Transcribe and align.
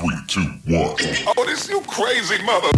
three, 0.00 0.16
two, 0.26 0.40
one. 0.66 0.96
Oh, 1.36 1.44
this 1.44 1.68
you 1.68 1.80
crazy 1.82 2.42
mother. 2.42 2.70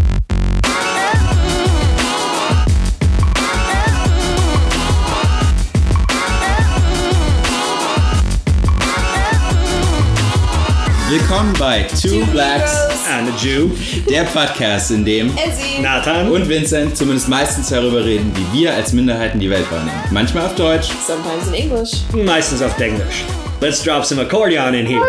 Willkommen 11.08 11.53
bei 11.58 11.82
Two 12.00 12.24
Blacks 12.32 12.74
And 13.09 13.29
a 13.29 13.36
Jew. 13.36 13.70
der 14.09 14.25
Podcast, 14.25 14.91
in 14.91 15.04
dem 15.04 15.29
Ezzy. 15.36 15.82
Nathan. 15.82 16.30
und 16.30 16.48
Vincent 16.48 16.96
zumindest 16.96 17.29
meistens 17.29 17.68
darüber 17.68 18.04
reden, 18.04 18.32
wie 18.34 18.61
wir 18.61 18.75
als 18.75 18.93
Minderheiten 18.93 19.39
die 19.39 19.50
Welt 19.50 19.70
wahrnehmen. 19.70 20.02
Manchmal 20.11 20.46
auf 20.46 20.54
Deutsch. 20.54 20.89
Sometimes 21.07 21.48
in 21.48 21.54
English. 21.54 21.91
meistens 22.12 22.62
auf 22.62 22.79
Englisch. 22.80 23.25
Let's 23.61 23.82
drop 23.82 24.04
some 24.04 24.20
accordion 24.23 24.75
in 24.75 24.86
here. 24.86 25.04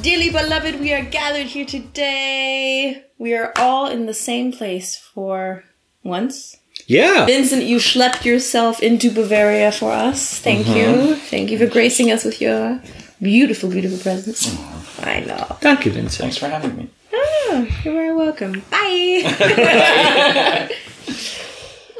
Dearly 0.02 0.30
beloved, 0.30 0.80
we 0.80 0.92
are 0.95 1.05
gathered 1.05 1.48
here 1.48 1.66
today. 1.66 3.05
We 3.19 3.34
are 3.34 3.52
all 3.56 3.88
in 3.88 4.06
the 4.06 4.14
same 4.14 4.52
place 4.52 4.97
for 4.97 5.64
once. 6.05 6.56
Yeah. 6.86 7.27
Vincent, 7.27 7.64
you 7.64 7.78
schlepped 7.78 8.24
yourself 8.24 8.80
into 8.80 9.10
Bavaria 9.10 9.72
for 9.72 9.91
us. 9.91 10.38
Thank 10.38 10.66
mm-hmm. 10.66 10.77
you. 11.08 11.16
Thank 11.16 11.50
you 11.50 11.58
for 11.58 11.66
gracing 11.66 12.10
us 12.10 12.24
with 12.24 12.41
your 12.41 12.80
beautiful, 13.20 13.69
beautiful 13.69 13.98
presence. 13.98 14.56
I 15.02 15.20
know. 15.20 15.56
you, 15.84 15.92
Vincent. 15.92 16.22
Thanks 16.22 16.38
for 16.38 16.48
having 16.48 16.77
me. 16.77 16.91
Oh, 17.12 17.67
you're 17.84 17.95
very 17.95 18.14
welcome. 18.14 18.62
Bye. 18.70 19.23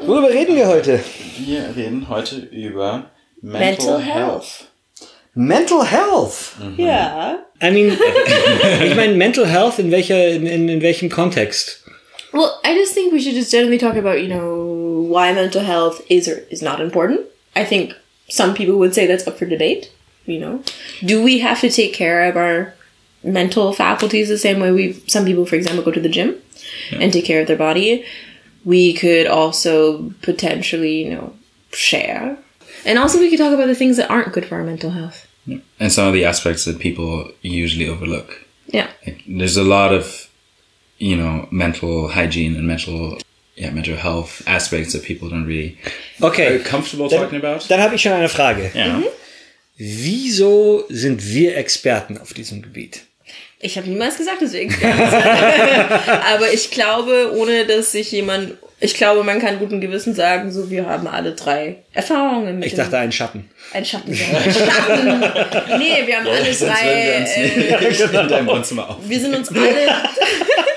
Worüber 0.01 0.29
reden 0.29 0.55
wir 0.55 0.67
heute? 0.67 0.99
Wir 1.37 1.75
reden 1.75 2.07
heute 2.09 2.47
über 2.51 3.09
Mental 3.41 3.99
health. 3.99 4.67
Mental 5.35 5.83
health. 5.83 6.55
Yeah. 6.77 7.37
I 7.61 7.71
mean, 7.71 7.91
ich 8.83 8.95
meine, 8.95 9.15
mental 9.15 9.45
health 9.45 9.79
in 9.79 9.91
welcher, 9.91 10.27
in, 10.29 10.45
in, 10.47 10.69
in 10.69 10.81
welchem 10.81 11.09
Kontext? 11.09 11.83
Well, 12.33 12.59
I 12.63 12.75
just 12.75 12.93
think 12.93 13.11
we 13.11 13.21
should 13.21 13.35
just 13.35 13.51
generally 13.51 13.77
talk 13.77 13.95
about, 13.95 14.21
you 14.21 14.27
know, 14.27 15.05
why 15.09 15.33
mental 15.33 15.61
health 15.63 16.01
is 16.09 16.27
or 16.27 16.45
is 16.49 16.61
not 16.61 16.79
important. 16.79 17.21
I 17.55 17.63
think 17.65 17.93
some 18.29 18.53
people 18.53 18.77
would 18.79 18.93
say 18.93 19.07
that's 19.07 19.27
up 19.27 19.37
for 19.37 19.45
debate. 19.45 19.91
You 20.25 20.39
know, 20.39 20.63
do 21.03 21.23
we 21.23 21.39
have 21.39 21.59
to 21.61 21.69
take 21.69 21.93
care 21.93 22.29
of 22.29 22.37
our 22.37 22.75
mental 23.23 23.73
faculties 23.73 24.29
the 24.29 24.37
same 24.37 24.59
way 24.59 24.71
we? 24.71 24.93
Some 25.07 25.25
people, 25.25 25.45
for 25.45 25.55
example, 25.55 25.83
go 25.83 25.91
to 25.91 25.99
the 25.99 26.09
gym 26.09 26.35
and 26.91 27.11
take 27.13 27.25
care 27.25 27.41
of 27.41 27.47
their 27.47 27.57
body. 27.57 28.05
We 28.65 28.93
could 28.93 29.27
also 29.27 30.11
potentially, 30.21 31.03
you 31.05 31.11
know, 31.15 31.33
share, 31.71 32.37
and 32.85 32.97
also 32.99 33.19
we 33.19 33.29
could 33.29 33.39
talk 33.39 33.53
about 33.53 33.67
the 33.67 33.75
things 33.75 33.97
that 33.97 34.09
aren't 34.09 34.33
good 34.33 34.45
for 34.45 34.55
our 34.55 34.63
mental 34.63 34.91
health. 34.91 35.25
And 35.79 35.91
some 35.91 36.07
of 36.07 36.13
the 36.13 36.25
aspects 36.25 36.65
that 36.65 36.77
people 36.79 37.31
usually 37.41 37.87
overlook. 37.87 38.45
Yeah. 38.67 38.87
Like, 39.05 39.23
there's 39.27 39.57
a 39.57 39.63
lot 39.63 39.93
of, 39.93 40.29
you 40.99 41.15
know, 41.15 41.47
mental 41.51 42.09
hygiene 42.09 42.55
and 42.55 42.67
mental, 42.67 43.17
yeah, 43.55 43.71
mental 43.71 43.95
health 43.95 44.43
aspects 44.45 44.93
that 44.93 45.03
people 45.03 45.27
don't 45.29 45.45
really 45.47 45.77
Okay. 46.21 46.55
are 46.55 46.59
comfortable 46.59 47.07
Dann, 47.09 47.21
talking 47.21 47.39
about. 47.39 47.67
dann 47.67 47.79
habe 47.81 47.95
ich 47.95 48.01
schon 48.01 48.11
eine 48.11 48.29
Frage. 48.29 48.71
ja. 48.75 48.97
Mhm. 48.97 49.05
Wieso 49.77 50.83
sind 50.89 51.25
wir 51.33 51.55
Experten 51.57 52.17
auf 52.17 52.33
diesem 52.33 52.61
Gebiet? 52.61 53.05
Ich 53.61 53.77
habe 53.77 53.89
niemals 53.89 54.17
gesagt, 54.17 54.39
wir 54.39 54.47
sind. 54.47 54.71
Aber 56.33 56.51
ich 56.53 56.71
glaube, 56.71 57.33
ohne 57.35 57.65
dass 57.65 57.91
sich 57.91 58.09
jemand, 58.11 58.53
ich 58.79 58.93
glaube, 58.93 59.23
man 59.25 59.39
kann 59.39 59.59
guten 59.59 59.81
Gewissen 59.81 60.15
sagen, 60.15 60.49
so 60.49 60.69
wir 60.69 60.85
haben 60.87 61.07
alle 61.07 61.33
drei 61.33 61.75
Erfahrungen 61.93 62.59
mit 62.59 62.67
Ich 62.67 62.75
dachte 62.75 62.97
ein 62.97 63.11
Schatten. 63.11 63.49
ein 63.73 63.83
Schatten. 63.83 64.11
Ein 64.43 64.53
Schatten. 64.53 65.19
Nee, 65.77 66.03
wir 66.05 66.17
haben 66.19 66.27
alle 66.27 66.53
drei. 66.53 66.87
Äh, 66.87 68.21
in 68.21 68.27
deinem 68.29 68.47
Wohnzimmer 68.47 68.89
auf. 68.91 68.97
wir 69.05 69.19
sind 69.19 69.35
uns 69.35 69.49
alle. 69.49 69.59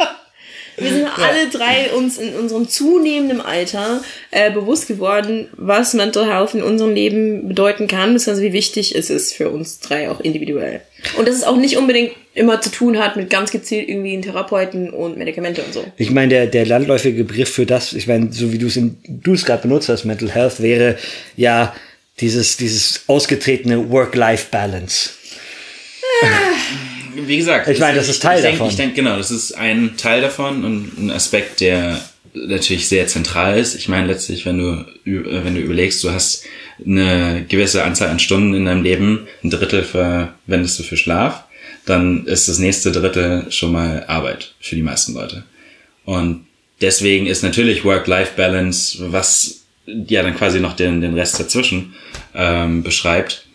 Wir 0.82 0.92
sind 0.92 1.06
alle 1.18 1.48
drei 1.48 1.92
uns 1.92 2.18
in 2.18 2.34
unserem 2.34 2.68
zunehmenden 2.68 3.40
Alter 3.40 4.02
äh, 4.30 4.50
bewusst 4.50 4.88
geworden, 4.88 5.48
was 5.56 5.94
Mental 5.94 6.26
Health 6.26 6.54
in 6.54 6.62
unserem 6.62 6.94
Leben 6.94 7.48
bedeuten 7.48 7.86
kann, 7.86 8.12
beziehungsweise 8.12 8.42
wie 8.48 8.52
wichtig 8.52 8.94
es 8.94 9.10
ist 9.10 9.34
für 9.34 9.50
uns 9.50 9.80
drei 9.80 10.10
auch 10.10 10.20
individuell. 10.20 10.82
Und 11.16 11.26
dass 11.26 11.36
es 11.36 11.44
auch 11.44 11.56
nicht 11.56 11.76
unbedingt 11.76 12.12
immer 12.34 12.60
zu 12.60 12.70
tun 12.70 12.98
hat 12.98 13.16
mit 13.16 13.28
ganz 13.28 13.50
gezielt 13.50 13.88
irgendwie 13.88 14.20
Therapeuten 14.20 14.90
und 14.90 15.18
Medikamente 15.18 15.62
und 15.62 15.74
so. 15.74 15.84
Ich 15.96 16.10
meine, 16.10 16.28
der, 16.28 16.46
der 16.46 16.66
landläufige 16.66 17.24
Begriff 17.24 17.50
für 17.50 17.66
das, 17.66 17.92
ich 17.92 18.06
meine, 18.06 18.32
so 18.32 18.52
wie 18.52 18.58
du 18.58 18.66
es 18.66 18.76
in, 18.76 18.98
du 19.06 19.34
es 19.34 19.44
gerade 19.44 19.62
benutzt 19.62 19.88
hast, 19.88 20.04
Mental 20.04 20.30
Health, 20.30 20.62
wäre 20.62 20.96
ja 21.36 21.74
dieses, 22.20 22.56
dieses 22.56 23.02
ausgetretene 23.06 23.90
Work-Life-Balance. 23.90 25.10
Wie 27.14 27.36
gesagt, 27.36 27.68
Ich 27.68 27.78
meine, 27.78 27.96
das 27.96 28.08
ist 28.08 28.22
Teil 28.22 28.38
ich 28.38 28.42
denk, 28.42 28.54
davon. 28.54 28.70
Ich 28.70 28.76
denke, 28.76 28.94
genau, 28.94 29.16
das 29.16 29.30
ist 29.30 29.52
ein 29.52 29.96
Teil 29.96 30.20
davon 30.20 30.64
und 30.64 30.98
ein 30.98 31.10
Aspekt, 31.10 31.60
der 31.60 32.00
natürlich 32.34 32.88
sehr 32.88 33.06
zentral 33.06 33.58
ist. 33.58 33.74
Ich 33.74 33.88
meine, 33.88 34.06
letztlich, 34.06 34.46
wenn 34.46 34.58
du, 34.58 34.70
äh, 35.04 35.44
wenn 35.44 35.54
du 35.54 35.60
überlegst, 35.60 36.02
du 36.02 36.10
hast 36.10 36.44
eine 36.84 37.44
gewisse 37.48 37.84
Anzahl 37.84 38.08
an 38.08 38.18
Stunden 38.18 38.54
in 38.54 38.64
deinem 38.64 38.82
Leben, 38.82 39.26
ein 39.44 39.50
Drittel 39.50 39.82
verwendest 39.84 40.78
du 40.78 40.82
für 40.82 40.96
Schlaf, 40.96 41.44
dann 41.84 42.26
ist 42.26 42.48
das 42.48 42.58
nächste 42.58 42.92
Drittel 42.92 43.50
schon 43.50 43.72
mal 43.72 44.04
Arbeit 44.06 44.54
für 44.60 44.76
die 44.76 44.82
meisten 44.82 45.14
Leute. 45.14 45.44
Und 46.04 46.46
deswegen 46.80 47.26
ist 47.26 47.42
natürlich 47.42 47.84
Work-Life-Balance, 47.84 49.12
was 49.12 49.64
ja 49.86 50.22
dann 50.22 50.36
quasi 50.36 50.60
noch 50.60 50.74
den, 50.74 51.00
den 51.00 51.14
Rest 51.14 51.38
dazwischen 51.38 51.94
ähm, 52.34 52.82
beschreibt, 52.82 53.46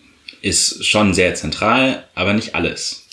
ist 0.42 0.84
schon 0.86 1.14
sehr 1.14 1.34
zentral, 1.34 2.04
aber 2.14 2.32
nicht 2.32 2.54
alles. 2.54 3.07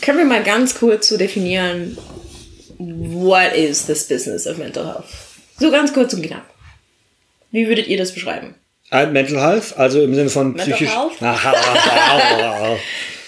Können 0.00 0.18
wir 0.18 0.24
mal 0.24 0.42
ganz 0.42 0.74
kurz 0.74 1.08
so 1.08 1.16
definieren, 1.16 1.96
what 2.78 3.52
is 3.54 3.86
this 3.86 4.04
business 4.08 4.46
of 4.46 4.56
mental 4.58 4.84
health? 4.86 5.04
So 5.58 5.70
ganz 5.70 5.92
kurz 5.92 6.14
und 6.14 6.22
knapp. 6.22 6.44
Wie 7.50 7.66
würdet 7.68 7.88
ihr 7.88 7.98
das 7.98 8.12
beschreiben? 8.12 8.54
Äh, 8.92 9.06
Mental 9.06 9.40
Health, 9.40 9.76
also 9.76 10.02
im 10.02 10.14
Sinne 10.14 10.30
von 10.30 10.52
Mental 10.54 10.72
psychisch. 10.74 10.90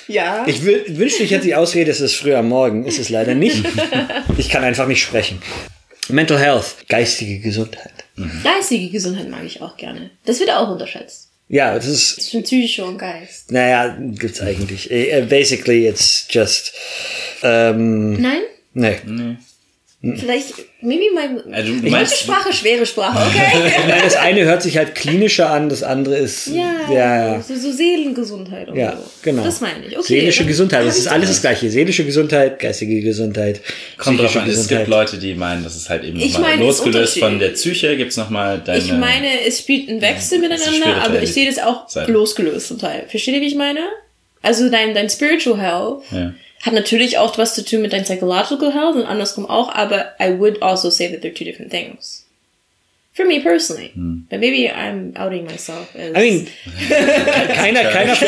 Ja. 0.08 0.44
Ich 0.46 0.56
wü- 0.60 0.98
wünschte, 0.98 1.22
ich 1.22 1.30
hätte 1.30 1.44
die 1.44 1.54
Ausrede, 1.54 1.90
es 1.90 2.00
ist 2.00 2.16
früh 2.16 2.34
am 2.34 2.48
Morgen. 2.48 2.84
Ist 2.84 2.98
es 2.98 3.08
leider 3.08 3.34
nicht. 3.34 3.64
Ich 4.38 4.48
kann 4.50 4.64
einfach 4.64 4.86
nicht 4.88 5.00
sprechen. 5.02 5.40
Mental 6.08 6.38
Health, 6.38 6.88
geistige 6.88 7.38
Gesundheit. 7.38 7.92
Geistige 8.42 8.90
Gesundheit 8.90 9.28
mag 9.30 9.44
ich 9.44 9.62
auch 9.62 9.76
gerne. 9.76 10.10
Das 10.24 10.40
wird 10.40 10.50
auch 10.50 10.68
unterschätzt. 10.70 11.30
Ja, 11.48 11.74
das 11.74 11.86
ist, 11.86 12.16
Zwischen 12.22 12.42
Psyche 12.44 12.84
und 12.84 12.98
Geist. 12.98 13.50
naja, 13.52 13.96
gibt's 14.00 14.40
eigentlich. 14.40 14.90
Eh, 14.90 15.10
eh, 15.10 15.22
Basically, 15.26 15.86
it's 15.86 16.26
just, 16.30 16.72
ähm, 17.42 18.20
Nein? 18.20 18.42
nee. 18.74 19.36
Vielleicht, 20.04 20.54
maybe 20.80 21.04
my, 21.14 21.54
Also, 21.54 21.68
du 21.68 21.74
manche 21.74 21.90
meinst- 21.90 22.18
Sprache, 22.18 22.52
schwere 22.52 22.84
Sprache, 22.86 23.24
okay? 23.24 23.70
Meine, 23.88 24.02
das 24.02 24.16
eine 24.16 24.44
hört 24.44 24.60
sich 24.60 24.76
halt 24.76 24.96
klinischer 24.96 25.48
an, 25.50 25.68
das 25.68 25.84
andere 25.84 26.16
ist, 26.16 26.48
ja, 26.48 26.72
ja, 26.90 27.34
ja. 27.34 27.40
So, 27.40 27.54
so 27.54 27.70
Seelengesundheit 27.70 28.68
und 28.68 28.76
Ja, 28.76 28.96
so. 28.96 29.02
genau. 29.22 29.44
Das 29.44 29.60
meine 29.60 29.86
ich. 29.86 29.96
Okay, 29.96 30.02
Seelische 30.20 30.44
Gesundheit, 30.44 30.84
das 30.84 30.98
ist 30.98 31.06
alles 31.06 31.28
das 31.28 31.40
gleiche. 31.40 31.70
Seelische 31.70 32.04
Gesundheit, 32.04 32.58
geistige 32.58 33.00
Gesundheit, 33.00 33.60
Kommt 33.96 34.18
drauf 34.18 34.34
an, 34.36 34.50
es 34.50 34.66
gibt 34.66 34.88
Leute, 34.88 35.18
die 35.18 35.34
meinen, 35.36 35.62
das 35.62 35.76
ist 35.76 35.88
halt 35.88 36.02
eben 36.02 36.18
Ich 36.18 36.32
nochmal 36.32 36.50
meine, 36.56 36.64
losgelöst 36.64 37.20
von 37.20 37.38
der 37.38 37.50
Psyche, 37.50 37.96
gibt's 37.96 38.16
nochmal 38.16 38.60
deine... 38.64 38.78
Ich 38.78 38.92
meine, 38.92 39.28
es 39.46 39.60
spielt 39.60 39.88
einen 39.88 40.00
Wechsel 40.00 40.42
ist 40.42 40.48
miteinander, 40.48 41.04
aber 41.04 41.22
ich 41.22 41.32
sehe 41.32 41.46
das 41.46 41.58
auch 41.62 41.88
Seite. 41.88 42.10
losgelöst 42.10 42.66
zum 42.66 42.78
Teil. 42.80 43.04
Versteht 43.08 43.36
ihr, 43.36 43.40
wie 43.40 43.46
ich 43.46 43.54
meine? 43.54 43.78
Also 44.42 44.68
dein, 44.68 44.94
dein 44.94 45.08
Spiritual 45.08 45.60
Health 45.60 46.02
Ja. 46.10 46.34
Hat 46.62 46.72
natürlich 46.72 47.18
auch 47.18 47.36
was 47.38 47.54
zu 47.54 47.64
tun 47.64 47.82
mit 47.82 47.92
deinem 47.92 48.04
Psychological 48.04 48.72
Health 48.72 48.96
und 48.96 49.04
andersrum 49.04 49.46
auch, 49.46 49.74
aber 49.74 50.12
I 50.20 50.38
would 50.38 50.62
also 50.62 50.90
say 50.90 51.08
that 51.10 51.22
they're 51.22 51.34
two 51.34 51.44
different 51.44 51.70
things. 51.70 52.24
For 53.14 53.26
me 53.26 53.40
personally. 53.40 53.92
But 54.30 54.40
maybe 54.40 54.70
I'm 54.74 55.14
outing 55.16 55.44
myself 55.44 55.94
as, 55.94 56.16
I 56.16 56.30
mean, 56.30 56.46
keiner, 57.54 57.84
keiner 57.84 58.16
von 58.16 58.26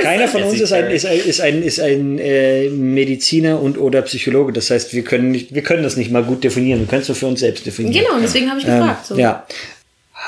keiner 0.00 0.28
von 0.28 0.44
uns 0.44 0.60
ist 0.60 0.72
ein, 0.72 0.90
ist 0.92 1.06
ein, 1.06 1.18
ist 1.18 1.40
ein, 1.40 1.62
ist 1.64 1.80
ein 1.80 2.18
äh, 2.20 2.68
Mediziner 2.68 3.60
und 3.60 3.78
oder 3.78 4.02
Psychologe. 4.02 4.52
Das 4.52 4.70
heißt, 4.70 4.94
wir 4.94 5.02
können 5.02 5.32
nicht, 5.32 5.56
wir 5.56 5.62
können 5.62 5.82
das 5.82 5.96
nicht 5.96 6.12
mal 6.12 6.22
gut 6.22 6.44
definieren. 6.44 6.78
Wir 6.78 6.86
können 6.86 7.02
es 7.02 7.08
nur 7.08 7.16
für 7.16 7.26
uns 7.26 7.40
selbst 7.40 7.66
definieren. 7.66 8.04
Genau, 8.04 8.14
und 8.14 8.22
deswegen 8.22 8.48
habe 8.48 8.60
ich 8.60 8.66
gefragt. 8.66 9.06
So. 9.06 9.14
Ähm, 9.14 9.20
Ja. 9.20 9.46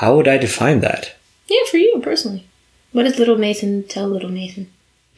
How 0.01 0.15
would 0.15 0.27
I 0.27 0.37
define 0.37 0.81
that? 0.81 1.15
Yeah, 1.49 1.63
for 1.69 1.79
you 1.79 2.01
personally. 2.01 2.43
What 2.91 3.05
does 3.05 3.17
little 3.17 3.37
Nathan 3.37 3.87
tell 3.87 4.11
little 4.11 4.29
Nathan? 4.29 4.67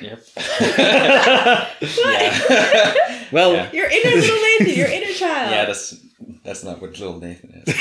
Yep. 0.00 0.20
Well, 3.32 3.54
Ja. 3.54 3.66
Your 3.72 3.90
inner 3.90 4.16
little 4.16 4.36
Nathan, 4.36 4.78
your 4.78 4.88
inner 4.88 5.12
child. 5.12 5.50
Yeah, 5.50 5.64
das 5.64 6.00
That's 6.44 6.62
not 6.62 6.80
what 6.80 6.98
Little 7.00 7.18
Nathan 7.18 7.62
is. 7.66 7.68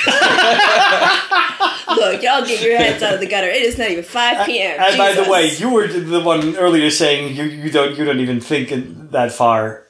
Look, 1.88 2.24
y'all 2.24 2.46
get 2.46 2.62
your 2.64 2.78
heads 2.78 3.04
out 3.04 3.14
of 3.14 3.20
the 3.20 3.28
gutter. 3.28 3.48
It 3.48 3.62
is 3.62 3.78
not 3.78 3.92
even 3.92 4.04
5 4.04 4.46
p.m. 4.46 4.80
And 4.80 4.98
by 4.98 5.14
the 5.14 5.30
way, 5.30 5.54
you 5.56 5.70
were 5.70 5.88
the 5.88 6.22
one 6.22 6.56
earlier 6.56 6.90
saying 6.90 7.36
you, 7.36 7.44
you 7.44 7.70
don't 7.70 7.98
you 7.98 8.04
don't 8.04 8.20
even 8.20 8.42
think 8.42 8.72
that 9.12 9.32
far 9.32 9.83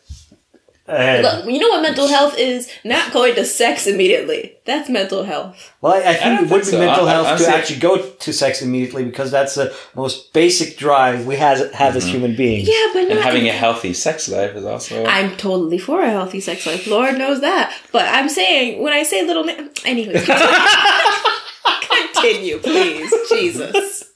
ahead. 0.88 1.24
Look, 1.24 1.45
you 1.45 1.59
know 1.59 1.69
what 1.69 1.81
mental 1.81 2.07
health 2.07 2.38
is? 2.38 2.69
Not 2.83 3.13
going 3.13 3.35
to 3.35 3.45
sex 3.45 3.88
immediately. 3.88 4.57
That's 4.65 4.89
mental 4.89 5.24
health. 5.24 5.74
Well, 5.81 5.94
I, 5.94 5.97
I 6.00 6.13
think 6.13 6.24
don't 6.24 6.33
it 6.35 6.41
would 6.41 6.50
think 6.50 6.63
be 6.63 6.71
so. 6.71 6.80
mental 6.80 7.07
I- 7.07 7.12
I- 7.12 7.24
health 7.24 7.39
to 7.39 7.47
actually 7.47 7.80
go 7.80 8.09
to 8.09 8.33
sex 8.33 8.62
immediately 8.62 9.06
because 9.06 9.31
that's 9.31 9.56
the 9.56 9.75
most 9.95 10.33
basic 10.33 10.77
drive 10.77 11.25
we 11.25 11.35
has, 11.38 11.71
have 11.74 11.95
as 11.95 12.03
mm-hmm. 12.03 12.12
human 12.13 12.35
beings. 12.35 12.68
Yeah, 12.68 12.88
but 12.94 13.03
And 13.03 13.15
not 13.15 13.24
having 13.24 13.47
a 13.47 13.51
healthy 13.51 13.94
sex 13.94 14.27
life 14.30 14.56
is 14.56 14.65
also. 14.65 15.06
I'm 15.06 15.35
totally 15.38 15.77
for 15.77 16.01
a 16.01 16.09
healthy 16.09 16.39
sex 16.39 16.65
life. 16.65 16.88
Lord 16.88 17.18
knows 17.18 17.41
that. 17.41 17.74
But 17.91 18.07
I'm 18.07 18.30
saying 18.30 18.81
when 18.81 18.94
I 18.94 19.03
say 19.03 19.25
little, 19.25 19.44
na- 19.45 19.68
anyways, 19.85 20.25
continue, 22.13 22.59
please, 22.59 23.12
Jesus. 23.30 24.12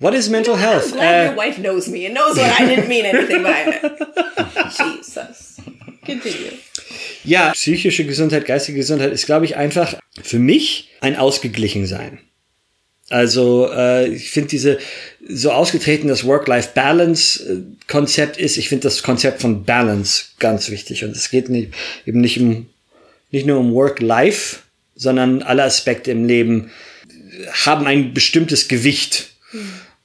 What 0.00 0.14
is 0.14 0.28
mental 0.28 0.56
health? 0.56 0.92
I'm 0.92 0.98
glad 0.98 1.26
Uh, 1.26 1.30
your 1.30 1.36
wife 1.36 1.58
knows 1.58 1.88
me 1.88 2.06
and 2.06 2.14
knows 2.14 2.36
what 2.36 2.60
I 2.60 2.64
didn't 2.66 2.86
mean 2.88 3.04
anything 3.04 3.42
by 3.42 3.64
it. 3.66 3.82
Jesus. 4.78 5.56
Continue. 6.04 6.52
ja, 7.24 7.50
psychische 7.52 8.04
Gesundheit, 8.06 8.46
geistige 8.46 8.78
Gesundheit 8.78 9.12
ist, 9.12 9.26
glaube 9.26 9.44
ich, 9.44 9.56
einfach 9.56 9.94
für 10.22 10.38
mich 10.38 10.88
ein 11.00 11.16
Ausgeglichensein. 11.16 12.20
Also 13.10 13.70
äh, 13.72 14.06
ich 14.08 14.30
finde 14.30 14.50
diese 14.50 14.78
so 15.26 15.50
ausgetreten 15.50 16.08
das 16.08 16.24
Work-Life-Balance-Konzept 16.24 18.36
ist, 18.36 18.56
ich 18.58 18.68
finde 18.68 18.82
das 18.84 19.02
Konzept 19.02 19.40
von 19.40 19.64
Balance 19.64 20.26
ganz 20.38 20.70
wichtig. 20.70 21.04
Und 21.04 21.16
es 21.16 21.30
geht 21.30 21.48
nicht, 21.48 21.72
eben 22.06 22.20
nicht 22.20 22.38
um 22.38 22.66
nicht 23.30 23.46
nur 23.46 23.58
um 23.58 23.74
Work-Life, 23.74 24.58
sondern 24.94 25.42
alle 25.42 25.64
Aspekte 25.64 26.10
im 26.10 26.24
Leben 26.24 26.70
haben 27.52 27.86
ein 27.86 28.14
bestimmtes 28.14 28.68
Gewicht. 28.68 29.30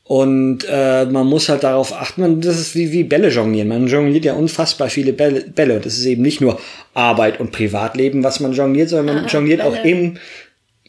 Und 0.05 0.65
äh, 0.69 1.05
man 1.05 1.27
muss 1.27 1.47
halt 1.47 1.63
darauf 1.63 1.93
achten, 1.93 2.21
man, 2.21 2.41
das 2.41 2.59
ist 2.59 2.75
wie, 2.75 2.91
wie 2.91 3.03
Bälle 3.05 3.29
jonglieren. 3.29 3.69
Man 3.69 3.87
jongliert 3.87 4.25
ja 4.25 4.33
unfassbar 4.33 4.89
viele 4.89 5.13
Bälle, 5.13 5.41
Bälle. 5.41 5.77
Und 5.77 5.85
es 5.85 5.97
ist 5.97 6.05
eben 6.05 6.21
nicht 6.21 6.41
nur 6.41 6.59
Arbeit 6.93 7.39
und 7.39 7.51
Privatleben, 7.51 8.21
was 8.23 8.41
man 8.41 8.51
jongliert, 8.51 8.89
sondern 8.89 9.15
man 9.15 9.27
jongliert 9.27 9.61
auch 9.61 9.71
Bälle. 9.75 9.89
im 9.89 10.17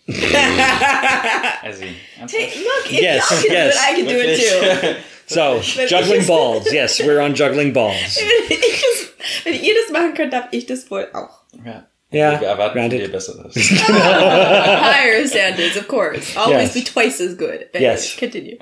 also, 1.63 1.85
Hey, 2.31 2.49
look, 2.63 2.93
if 2.93 3.01
Yes, 3.01 3.29
can 3.29 3.39
yes. 3.39 3.45
do 3.45 3.53
it, 3.53 3.75
I 3.77 3.95
can 3.95 4.07
do 4.07 4.21
it 4.21 4.39
too. 4.41 4.95
So, 5.27 5.59
juggling 5.89 6.27
balls. 6.27 6.71
Yes, 6.71 7.01
we're 7.01 7.19
on 7.21 7.35
juggling 7.35 7.73
balls. 7.73 8.19
Wenn, 8.47 8.59
ich 8.59 8.83
das, 8.83 9.45
wenn 9.45 9.55
ihr 9.55 9.75
das 9.75 9.91
machen 9.91 10.13
könnt, 10.13 10.35
darf 10.35 10.49
ich 10.51 10.67
das 10.67 10.91
wohl 10.91 11.09
auch. 11.15 11.41
ja. 11.65 11.87
Ja, 12.15 12.41
Wir 12.41 12.49
erwarten 12.49 12.79
von 12.79 12.89
granted. 12.89 13.07
dir 13.07 13.13
Besseres. 13.13 13.55
Higher 14.25 15.27
standards, 15.27 15.77
of 15.77 15.89
course. 15.89 16.37
Always 16.37 16.75
Yes. 16.75 16.85
be 16.85 16.85
twice 16.85 17.21
as 17.21 17.37
good. 17.37 17.67
But 17.73 17.81
Yes. 17.81 18.17
Continue. 18.19 18.57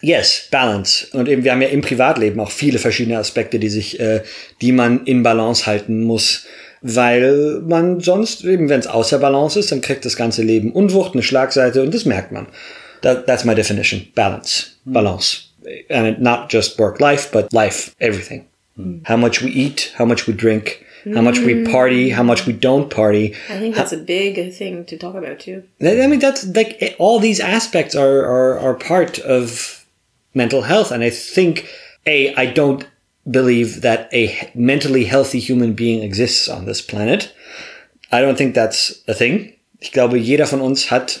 Yes, 0.00 0.48
Balance. 0.50 1.08
Und 1.12 1.28
eben, 1.28 1.44
wir 1.44 1.52
haben 1.52 1.62
ja 1.62 1.68
im 1.68 1.80
Privatleben 1.80 2.38
auch 2.40 2.50
viele 2.50 2.78
verschiedene 2.78 3.18
Aspekte, 3.18 3.58
die 3.58 3.68
sich, 3.68 3.98
äh, 3.98 4.22
die 4.60 4.72
man 4.72 5.04
in 5.06 5.22
Balance 5.22 5.66
halten 5.66 6.02
muss. 6.04 6.46
Weil 6.80 7.60
man 7.66 7.98
sonst, 8.00 8.44
eben 8.44 8.68
wenn 8.68 8.78
es 8.78 8.86
außer 8.86 9.18
Balance 9.18 9.58
ist, 9.58 9.72
dann 9.72 9.80
kriegt 9.80 10.04
das 10.04 10.14
ganze 10.16 10.42
Leben 10.42 10.70
Unwucht, 10.70 11.14
eine 11.14 11.24
Schlagseite 11.24 11.82
und 11.82 11.92
das 11.92 12.04
merkt 12.04 12.30
man. 12.30 12.46
That, 13.02 13.26
that's 13.26 13.44
my 13.44 13.54
definition. 13.54 14.06
Balance. 14.14 14.66
Balance. 14.84 15.38
And 15.88 16.20
not 16.20 16.52
just 16.52 16.78
work 16.78 17.00
life, 17.00 17.28
but 17.32 17.52
life, 17.52 17.90
everything. 17.98 18.44
How 19.08 19.16
much 19.16 19.42
we 19.42 19.48
eat, 19.48 19.92
how 19.98 20.06
much 20.06 20.28
we 20.28 20.32
drink, 20.32 20.84
how 21.04 21.22
much 21.22 21.38
we 21.38 21.64
party, 21.64 22.10
how 22.10 22.22
much 22.22 22.46
we 22.46 22.52
don't 22.52 22.90
party. 22.90 23.34
I 23.48 23.58
think 23.58 23.74
that's 23.74 23.92
a 23.92 23.98
big 23.98 24.54
thing 24.54 24.84
to 24.86 24.96
talk 24.96 25.14
about 25.14 25.40
too. 25.40 25.62
I 25.80 26.06
mean, 26.06 26.20
that's 26.20 26.46
like 26.46 26.96
all 26.98 27.18
these 27.18 27.40
aspects 27.40 27.94
are, 27.94 28.24
are, 28.24 28.58
are 28.58 28.74
part 28.74 29.18
of 29.18 29.84
mental 30.34 30.62
health. 30.62 30.90
And 30.90 31.02
I 31.02 31.10
think, 31.10 31.68
A, 32.06 32.34
I 32.34 32.46
don't 32.46 32.86
believe 33.30 33.82
that 33.82 34.08
a 34.12 34.50
mentally 34.54 35.04
healthy 35.04 35.38
human 35.38 35.74
being 35.74 36.02
exists 36.02 36.48
on 36.48 36.64
this 36.64 36.80
planet. 36.80 37.32
I 38.10 38.20
don't 38.20 38.38
think 38.38 38.54
that's 38.54 39.02
a 39.06 39.14
thing. 39.14 39.54
Ich 39.80 39.92
glaube, 39.92 40.18
jeder 40.18 40.46
von 40.46 40.60
uns 40.60 40.90
hat 40.90 41.20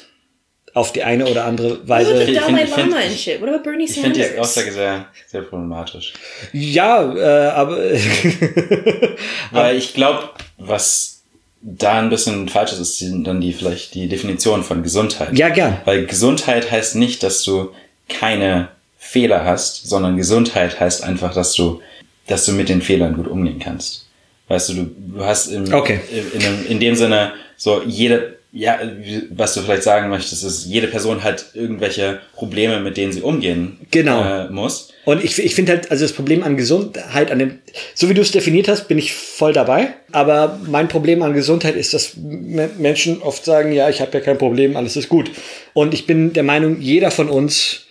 auf 0.74 0.92
die 0.92 1.02
eine 1.02 1.26
oder 1.26 1.44
andere 1.44 1.70
What 1.70 1.78
about 1.80 1.88
Weise, 1.88 2.16
the 2.26 2.32
Ich 2.32 2.38
Dalai 2.38 2.46
find- 2.46 2.68
ich 2.68 2.74
find- 2.74 2.90
Lama 2.90 3.02
and 3.02 3.12
shit? 3.18 3.40
What 3.40 3.48
about 3.48 3.62
Bernie 3.64 3.84
Ich 3.84 3.92
finde 3.92 4.08
Sanders? 4.14 4.32
die 4.34 4.38
Aussage 4.38 4.72
sehr, 4.72 5.06
sehr 5.26 5.42
problematisch. 5.42 6.12
ja, 6.52 7.14
äh, 7.16 7.48
aber, 7.50 7.78
Weil 9.50 9.76
ich 9.76 9.94
glaube, 9.94 10.30
was 10.58 11.22
da 11.60 11.98
ein 11.98 12.10
bisschen 12.10 12.48
falsch 12.48 12.72
ist, 12.72 12.80
ist 12.80 13.02
dann 13.24 13.40
die 13.40 13.52
vielleicht 13.52 13.94
die 13.94 14.08
Definition 14.08 14.62
von 14.62 14.82
Gesundheit. 14.82 15.36
ja, 15.36 15.48
gern. 15.48 15.78
Weil 15.84 16.06
Gesundheit 16.06 16.70
heißt 16.70 16.94
nicht, 16.96 17.22
dass 17.22 17.42
du 17.42 17.70
keine 18.08 18.68
Fehler 18.98 19.44
hast, 19.44 19.88
sondern 19.88 20.16
Gesundheit 20.16 20.78
heißt 20.78 21.02
einfach, 21.02 21.34
dass 21.34 21.54
du, 21.54 21.80
dass 22.26 22.44
du 22.44 22.52
mit 22.52 22.68
den 22.68 22.82
Fehlern 22.82 23.14
gut 23.14 23.26
umgehen 23.26 23.58
kannst. 23.58 24.06
Weißt 24.48 24.70
du, 24.70 24.74
du, 24.74 24.90
du 25.18 25.24
hast 25.24 25.48
im, 25.48 25.72
Okay. 25.74 26.00
in, 26.10 26.40
in, 26.40 26.66
in 26.66 26.80
dem 26.80 26.94
Sinne 26.94 27.32
so 27.56 27.82
jede, 27.82 28.37
ja, 28.52 28.78
wie- 29.00 29.24
was 29.30 29.54
du 29.54 29.60
vielleicht 29.60 29.82
sagen 29.82 30.08
möchtest, 30.08 30.42
ist, 30.42 30.64
jede 30.66 30.86
Person 30.88 31.22
hat 31.22 31.46
irgendwelche 31.54 32.20
Probleme, 32.34 32.80
mit 32.80 32.96
denen 32.96 33.12
sie 33.12 33.20
umgehen 33.22 33.78
Genau. 33.90 34.22
äh, 34.24 34.48
muss. 34.50 34.88
Und 35.04 35.22
ich, 35.24 35.38
ich 35.38 35.54
finde 35.54 35.72
halt, 35.72 35.90
also 35.90 36.04
das 36.04 36.12
Problem 36.12 36.42
an 36.42 36.56
Gesundheit, 36.56 37.30
an 37.30 37.38
dem, 37.38 37.58
so 37.94 38.08
wie 38.08 38.14
du 38.14 38.20
es 38.22 38.30
definiert 38.30 38.68
hast, 38.68 38.88
bin 38.88 38.98
ich 38.98 39.12
voll 39.14 39.52
dabei. 39.52 39.94
Aber 40.12 40.58
mein 40.66 40.88
Problem 40.88 41.22
an 41.22 41.34
Gesundheit 41.34 41.76
ist, 41.76 41.92
dass 41.94 42.16
Me- 42.16 42.70
Menschen 42.78 43.20
oft 43.22 43.44
sagen, 43.44 43.72
ja, 43.72 43.88
ich 43.90 44.00
habe 44.00 44.12
ja 44.12 44.20
kein 44.20 44.38
Problem, 44.38 44.76
alles 44.76 44.96
ist 44.96 45.08
gut. 45.08 45.30
Und 45.74 45.92
ich 45.94 46.06
bin 46.06 46.32
der 46.32 46.42
Meinung, 46.42 46.80
jeder 46.80 47.10
von 47.10 47.28
uns, 47.28 47.82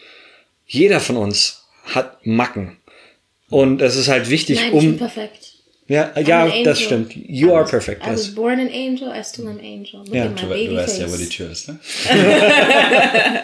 jeder 0.66 1.00
von 1.00 1.18
uns 1.18 1.64
hat 1.86 2.26
Macken. 2.26 2.78
Und 3.50 3.82
es 3.82 3.96
ist 3.96 4.10
halt 4.10 4.30
wichtig, 4.30 4.58
Nein, 4.60 4.74
ich 4.74 4.80
bin 4.80 4.90
um, 4.94 4.98
perfekt. 4.98 5.47
Ja, 5.88 6.12
an 6.14 6.26
ja, 6.26 6.44
angel. 6.44 6.64
das 6.64 6.82
stimmt. 6.82 7.14
You 7.16 7.54
are 7.54 7.66
perfect, 7.66 8.06
I 8.06 8.12
was 8.12 8.26
yes. 8.28 8.36
born 8.36 8.60
an 8.60 8.68
angel, 8.68 9.10
I 9.10 9.24
still 9.24 9.48
am 9.48 9.60
angel. 9.60 10.02
Look 10.06 10.14
Ja. 10.14 10.26
at 10.26 10.36
my 10.36 10.42
Du, 10.42 10.48
baby 10.50 10.68
du 10.70 10.76
weißt 10.76 10.98
face. 10.98 11.00
ja, 11.00 11.14
wo 11.14 11.18
die 11.18 11.30
Tür 11.30 11.52
ist, 11.52 11.68
ne? 11.70 11.80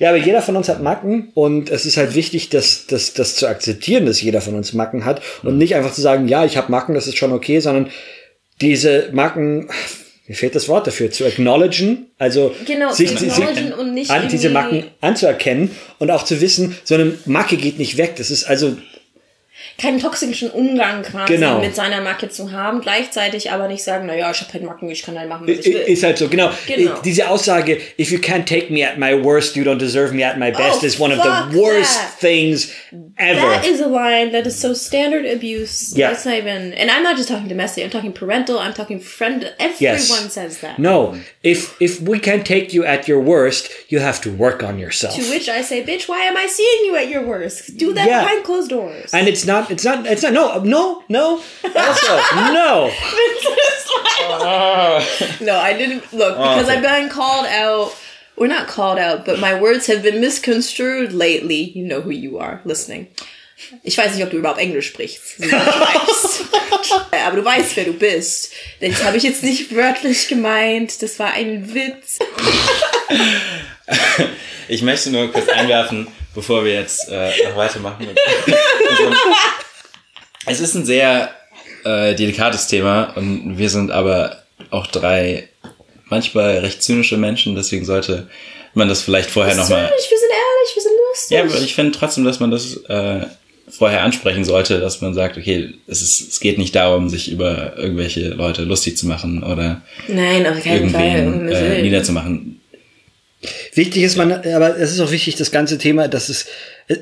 Ja, 0.00 0.10
aber 0.10 0.18
jeder 0.18 0.42
von 0.42 0.54
uns 0.56 0.68
hat 0.68 0.80
Macken 0.82 1.30
und 1.34 1.70
es 1.70 1.84
ist 1.86 1.96
halt 1.96 2.14
wichtig, 2.14 2.50
das, 2.50 2.86
das, 2.86 3.14
das 3.14 3.34
zu 3.34 3.48
akzeptieren, 3.48 4.06
dass 4.06 4.20
jeder 4.22 4.40
von 4.40 4.54
uns 4.54 4.72
Macken 4.72 5.04
hat 5.04 5.20
und 5.42 5.58
nicht 5.58 5.74
einfach 5.74 5.92
zu 5.92 6.00
sagen, 6.00 6.28
ja, 6.28 6.44
ich 6.44 6.56
habe 6.56 6.70
Macken, 6.70 6.94
das 6.94 7.08
ist 7.08 7.16
schon 7.18 7.32
okay, 7.32 7.58
sondern 7.58 7.90
diese 8.60 9.08
Macken, 9.12 9.68
mir 10.28 10.34
fehlt 10.36 10.54
das 10.54 10.68
Wort 10.68 10.86
dafür, 10.86 11.10
zu 11.10 11.24
acknowledgen, 11.24 12.06
also 12.18 12.54
Genau, 12.64 12.92
sich, 12.92 13.10
sich 13.10 13.32
acknowledgen 13.32 13.72
und 13.72 13.94
nicht 13.94 14.10
an, 14.10 14.28
diese 14.28 14.50
Macken 14.50 14.84
anzuerkennen 15.00 15.70
und 15.98 16.10
auch 16.12 16.24
zu 16.24 16.40
wissen, 16.40 16.76
so 16.84 16.94
eine 16.94 17.14
Macke 17.26 17.56
geht 17.56 17.78
nicht 17.78 17.96
weg. 17.96 18.14
Das 18.16 18.30
ist 18.30 18.44
also 18.44 18.76
Keinen 19.80 20.00
toxischen 20.00 20.50
Umgang 20.50 21.02
quasi 21.04 21.34
Genau. 21.34 21.60
mit 21.60 21.74
seiner 21.76 22.00
Macke 22.00 22.28
zu 22.28 22.50
haben, 22.50 22.80
gleichzeitig 22.80 23.52
aber 23.52 23.68
nicht 23.68 23.84
sagen, 23.84 24.06
naja, 24.06 24.28
ich 24.30 24.40
habe 24.40 24.52
halt 24.52 24.64
Macken, 24.64 24.90
ich 24.90 25.02
kann 25.04 25.16
halt 25.16 25.28
machen, 25.28 25.46
was 25.46 25.58
ich 25.58 25.66
will. 25.72 25.82
Ist 25.82 26.02
halt 26.02 26.18
so, 26.18 26.28
genau. 26.28 26.50
Genau. 26.66 27.00
Diese 27.02 27.28
Aussage, 27.28 27.78
if 27.96 28.10
you 28.10 28.18
can't 28.18 28.44
take 28.46 28.72
me 28.72 28.84
at 28.84 28.98
my 28.98 29.14
worst, 29.24 29.54
you 29.54 29.62
don't 29.62 29.78
deserve 29.78 30.12
me 30.12 30.24
at 30.26 30.36
my 30.36 30.52
oh, 30.52 30.58
best, 30.58 30.80
Oh, 30.82 30.86
is 30.86 30.98
one 30.98 31.12
of 31.12 31.22
the 31.22 31.56
worst 31.58 31.94
that. 31.94 32.18
things 32.20 32.72
ever. 33.16 33.40
That 33.40 33.64
is 33.66 33.80
a 33.80 33.86
line 33.86 34.32
that 34.32 34.46
is 34.48 34.58
so 34.58 34.74
standard 34.74 35.24
abuse. 35.24 35.96
Yeah. 35.96 36.08
That's 36.10 36.24
not 36.24 36.34
even, 36.34 36.72
and 36.72 36.90
I'm 36.90 37.04
not 37.04 37.16
just 37.16 37.28
talking 37.28 37.46
domestic. 37.46 37.84
I'm 37.84 37.90
talking 37.90 38.12
parental. 38.12 38.58
I'm 38.58 38.74
talking 38.74 38.98
friend. 38.98 39.44
Everyone 39.60 39.76
Yes. 39.80 40.32
says 40.32 40.58
that. 40.58 40.80
No, 40.80 41.16
if 41.44 41.80
if 41.80 42.00
we 42.00 42.18
can't 42.18 42.44
take 42.44 42.74
you 42.74 42.84
at 42.84 43.06
your 43.06 43.20
worst, 43.20 43.70
you 43.88 44.00
have 44.00 44.20
to 44.22 44.30
work 44.32 44.62
on 44.64 44.78
yourself. 44.80 45.14
To 45.14 45.22
which 45.30 45.48
I 45.48 45.62
say, 45.62 45.84
bitch, 45.84 46.08
why 46.08 46.22
am 46.22 46.36
I 46.36 46.46
seeing 46.48 46.84
you 46.86 46.96
at 46.96 47.08
your 47.08 47.22
worst? 47.24 47.76
Do 47.76 47.92
that 47.94 48.08
Yeah. 48.08 48.22
behind 48.22 48.42
closed 48.44 48.70
doors. 48.70 49.14
And 49.14 49.28
it's 49.28 49.46
not, 49.46 49.67
it's 49.70 49.84
not, 49.84 50.06
it's 50.06 50.22
not. 50.22 50.32
No, 50.32 50.58
no, 50.64 51.02
no. 51.08 51.42
Also, 51.64 52.12
no. 52.52 52.90
no, 55.40 55.56
I 55.60 55.74
didn't 55.76 56.12
look 56.12 56.36
because 56.36 56.68
I've 56.68 56.82
been 56.82 57.08
called 57.08 57.46
out. 57.46 57.94
We're 58.36 58.46
not 58.46 58.68
called 58.68 58.98
out, 58.98 59.24
but 59.24 59.40
my 59.40 59.60
words 59.60 59.86
have 59.88 60.02
been 60.02 60.20
misconstrued 60.20 61.12
lately. 61.12 61.72
You 61.76 61.86
know 61.86 62.00
who 62.00 62.10
you 62.10 62.38
are 62.38 62.60
listening. 62.64 63.08
Ich 63.82 63.98
weiß 63.98 64.14
nicht, 64.14 64.22
ob 64.22 64.30
du 64.30 64.38
überhaupt 64.38 64.60
Englisch 64.60 64.86
sprichst. 64.86 65.42
Aber 67.10 67.36
du 67.36 67.44
weißt, 67.44 67.76
wer 67.76 67.84
du 67.84 67.92
bist. 67.92 68.52
Das 68.80 69.02
habe 69.02 69.16
ich 69.16 69.24
jetzt 69.24 69.42
nicht 69.42 69.74
wörtlich 69.74 70.28
gemeint. 70.28 71.02
Das 71.02 71.18
war 71.18 71.32
ein 71.32 71.74
Witz. 71.74 72.20
Ich 74.68 74.82
möchte 74.82 75.10
nur 75.10 75.32
kurz 75.32 75.48
einwerfen, 75.48 76.06
bevor 76.38 76.64
wir 76.64 76.74
jetzt 76.74 77.08
äh, 77.08 77.30
noch 77.48 77.56
weitermachen. 77.56 78.06
Mit 78.06 78.16
es 80.46 80.60
ist 80.60 80.76
ein 80.76 80.86
sehr 80.86 81.30
äh, 81.84 82.14
delikates 82.14 82.68
Thema 82.68 83.12
und 83.16 83.58
wir 83.58 83.68
sind 83.68 83.90
aber 83.90 84.44
auch 84.70 84.86
drei 84.86 85.48
manchmal 86.04 86.58
recht 86.58 86.80
zynische 86.80 87.16
Menschen, 87.16 87.56
deswegen 87.56 87.84
sollte 87.84 88.28
man 88.72 88.88
das 88.88 89.02
vielleicht 89.02 89.30
vorher 89.30 89.56
nochmal. 89.56 89.88
Zynisch, 89.88 90.10
wir 90.10 90.18
sind 90.18 90.30
ehrlich, 90.30 90.76
wir 90.76 90.82
sind 90.82 90.92
lustig. 91.10 91.36
Ja, 91.36 91.42
aber 91.42 91.64
ich 91.64 91.74
finde 91.74 91.98
trotzdem, 91.98 92.24
dass 92.24 92.38
man 92.38 92.52
das 92.52 92.76
äh, 92.84 93.26
vorher 93.68 94.04
ansprechen 94.04 94.44
sollte, 94.44 94.78
dass 94.78 95.00
man 95.00 95.14
sagt, 95.14 95.38
okay, 95.38 95.74
es, 95.88 96.02
ist, 96.02 96.20
es 96.20 96.38
geht 96.38 96.56
nicht 96.56 96.76
darum, 96.76 97.08
sich 97.08 97.32
über 97.32 97.76
irgendwelche 97.76 98.28
Leute 98.28 98.62
lustig 98.62 98.96
zu 98.96 99.08
machen 99.08 99.42
oder 99.42 99.82
Nein, 100.06 100.46
auf 100.46 100.62
keinen 100.62 100.90
Fall. 100.90 101.50
äh, 101.50 101.82
niederzumachen. 101.82 102.57
Wichtig 103.78 104.02
ist 104.02 104.16
man, 104.16 104.32
aber 104.32 104.76
es 104.76 104.90
ist 104.90 104.98
auch 104.98 105.12
wichtig, 105.12 105.36
das 105.36 105.52
ganze 105.52 105.78
Thema, 105.78 106.08
dass 106.08 106.28
es, 106.28 106.46
äh, 106.88 106.96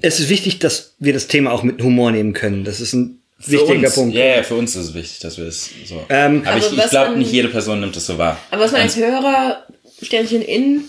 es 0.00 0.18
ist 0.18 0.30
wichtig, 0.30 0.60
dass 0.60 0.94
wir 0.98 1.12
das 1.12 1.26
Thema 1.26 1.52
auch 1.52 1.62
mit 1.62 1.82
Humor 1.82 2.10
nehmen 2.10 2.32
können. 2.32 2.64
Das 2.64 2.80
ist 2.80 2.94
ein 2.94 3.20
Für 3.38 3.52
wichtiger 3.52 3.88
uns, 3.88 3.94
Punkt. 3.94 4.14
Ja, 4.14 4.24
ja, 4.24 4.42
für 4.44 4.54
uns 4.54 4.74
ist 4.74 4.86
es 4.86 4.94
wichtig, 4.94 5.18
dass 5.18 5.36
wir 5.36 5.44
es 5.44 5.68
so. 5.84 6.06
Ähm, 6.08 6.42
aber 6.46 6.56
ich, 6.56 6.64
Aber 6.64 6.72
ich 6.72 6.78
was 6.78 6.90
glaube, 6.90 7.18
nicht 7.18 7.32
jede 7.32 7.48
Person 7.48 7.80
nimmt 7.80 7.94
es 7.94 8.06
so 8.06 8.16
wahr. 8.16 8.38
Aber 8.50 8.62
was 8.62 8.72
man 8.72 8.80
als 8.80 8.96
Hörer, 8.96 9.66
Sternchen 10.00 10.40
in, 10.40 10.84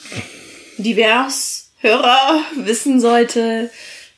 divers 0.77 1.71
Hörer 1.81 2.39
wissen 2.55 3.01
sollte, 3.01 3.69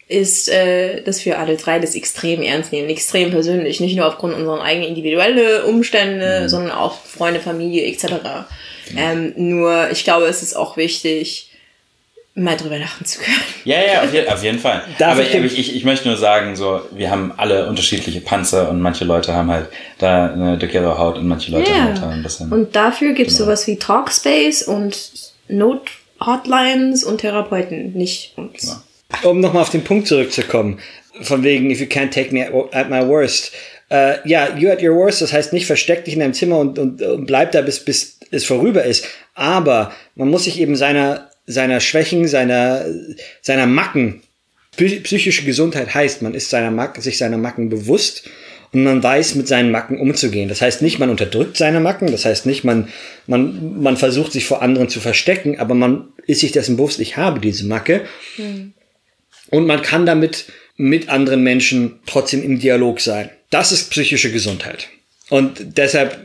ist, 0.07 0.49
äh, 0.49 1.01
dass 1.01 1.25
wir 1.25 1.39
alle 1.39 1.57
drei 1.57 1.79
das 1.79 1.95
extrem 1.95 2.41
ernst 2.41 2.71
nehmen, 2.71 2.89
extrem 2.89 3.31
persönlich, 3.31 3.79
nicht 3.79 3.95
nur 3.95 4.07
aufgrund 4.07 4.35
unserer 4.35 4.61
eigenen 4.61 4.89
individuellen 4.89 5.63
Umstände, 5.63 6.47
sondern 6.47 6.71
auch 6.71 7.03
Freunde, 7.03 7.39
Familie 7.39 7.85
etc. 7.87 8.13
Ähm, 8.95 9.33
nur, 9.35 9.89
ich 9.91 10.03
glaube, 10.03 10.25
es 10.25 10.43
ist 10.43 10.55
auch 10.55 10.77
wichtig, 10.77 11.49
mal 12.35 12.57
drüber 12.57 12.77
lachen 12.77 13.05
zu 13.05 13.19
können. 13.19 13.37
Ja, 13.63 13.77
ja, 13.81 14.03
auf, 14.03 14.13
je, 14.13 14.27
auf 14.27 14.43
jeden 14.43 14.59
Fall. 14.59 14.83
Darf 14.99 15.13
aber 15.13 15.23
ich 15.23 15.57
ich, 15.57 15.75
ich, 15.75 15.85
möchte 15.85 16.07
nur 16.07 16.17
sagen, 16.17 16.55
so, 16.55 16.81
wir 16.91 17.09
haben 17.09 17.33
alle 17.37 17.67
unterschiedliche 17.67 18.19
Panzer 18.19 18.69
und 18.69 18.81
manche 18.81 19.05
Leute 19.05 19.33
haben 19.33 19.49
halt 19.49 19.69
da 19.97 20.31
eine 20.31 20.57
dickere 20.57 20.97
Haut 20.97 21.17
und 21.17 21.27
manche 21.27 21.51
Leute 21.51 21.73
haben 21.73 21.85
halt 21.85 22.01
da 22.01 22.09
ein 22.09 22.23
bisschen. 22.23 22.51
Und 22.51 22.75
dafür 22.75 23.13
gibt 23.13 23.31
es 23.31 23.37
sowas 23.37 23.65
wie 23.67 23.77
Talkspace 23.77 24.63
und 24.63 25.11
Not-Hotlines 25.47 27.05
und 27.05 27.21
Therapeuten, 27.21 27.93
nicht 27.93 28.33
uns. 28.37 28.83
Um 29.23 29.39
nochmal 29.39 29.63
auf 29.63 29.69
den 29.69 29.83
Punkt 29.83 30.07
zurückzukommen, 30.07 30.79
von 31.21 31.43
wegen, 31.43 31.71
if 31.71 31.79
you 31.79 31.87
can't 31.87 32.11
take 32.11 32.33
me 32.33 32.45
at, 32.71 32.89
my 32.89 33.07
worst. 33.07 33.51
Äh, 33.89 34.17
ja, 34.27 34.57
you 34.57 34.69
at 34.69 34.81
your 34.81 34.95
worst, 34.95 35.21
das 35.21 35.31
heißt 35.31 35.53
nicht 35.53 35.65
versteck 35.65 36.05
dich 36.05 36.15
in 36.15 36.19
deinem 36.19 36.33
Zimmer 36.33 36.57
und, 36.59 36.79
und, 36.79 37.01
und 37.01 37.25
bleib 37.25 37.51
da, 37.51 37.61
bis, 37.61 37.79
bis 37.79 38.19
es 38.31 38.43
vorüber 38.43 38.83
ist. 38.83 39.05
Aber 39.35 39.93
man 40.15 40.29
muss 40.29 40.45
sich 40.45 40.59
eben 40.59 40.75
seiner, 40.75 41.29
seiner 41.45 41.79
Schwächen, 41.79 42.27
seiner, 42.27 42.85
seiner 43.41 43.67
Macken, 43.67 44.21
Psy- 44.77 45.01
psychische 45.03 45.45
Gesundheit 45.45 45.93
heißt, 45.93 46.21
man 46.21 46.33
ist 46.33 46.49
seiner 46.49 46.71
Macken, 46.71 47.01
sich 47.01 47.17
seiner 47.17 47.37
Macken 47.37 47.69
bewusst 47.69 48.29
und 48.73 48.83
man 48.83 49.01
weiß, 49.01 49.35
mit 49.35 49.47
seinen 49.47 49.71
Macken 49.71 49.99
umzugehen. 49.99 50.49
Das 50.49 50.61
heißt 50.61 50.81
nicht, 50.81 50.99
man 50.99 51.09
unterdrückt 51.09 51.55
seine 51.55 51.79
Macken, 51.79 52.11
das 52.11 52.25
heißt 52.25 52.45
nicht, 52.45 52.65
man, 52.65 52.89
man, 53.25 53.81
man 53.81 53.95
versucht 53.95 54.33
sich 54.33 54.45
vor 54.45 54.61
anderen 54.61 54.89
zu 54.89 54.99
verstecken, 54.99 55.59
aber 55.59 55.75
man 55.75 56.09
ist 56.27 56.41
sich 56.41 56.51
dessen 56.51 56.75
bewusst, 56.75 56.99
ich 56.99 57.15
habe 57.15 57.39
diese 57.39 57.65
Macke. 57.65 58.01
Und 59.49 59.67
man 59.67 59.81
kann 59.81 60.05
damit 60.05 60.45
mit 60.77 61.09
anderen 61.09 61.43
Menschen 61.43 61.99
trotzdem 62.05 62.43
im 62.43 62.59
Dialog 62.59 62.99
sein. 62.99 63.29
Das 63.49 63.71
ist 63.71 63.89
psychische 63.91 64.31
Gesundheit. 64.31 64.89
Und 65.29 65.77
deshalb 65.77 66.19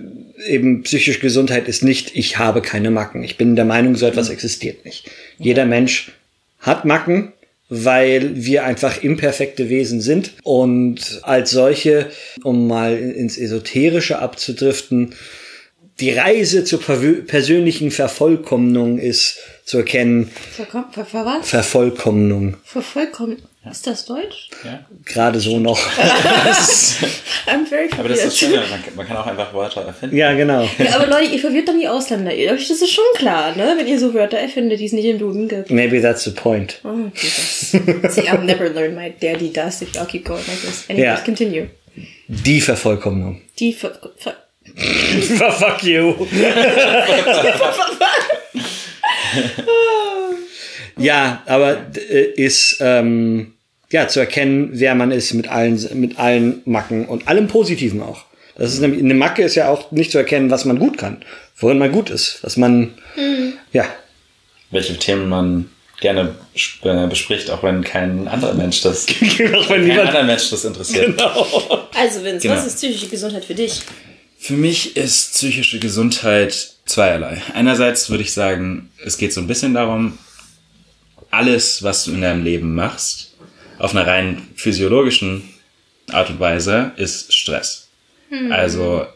eben 0.47 0.83
psychische 0.83 1.21
Gesundheit 1.21 1.69
ist 1.69 1.83
nicht, 1.83 2.17
ich 2.17 2.39
habe 2.39 2.63
keine 2.63 2.91
Macken. 2.91 3.23
Ich 3.23 3.37
bin 3.37 3.57
der 3.57 3.65
Meinung, 3.65 3.97
so 3.97 4.07
etwas 4.07 4.31
existiert 4.31 4.85
nicht. 4.85 5.11
Jeder 5.39 5.67
Mensch 5.67 6.13
hat 6.59 6.85
Macken, 6.85 7.33
weil 7.69 8.33
wir 8.35 8.65
einfach 8.65 9.03
imperfekte 9.03 9.69
Wesen 9.69 10.01
sind. 10.01 10.33
Und 10.43 11.21
als 11.23 11.51
solche, 11.51 12.11
um 12.43 12.67
mal 12.67 12.99
ins 12.99 13.39
Esoterische 13.39 14.19
abzudriften, 14.19 15.15
die 16.01 16.11
Reise 16.11 16.65
zur 16.65 16.81
persönlichen 16.81 17.91
Vervollkommnung 17.91 18.99
ist 18.99 19.39
zu 19.71 19.79
erkennen, 19.79 20.31
Verkom 20.57 20.85
ver 20.93 21.05
ver 21.05 21.25
was? 21.25 21.49
Vervollkommnung. 21.49 22.57
Vervollkommen. 22.65 23.37
Ist 23.71 23.87
das 23.87 24.07
Deutsch? 24.07 24.49
ja. 24.65 24.81
Gerade 25.05 25.39
so 25.39 25.59
noch. 25.61 25.79
I'm 27.47 27.67
very 27.69 27.89
Aber 27.99 28.09
das 28.09 28.25
ist 28.25 28.41
confused. 28.41 28.41
Schöne, 28.41 28.63
man, 28.97 29.07
kann- 29.07 29.17
auch 29.19 29.27
einfach 29.27 29.53
Wörter 29.55 29.83
erfinden. 29.83 30.17
ja, 30.17 30.33
genau. 30.33 30.69
Ja, 30.79 30.97
aber 30.97 31.07
Leute, 31.07 31.33
ihr 31.35 31.39
verwirrt 31.39 31.69
doch 31.69 31.75
die 31.79 31.87
Ausländer. 31.87 32.35
Ihr- 32.35 32.53
Euch 32.53 32.67
das 32.69 32.81
ist 32.81 32.91
schon 32.91 33.05
klar, 33.17 33.55
ne? 33.55 33.75
Wenn 33.79 33.87
ihr 33.87 33.99
so 34.01 34.13
Wörter 34.15 34.39
erfindet, 34.39 34.81
die 34.81 34.87
es 34.87 34.93
nicht 34.93 35.05
im 35.05 35.19
Duden 35.19 35.47
gibt. 35.47 35.71
Maybe 35.71 36.01
that's 36.01 36.25
the 36.25 36.31
point. 36.31 36.81
Oh, 36.85 37.11
Jesus. 37.15 37.71
See, 38.15 38.23
I'll 38.29 38.43
never 38.43 38.69
learn 38.71 38.95
my 38.95 39.13
daddy 39.21 39.53
does 39.53 39.83
if 39.83 39.95
I'll 39.95 40.07
keep 40.07 40.25
going 40.25 40.43
like 40.49 40.61
this. 40.63 40.85
Anyways, 40.89 41.05
Ja. 41.05 41.17
continue. 41.25 41.69
Die 42.29 42.61
Vervollkommnung. 42.63 43.43
Die 43.59 43.73
ver 43.75 43.93
ver 44.17 44.35
Fuck 45.53 45.83
you. 45.85 46.15
ja, 50.97 51.43
aber 51.47 51.79
äh, 51.97 52.23
ist 52.37 52.79
ähm, 52.81 53.55
ja 53.91 54.09
zu 54.09 54.21
erkennen, 54.21 54.71
wer 54.73 54.95
man 54.95 55.11
ist 55.11 55.33
mit 55.35 55.49
allen 55.49 55.81
mit 55.95 56.19
allen 56.19 56.63
Macken 56.65 57.07
und 57.07 57.29
allem 57.29 57.49
Positiven 57.49 58.03
auch. 58.03 58.25
Das 58.57 58.73
ist 58.75 58.81
nämlich 58.81 59.03
eine 59.03 59.15
Macke 59.15 59.43
ist 59.43 59.55
ja 59.55 59.69
auch 59.69 59.91
nicht 59.91 60.13
zu 60.13 60.19
erkennen, 60.19 60.51
was 60.51 60.65
man 60.65 60.79
gut 60.79 60.99
kann, 60.99 61.23
worin 61.57 61.79
man 61.79 61.93
gut 61.93 62.11
ist, 62.11 62.41
was 62.43 62.57
man 62.57 62.95
ja 63.73 63.87
Welche 64.71 64.97
Themen 64.99 65.29
man 65.29 65.71
gerne 66.01 66.35
äh, 66.83 67.07
bespricht, 67.07 67.51
auch 67.51 67.63
wenn 67.63 67.83
kein 67.83 68.29
anderer 68.29 68.55
Mensch 68.55 68.83
das, 68.83 69.07
auch 69.09 69.11
wenn 69.21 69.67
kein 69.67 69.83
niemand 69.85 70.09
anderer 70.09 70.25
Mensch 70.25 70.51
das 70.51 70.65
interessiert. 70.65 71.21
Also, 71.95 72.25
Vince, 72.25 72.49
Genau. 72.49 72.59
was 72.59 72.67
ist 72.67 72.77
psychische 72.77 73.09
Gesundheit 73.09 73.45
für 73.45 73.55
dich? 73.55 73.81
Für 74.43 74.55
mich 74.55 74.97
ist 74.97 75.35
psychische 75.35 75.79
Gesundheit 75.79 76.77
zweierlei. 76.87 77.43
Einerseits 77.53 78.09
würde 78.09 78.23
ich 78.23 78.33
sagen, 78.33 78.91
es 79.05 79.19
geht 79.19 79.35
so 79.35 79.41
ein 79.43 79.47
bisschen 79.47 79.75
darum, 79.75 80.19
alles, 81.31 81.83
was 81.83 82.05
du 82.05 82.13
in 82.13 82.23
deinem 82.23 82.43
Leben 82.43 82.75
machst, 82.75 83.37
auf 83.79 83.95
einer 83.95 84.07
rein 84.07 84.49
physiologischen 84.57 85.43
Art 86.11 86.31
und 86.31 86.41
Weise, 86.41 86.93
ist 86.97 87.35
Stress. 87.35 87.89
Also 88.49 89.07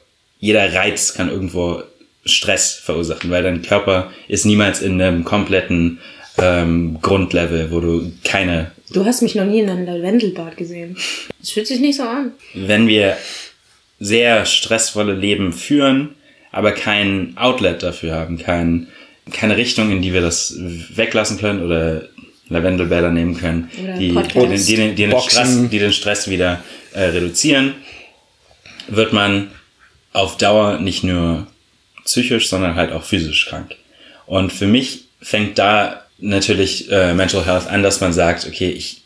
jeder 0.40 0.74
Reiz 0.74 1.14
kann 1.14 1.30
irgendwo 1.30 1.82
Stress 2.26 2.74
verursachen, 2.74 3.30
weil 3.30 3.42
dein 3.42 3.62
Körper 3.62 4.12
ist 4.28 4.44
niemals 4.44 4.82
in 4.82 5.00
einem 5.00 5.24
kompletten 5.24 6.00
ähm, 6.36 6.98
Grundlevel, 7.00 7.70
wo 7.70 7.80
du 7.80 8.12
keine 8.24 8.72
Du 8.92 9.04
hast 9.04 9.22
mich 9.22 9.34
noch 9.34 9.46
nie 9.46 9.60
in 9.60 9.70
einem 9.70 9.86
Lavendelbad 9.86 10.56
gesehen. 10.56 10.96
Das 11.40 11.50
fühlt 11.50 11.66
sich 11.66 11.80
nicht 11.80 11.96
so 11.96 12.02
an. 12.02 12.32
wenn 12.52 12.86
wir 12.86 13.16
sehr 14.00 14.44
stressvolle 14.46 15.14
Leben 15.14 15.52
führen, 15.52 16.14
aber 16.52 16.72
kein 16.72 17.34
Outlet 17.36 17.82
dafür 17.82 18.14
haben, 18.14 18.38
kein, 18.38 18.88
keine 19.32 19.56
Richtung, 19.56 19.90
in 19.90 20.02
die 20.02 20.12
wir 20.12 20.20
das 20.20 20.54
weglassen 20.58 21.38
können 21.38 21.62
oder 21.62 22.02
Lavendelbäder 22.48 23.10
nehmen 23.10 23.36
können, 23.36 23.70
die, 23.98 24.08
die, 24.08 24.12
Podcast. 24.12 24.36
den- 24.36 24.66
die, 24.66 24.76
den- 24.76 24.96
die, 24.96 25.02
den. 25.06 25.10
Stress, 25.20 25.70
die 25.70 25.78
den 25.78 25.92
Stress 25.92 26.28
wieder 26.28 26.62
äh, 26.92 27.04
reduzieren, 27.04 27.74
wird 28.88 29.12
man 29.12 29.50
auf 30.12 30.36
Dauer 30.36 30.78
nicht 30.78 31.02
nur 31.04 31.46
psychisch, 32.04 32.48
sondern 32.48 32.74
halt 32.74 32.92
auch 32.92 33.02
physisch 33.02 33.46
krank. 33.46 33.74
Und 34.26 34.52
für 34.52 34.66
mich 34.66 35.04
fängt 35.22 35.58
da 35.58 36.02
natürlich 36.18 36.90
äh, 36.92 37.14
Mental 37.14 37.44
Health 37.46 37.66
an, 37.66 37.82
dass 37.82 38.00
man 38.00 38.12
sagt, 38.12 38.46
okay, 38.46 38.68
ich 38.70 39.02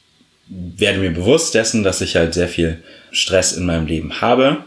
werde 0.49 0.99
mir 0.99 1.11
bewusst 1.11 1.55
dessen, 1.55 1.83
dass 1.85 2.01
ich 2.01 2.17
halt 2.17 2.35
sehr 2.35 2.49
viel 2.49 2.83
Stress 3.13 3.53
in 3.53 3.65
meinem 3.67 3.87
Leben 3.87 4.21
habe 4.21 4.65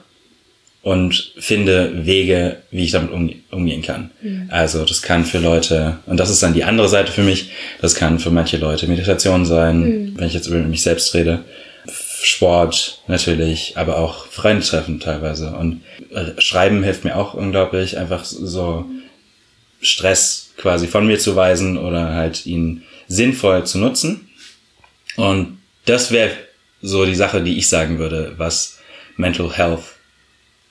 und 0.84 1.34
finde 1.38 2.06
Wege, 2.06 2.58
wie 2.72 2.84
ich 2.86 2.92
damit 2.92 3.12
umge 3.12 3.36
umgehen 3.52 3.82
kann. 3.84 4.10
Also 4.50 4.84
das 4.84 5.02
kann 5.02 5.26
für 5.26 5.38
Leute, 5.38 6.00
und 6.08 6.18
das 6.18 6.30
ist 6.30 6.42
dann 6.42 6.54
die 6.54 6.64
andere 6.64 6.90
Seite 6.90 7.12
für 7.12 7.24
mich, 7.24 7.52
das 7.82 7.94
kann 7.96 8.20
für 8.20 8.32
manche 8.32 8.58
Leute 8.58 8.88
Meditation 8.88 9.46
sein, 9.46 10.14
wenn 10.16 10.28
ich 10.28 10.34
jetzt 10.34 10.48
über 10.48 10.58
mich 10.58 10.82
selbst 10.82 11.14
rede, 11.14 11.44
Sport 12.24 13.02
natürlich, 13.08 13.74
aber 13.78 13.98
auch 13.98 14.28
Freunde 14.28 14.66
treffen 14.66 15.00
teilweise. 15.00 15.56
Und 15.56 15.82
äh, 16.12 16.40
Schreiben 16.40 16.84
hilft 16.84 17.04
mir 17.04 17.16
auch 17.16 17.34
unglaublich, 17.34 17.98
einfach 17.98 18.24
so 18.24 18.86
Stress 19.82 20.52
quasi 20.58 20.88
von 20.88 21.08
mir 21.08 21.18
zu 21.18 21.36
weisen 21.36 21.78
oder 21.78 22.14
halt 22.14 22.46
ihn 22.46 22.84
sinnvoll 23.08 23.66
zu 23.66 23.80
nutzen. 23.80 24.30
Und 25.16 25.58
das 25.86 26.12
wäre 26.12 26.32
so 26.82 27.06
die 27.06 27.16
Sache, 27.16 27.42
die 27.42 27.58
ich 27.58 27.68
sagen 27.68 27.98
würde, 27.98 28.34
was 28.38 28.80
Mental 29.18 29.52
Health 29.52 29.84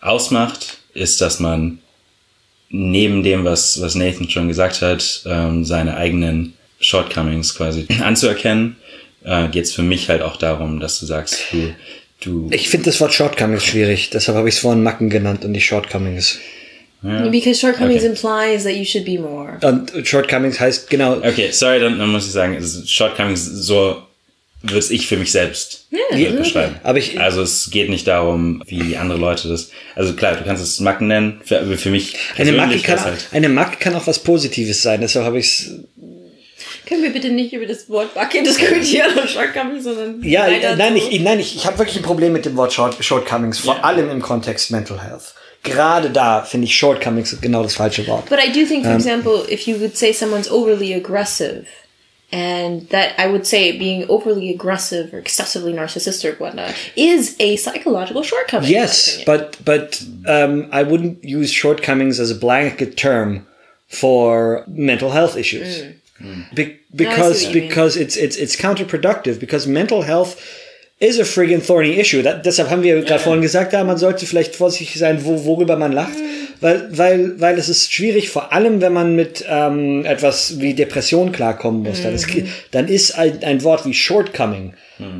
ausmacht, 0.00 0.78
ist, 0.94 1.20
dass 1.20 1.40
man 1.40 1.78
neben 2.68 3.22
dem, 3.22 3.44
was, 3.44 3.80
was 3.80 3.94
Nathan 3.94 4.30
schon 4.30 4.48
gesagt 4.48 4.80
hat, 4.82 5.22
ähm, 5.26 5.64
seine 5.64 5.96
eigenen 5.96 6.54
Shortcomings 6.80 7.54
quasi 7.56 7.86
anzuerkennen, 8.02 8.76
äh, 9.24 9.48
geht 9.48 9.64
es 9.64 9.72
für 9.74 9.82
mich 9.82 10.08
halt 10.08 10.22
auch 10.22 10.36
darum, 10.36 10.80
dass 10.80 11.00
du 11.00 11.06
sagst, 11.06 11.38
du, 11.52 11.74
du 12.20 12.48
Ich 12.52 12.68
finde 12.68 12.86
das 12.86 13.00
Wort 13.00 13.12
Shortcomings 13.12 13.64
schwierig, 13.64 14.10
deshalb 14.10 14.36
habe 14.38 14.48
ich 14.48 14.54
es 14.54 14.60
vorhin 14.60 14.82
Macken 14.82 15.10
genannt 15.10 15.44
und 15.44 15.52
nicht 15.52 15.66
Shortcomings. 15.66 16.38
Because 17.02 17.58
shortcomings 17.58 18.02
Okay. 18.02 18.10
implies 18.10 18.64
that 18.64 18.74
you 18.74 18.84
should 18.84 19.06
be 19.06 19.18
more. 19.18 19.58
Und 19.62 19.90
Shortcomings 20.06 20.60
heißt 20.60 20.90
genau, 20.90 21.16
Okay, 21.16 21.50
sorry, 21.50 21.80
dann, 21.80 21.98
dann 21.98 22.10
muss 22.10 22.26
ich 22.26 22.32
sagen, 22.32 22.62
Shortcomings, 22.86 23.42
so 23.46 24.02
würde 24.62 24.78
es 24.78 24.90
ich 24.90 25.06
für 25.06 25.16
mich 25.16 25.32
selbst 25.32 25.86
Ja, 25.90 26.30
beschreiben. 26.32 26.76
aber 26.82 26.98
ich- 26.98 27.18
also 27.18 27.42
es 27.42 27.70
geht 27.70 27.88
nicht 27.88 28.06
darum, 28.06 28.62
wie 28.66 28.96
andere 28.96 29.18
Leute 29.18 29.48
das. 29.48 29.70
Also 29.94 30.12
klar, 30.14 30.36
du 30.36 30.44
kannst 30.44 30.62
es 30.62 30.80
Macken 30.80 31.08
nennen, 31.08 31.40
für, 31.44 31.60
aber 31.60 31.78
für 31.78 31.90
mich 31.90 32.16
eine 32.36 32.52
Macke, 32.52 32.78
kann, 32.80 33.02
halt. 33.02 33.26
eine 33.32 33.48
Macke 33.48 33.76
kann 33.78 33.94
auch 33.94 34.06
was 34.06 34.18
Positives 34.18 34.82
sein, 34.82 35.00
deshalb 35.00 35.24
habe 35.26 35.38
ich 35.38 35.46
es. 35.46 35.70
Können 36.86 37.02
wir 37.04 37.10
bitte 37.10 37.30
nicht 37.30 37.52
über 37.52 37.66
das 37.66 37.88
Wort 37.88 38.12
Bucket 38.14 38.44
diskutieren 38.44 39.16
und 39.16 39.30
Shortcomings, 39.30 39.84
sondern 39.84 40.22
Ja, 40.22 40.46
weiter 40.48 40.76
nein, 40.76 40.96
zu- 40.98 41.08
ich, 41.08 41.20
nein, 41.20 41.38
ich, 41.38 41.54
ich 41.56 41.66
habe 41.66 41.78
wirklich 41.78 41.96
ein 41.96 42.02
Problem 42.02 42.32
mit 42.32 42.44
dem 42.44 42.56
Wort 42.56 42.72
Short, 42.72 42.96
Shortcomings, 43.02 43.60
vor 43.60 43.76
Ja. 43.76 43.82
allem 43.82 44.10
im 44.10 44.20
Kontext 44.20 44.70
Mental 44.70 45.00
Health. 45.02 45.34
Gerade 45.62 46.10
da 46.10 46.42
finde 46.42 46.66
ich 46.66 46.74
Shortcomings 46.76 47.36
genau 47.40 47.62
das 47.62 47.74
falsche 47.76 48.06
Wort. 48.06 48.28
But 48.28 48.38
I 48.44 48.50
do 48.50 48.66
think, 48.66 48.84
for 48.84 48.94
example, 48.94 49.42
if 49.50 49.66
you 49.66 49.78
would 49.80 49.96
say 49.96 50.12
someone's 50.12 50.50
overly 50.50 50.94
aggressive, 50.94 51.64
and 52.32 52.88
that 52.90 53.18
I 53.18 53.26
would 53.26 53.46
say 53.46 53.76
being 53.78 54.08
overly 54.08 54.50
aggressive 54.50 55.12
or 55.12 55.18
excessively 55.18 55.72
narcissistic, 55.72 56.34
or 56.34 56.36
whatnot, 56.36 56.74
is 56.96 57.36
a 57.40 57.56
psychological 57.56 58.22
shortcoming. 58.22 58.68
in 58.68 58.74
Yes, 58.74 59.22
but 59.24 59.58
but 59.64 60.02
um, 60.26 60.68
I 60.72 60.82
wouldn't 60.82 61.24
use 61.24 61.50
shortcomings 61.50 62.20
as 62.20 62.30
a 62.30 62.34
blanket 62.34 62.96
term 62.96 63.46
for 63.88 64.64
mental 64.68 65.10
health 65.10 65.36
issues. 65.36 65.94
Be- 66.54 66.78
because 66.94 67.44
what 67.44 67.54
you 67.54 67.60
mean. 67.60 67.68
because 67.68 67.96
it's 67.96 68.16
it's 68.16 68.36
it's 68.36 68.56
counterproductive 68.56 69.40
because 69.40 69.66
mental 69.66 70.02
health 70.02 70.40
is 71.00 71.18
a 71.18 71.24
friggin' 71.24 71.66
thorny 71.66 71.98
issue. 71.98 72.22
Da, 72.22 72.34
deshalb 72.34 72.70
haben 72.70 72.82
wir 72.82 73.00
gerade 73.02 73.20
vorhin 73.20 73.42
gesagt, 73.42 73.72
ja, 73.72 73.82
man 73.82 73.96
sollte 73.96 74.26
vielleicht 74.26 74.54
vorsichtig 74.54 74.98
sein, 74.98 75.24
wo, 75.24 75.44
worüber 75.44 75.76
man 75.76 75.92
lacht, 75.92 76.16
weil 76.60 76.88
weil 76.90 77.40
weil 77.40 77.58
es 77.58 77.68
ist 77.68 77.92
schwierig, 77.92 78.28
vor 78.28 78.52
allem 78.52 78.80
wenn 78.80 78.92
man 78.92 79.16
mit 79.16 79.44
ähm, 79.48 80.04
etwas 80.04 80.60
wie 80.60 80.74
Depression 80.74 81.32
klarkommen 81.32 81.82
muss. 81.82 82.02
Dann, 82.02 82.14
ist, 82.14 82.28
dann 82.70 82.86
ist 82.86 83.18
ein, 83.18 83.42
ein 83.42 83.64
Wort 83.64 83.86
wie 83.86 83.94
Shortcoming 83.94 84.74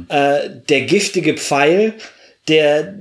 äh, 0.08 0.50
der 0.68 0.82
giftige 0.82 1.34
Pfeil, 1.34 1.94
der 2.48 2.94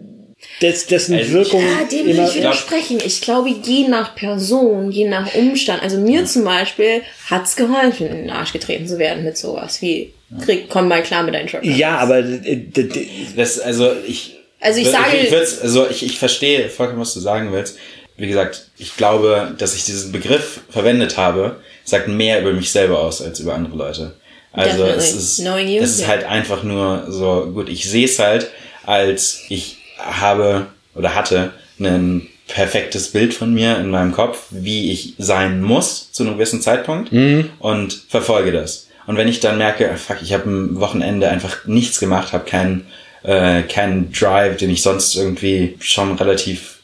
des, 0.62 0.86
dessen 0.88 1.16
Also 1.16 1.28
ich- 1.28 1.34
Wirkung 1.34 1.64
Ah, 1.64 1.84
dem 1.90 2.06
will 2.06 2.16
immer 2.16 2.28
ich 2.30 2.36
widersprechen. 2.36 3.00
Ich 3.06 3.22
glaube, 3.22 3.50
je 3.50 3.88
nach 3.88 4.16
Person, 4.16 4.92
je 4.92 5.08
nach 5.08 5.34
Umstand. 5.36 5.82
Also 5.82 5.98
mir 5.98 6.26
zum 6.26 6.44
Beispiel 6.44 7.02
hat's 7.30 7.56
geholfen, 7.56 8.08
in 8.08 8.18
den 8.18 8.30
Arsch 8.30 8.52
getreten 8.54 8.88
zu 8.88 9.00
werden 9.00 9.24
mit 9.24 9.38
sowas 9.38 9.82
wie, 9.82 10.14
krieg, 10.44 10.66
komm 10.70 10.88
mal 10.90 11.02
klar 11.04 11.24
mit 11.24 11.34
deinen 11.34 11.48
Shortcomings. 11.48 11.80
ja, 11.80 11.98
aber 11.98 12.22
d- 12.22 13.08
Das, 13.36 13.60
also 13.60 13.92
ich. 14.08 14.36
Also 14.62 14.82
ich 14.82 14.88
sage- 14.90 15.16
ich, 15.24 15.32
würd's- 15.32 15.62
also 15.62 15.88
ich, 15.90 16.06
ich 16.06 16.20
verstehe 16.20 16.68
vollkommen, 16.70 17.00
was 17.00 17.14
du 17.14 17.20
sagen 17.22 17.54
willst. 17.54 17.78
Wie 18.18 18.28
gesagt, 18.28 18.68
ich 18.78 18.98
glaube, 18.98 19.56
dass 19.58 19.74
ich 19.76 19.86
diesen 19.86 20.12
Begriff 20.12 20.60
verwendet 20.70 21.16
habe, 21.16 21.62
sagt 21.86 22.10
mehr 22.10 22.42
über 22.42 22.52
mich 22.52 22.70
selber 22.72 23.00
aus 23.00 23.22
als 23.22 23.40
über 23.40 23.54
andere 23.56 23.78
Leute. 23.78 24.16
Also 24.52 24.80
Definitely. 24.84 24.98
es 24.98 25.14
ist, 25.14 25.40
es 25.40 25.90
ist 25.92 26.02
ja. 26.02 26.08
halt 26.08 26.26
einfach 26.26 26.64
nur 26.64 27.06
so, 27.10 27.50
gut, 27.54 27.70
ich 27.70 27.90
sehe 27.90 28.04
es 28.06 28.20
halt, 28.20 28.48
als 28.86 29.44
ich 29.48 29.78
habe 30.00 30.68
oder 30.96 31.16
hatte 31.16 31.52
ein 31.80 32.28
perfektes 32.48 33.10
Bild 33.10 33.34
von 33.34 33.54
mir 33.54 33.78
in 33.78 33.90
meinem 33.90 34.12
Kopf, 34.12 34.48
wie 34.50 34.92
ich 34.92 35.14
sein 35.18 35.62
muss 35.62 36.12
zu 36.12 36.24
einem 36.24 36.34
gewissen 36.34 36.62
Zeitpunkt 36.62 37.12
und 37.60 37.94
verfolge 38.10 38.52
das. 38.52 38.88
Und 39.06 39.18
wenn 39.18 39.28
ich 39.28 39.40
dann 39.40 39.58
merke, 39.58 39.90
ah, 39.92 39.96
fuck, 39.96 40.18
ich 40.22 40.34
habe 40.34 40.50
ein 40.50 40.80
Wochenende 40.80 41.30
einfach 41.30 41.66
nichts 41.66 42.00
gemacht, 42.00 42.34
habe 42.34 42.46
keinen 42.46 42.86
äh, 43.24 43.64
keinen 43.64 44.12
Drive, 44.14 44.58
den 44.58 44.70
ich 44.70 44.82
sonst 44.82 45.16
irgendwie 45.16 45.76
schon 45.80 46.14
relativ 46.16 46.78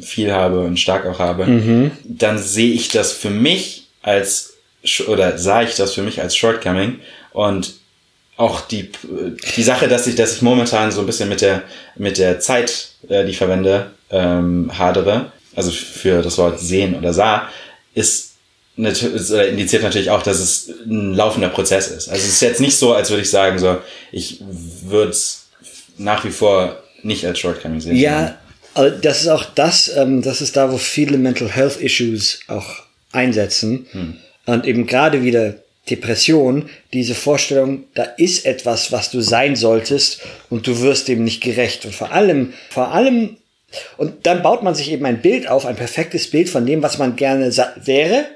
viel 0.00 0.32
habe 0.32 0.60
und 0.60 0.78
stark 0.78 1.04
auch 1.06 1.18
habe, 1.18 1.44
dann 2.04 2.38
sehe 2.38 2.72
ich 2.72 2.88
das 2.88 3.12
für 3.12 3.30
mich 3.30 3.88
als 4.02 4.54
oder 5.08 5.36
sah 5.38 5.62
ich 5.62 5.74
das 5.76 5.92
für 5.92 6.02
mich 6.02 6.22
als 6.22 6.36
Shortcoming 6.36 7.00
und 7.32 7.74
auch 8.38 8.60
die 8.62 8.90
die 9.56 9.62
Sache, 9.62 9.88
dass 9.88 10.06
ich 10.06 10.14
dass 10.14 10.32
ich 10.32 10.42
momentan 10.42 10.90
so 10.92 11.00
ein 11.00 11.06
bisschen 11.06 11.28
mit 11.28 11.42
der 11.42 11.64
mit 11.96 12.16
der 12.18 12.40
Zeit, 12.40 12.90
äh, 13.08 13.24
die 13.24 13.32
ich 13.32 13.38
verwende, 13.38 13.90
ähm, 14.10 14.70
hadere, 14.78 15.32
also 15.54 15.70
für 15.72 16.22
das 16.22 16.38
Wort 16.38 16.58
sehen 16.60 16.94
oder 16.94 17.12
sah, 17.12 17.48
ist 17.94 18.34
äh, 18.78 19.50
indiziert 19.50 19.82
natürlich 19.82 20.10
auch, 20.10 20.22
dass 20.22 20.38
es 20.38 20.70
ein 20.86 21.14
laufender 21.14 21.48
Prozess 21.48 21.88
ist. 21.88 22.08
Also 22.08 22.22
es 22.22 22.34
ist 22.34 22.40
jetzt 22.40 22.60
nicht 22.60 22.76
so, 22.76 22.94
als 22.94 23.10
würde 23.10 23.22
ich 23.22 23.30
sagen, 23.30 23.58
so 23.58 23.78
ich 24.12 24.40
würde 24.82 25.10
es 25.10 25.48
nach 25.98 26.24
wie 26.24 26.30
vor 26.30 26.80
nicht 27.02 27.26
als 27.26 27.40
Shortcoming 27.40 27.80
sehen. 27.80 27.96
ja, 27.96 28.38
das 29.02 29.22
ist 29.22 29.28
auch 29.28 29.44
das, 29.56 29.90
ähm, 29.96 30.22
das 30.22 30.40
ist 30.40 30.56
da, 30.56 30.70
wo 30.70 30.78
viele 30.78 31.18
Mental 31.18 31.50
Health 31.50 31.80
Issues 31.80 32.38
auch 32.46 32.84
einsetzen. 33.10 34.20
Und 34.46 34.64
eben 34.64 34.86
gerade 34.86 35.24
wieder 35.24 35.56
Depression, 35.90 36.68
diese 36.92 37.14
Vorstellung, 37.14 37.84
da 37.94 38.02
ist 38.02 38.46
etwas, 38.46 38.92
was 38.92 39.10
du 39.10 39.20
sein 39.20 39.56
solltest 39.56 40.22
und 40.50 40.66
du 40.66 40.80
wirst 40.80 41.08
dem 41.08 41.24
nicht 41.24 41.42
gerecht. 41.42 41.84
Und 41.84 41.94
vor 41.94 42.12
allem, 42.12 42.52
vor 42.70 42.92
allem, 42.92 43.36
und 43.96 44.26
dann 44.26 44.42
baut 44.42 44.62
man 44.62 44.74
sich 44.74 44.90
eben 44.90 45.04
ein 45.06 45.20
Bild 45.20 45.48
auf, 45.48 45.66
ein 45.66 45.76
perfektes 45.76 46.30
Bild 46.30 46.48
von 46.48 46.64
dem, 46.66 46.82
was 46.82 46.98
man 46.98 47.16
gerne 47.16 47.54
wäre. 47.84 48.26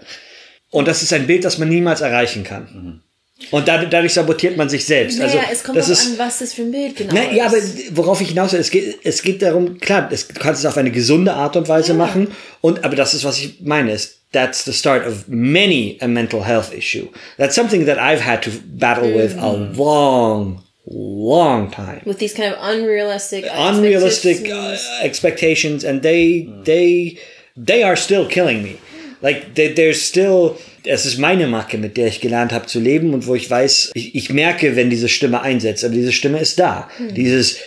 Und 0.71 0.89
das 0.89 1.03
ist 1.03 1.13
ein 1.13 1.27
Bild, 1.27 1.45
das 1.45 1.59
man 1.59 1.69
niemals 1.69 2.01
erreichen 2.01 2.45
kann. 2.45 3.03
Und 3.51 3.69
dadurch, 3.69 4.15
sabotiert 4.15 4.57
man 4.57 4.69
sich 4.69 4.85
selbst. 4.85 5.19
Naja, 5.19 5.41
also, 5.41 5.53
es 5.53 5.63
kommt 5.65 5.79
das 5.79 5.89
ist, 5.89 6.07
an, 6.13 6.19
was 6.19 6.39
das 6.39 6.55
für 6.55 6.63
ein 6.63 6.71
Bild 6.73 6.97
genau 6.97 7.15
na, 7.15 7.23
ist. 7.23 7.37
ja, 7.37 7.47
aber 7.47 7.57
worauf 7.93 8.21
ich 8.21 8.29
hinaus 8.29 8.53
will, 8.53 8.61
es 8.61 8.71
geht, 8.71 8.99
es 9.05 9.23
geht 9.23 9.43
darum, 9.43 9.79
klar, 9.79 10.09
es, 10.11 10.29
du 10.29 10.35
kannst 10.35 10.61
es 10.61 10.67
auf 10.67 10.77
eine 10.77 10.91
gesunde 10.91 11.35
Art 11.35 11.57
und 11.57 11.69
Weise 11.69 11.95
machen, 11.95 12.29
und, 12.61 12.85
aber 12.85 12.97
das 12.97 13.15
ist, 13.15 13.25
was 13.25 13.39
ich 13.39 13.61
meine, 13.61 13.93
ist, 13.93 14.21
that's 14.33 14.65
the 14.65 14.73
start 14.73 15.07
of 15.07 15.29
many 15.29 15.99
a 16.01 16.09
mental 16.09 16.45
health 16.45 16.73
issue. 16.73 17.09
That's 17.37 17.55
something 17.55 17.87
that 17.87 17.99
I've 17.99 18.25
had 18.25 18.43
to 18.43 18.51
battle 18.65 19.15
with 19.15 19.37
a 19.39 19.53
long, 19.53 20.63
long 20.87 21.71
time. 21.71 22.01
With 22.05 22.19
these 22.19 22.35
kind 22.35 22.53
of 22.53 22.59
unrealistic, 22.63 23.45
Unrealistic 23.55 24.49
uh, 24.51 24.77
expectations. 25.03 25.83
expectations, 25.83 25.85
and 25.85 26.03
they, 26.03 26.49
they, 26.65 27.19
they 27.57 27.83
are 27.83 27.97
still 27.97 28.27
killing 28.27 28.63
me. 28.63 28.79
Like, 29.23 29.55
there's 29.55 30.07
still, 30.07 30.57
es 30.85 31.07
ist 31.07 31.19
meine 31.19 31.47
Macke, 31.47 31.79
mit 31.79 31.97
der 31.97 32.09
ich 32.09 32.21
gelernt 32.21 32.53
habe 32.53 32.67
zu 32.67 32.81
leben 32.81 33.15
und 33.15 33.27
wo 33.27 33.35
ich 33.35 33.49
weiß, 33.49 33.93
ich, 33.95 34.15
ich 34.15 34.31
merke, 34.31 34.77
wenn 34.77 34.91
diese 34.91 35.09
Stimme 35.09 35.41
einsetzt, 35.41 35.85
aber 35.85 35.95
diese 35.95 36.13
Stimme 36.13 36.41
ist 36.41 36.59
da. 36.59 36.91
Dieses, 36.99 37.59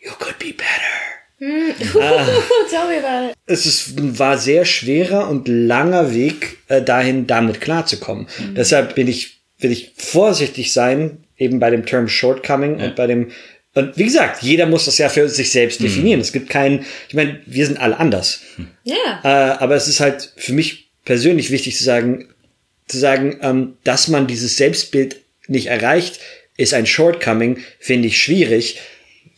you 0.00 0.10
could 0.18 0.38
be 0.38 0.52
better. 0.52 0.98
Tell 1.38 2.88
me 2.88 2.98
about 2.98 3.30
it. 3.30 3.36
Es 3.46 3.64
ist, 3.64 4.18
war 4.18 4.38
sehr 4.38 4.64
schwerer 4.64 5.28
und 5.28 5.46
langer 5.46 6.12
Weg 6.12 6.58
äh, 6.66 6.82
dahin, 6.82 7.28
damit 7.28 7.60
klarzukommen. 7.60 8.26
Deshalb 8.56 8.96
bin 8.96 9.06
ich, 9.06 9.40
will 9.58 9.70
ich 9.70 9.92
vorsichtig 9.96 10.72
sein, 10.72 11.24
eben 11.36 11.60
bei 11.60 11.70
dem 11.70 11.86
Term 11.86 12.08
Shortcoming 12.08 12.80
und 12.80 12.96
bei 12.96 13.06
dem, 13.06 13.30
und 13.78 13.96
wie 13.96 14.04
gesagt, 14.04 14.42
jeder 14.42 14.66
muss 14.66 14.86
das 14.86 14.98
ja 14.98 15.08
für 15.08 15.28
sich 15.28 15.50
selbst 15.52 15.80
definieren. 15.80 16.20
Es 16.20 16.32
gibt 16.32 16.50
keinen, 16.50 16.84
ich 17.08 17.14
meine, 17.14 17.40
wir 17.46 17.66
sind 17.66 17.78
alle 17.78 17.98
anders. 17.98 18.40
Yeah. 18.84 19.20
Äh, 19.22 19.58
aber 19.58 19.76
es 19.76 19.86
ist 19.86 20.00
halt 20.00 20.32
für 20.36 20.52
mich 20.52 20.88
persönlich 21.04 21.50
wichtig 21.50 21.76
zu 21.76 21.84
sagen, 21.84 22.28
zu 22.88 22.98
sagen, 22.98 23.38
ähm, 23.42 23.74
dass 23.84 24.08
man 24.08 24.26
dieses 24.26 24.56
Selbstbild 24.56 25.16
nicht 25.46 25.66
erreicht, 25.66 26.20
ist 26.56 26.74
ein 26.74 26.86
Shortcoming, 26.86 27.58
finde 27.78 28.08
ich 28.08 28.20
schwierig, 28.20 28.78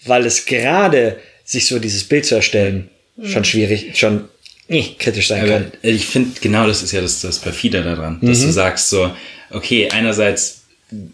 weil 0.04 0.24
es 0.24 0.46
gerade 0.46 1.18
sich 1.44 1.66
so 1.66 1.78
dieses 1.78 2.04
Bild 2.04 2.24
zu 2.24 2.36
erstellen 2.36 2.88
schon 3.22 3.44
schwierig, 3.44 3.98
schon 3.98 4.28
eh, 4.68 4.94
kritisch 4.98 5.28
sein 5.28 5.42
Aber 5.42 5.60
kann. 5.60 5.72
ich 5.82 6.06
finde, 6.06 6.40
genau 6.40 6.66
das 6.66 6.82
ist 6.82 6.92
ja 6.92 7.00
das, 7.00 7.20
das 7.20 7.38
Perfide 7.38 7.82
daran, 7.82 8.18
dass 8.22 8.40
du 8.40 8.50
sagst 8.50 8.88
so, 8.88 9.14
okay, 9.50 9.88
einerseits, 9.90 10.62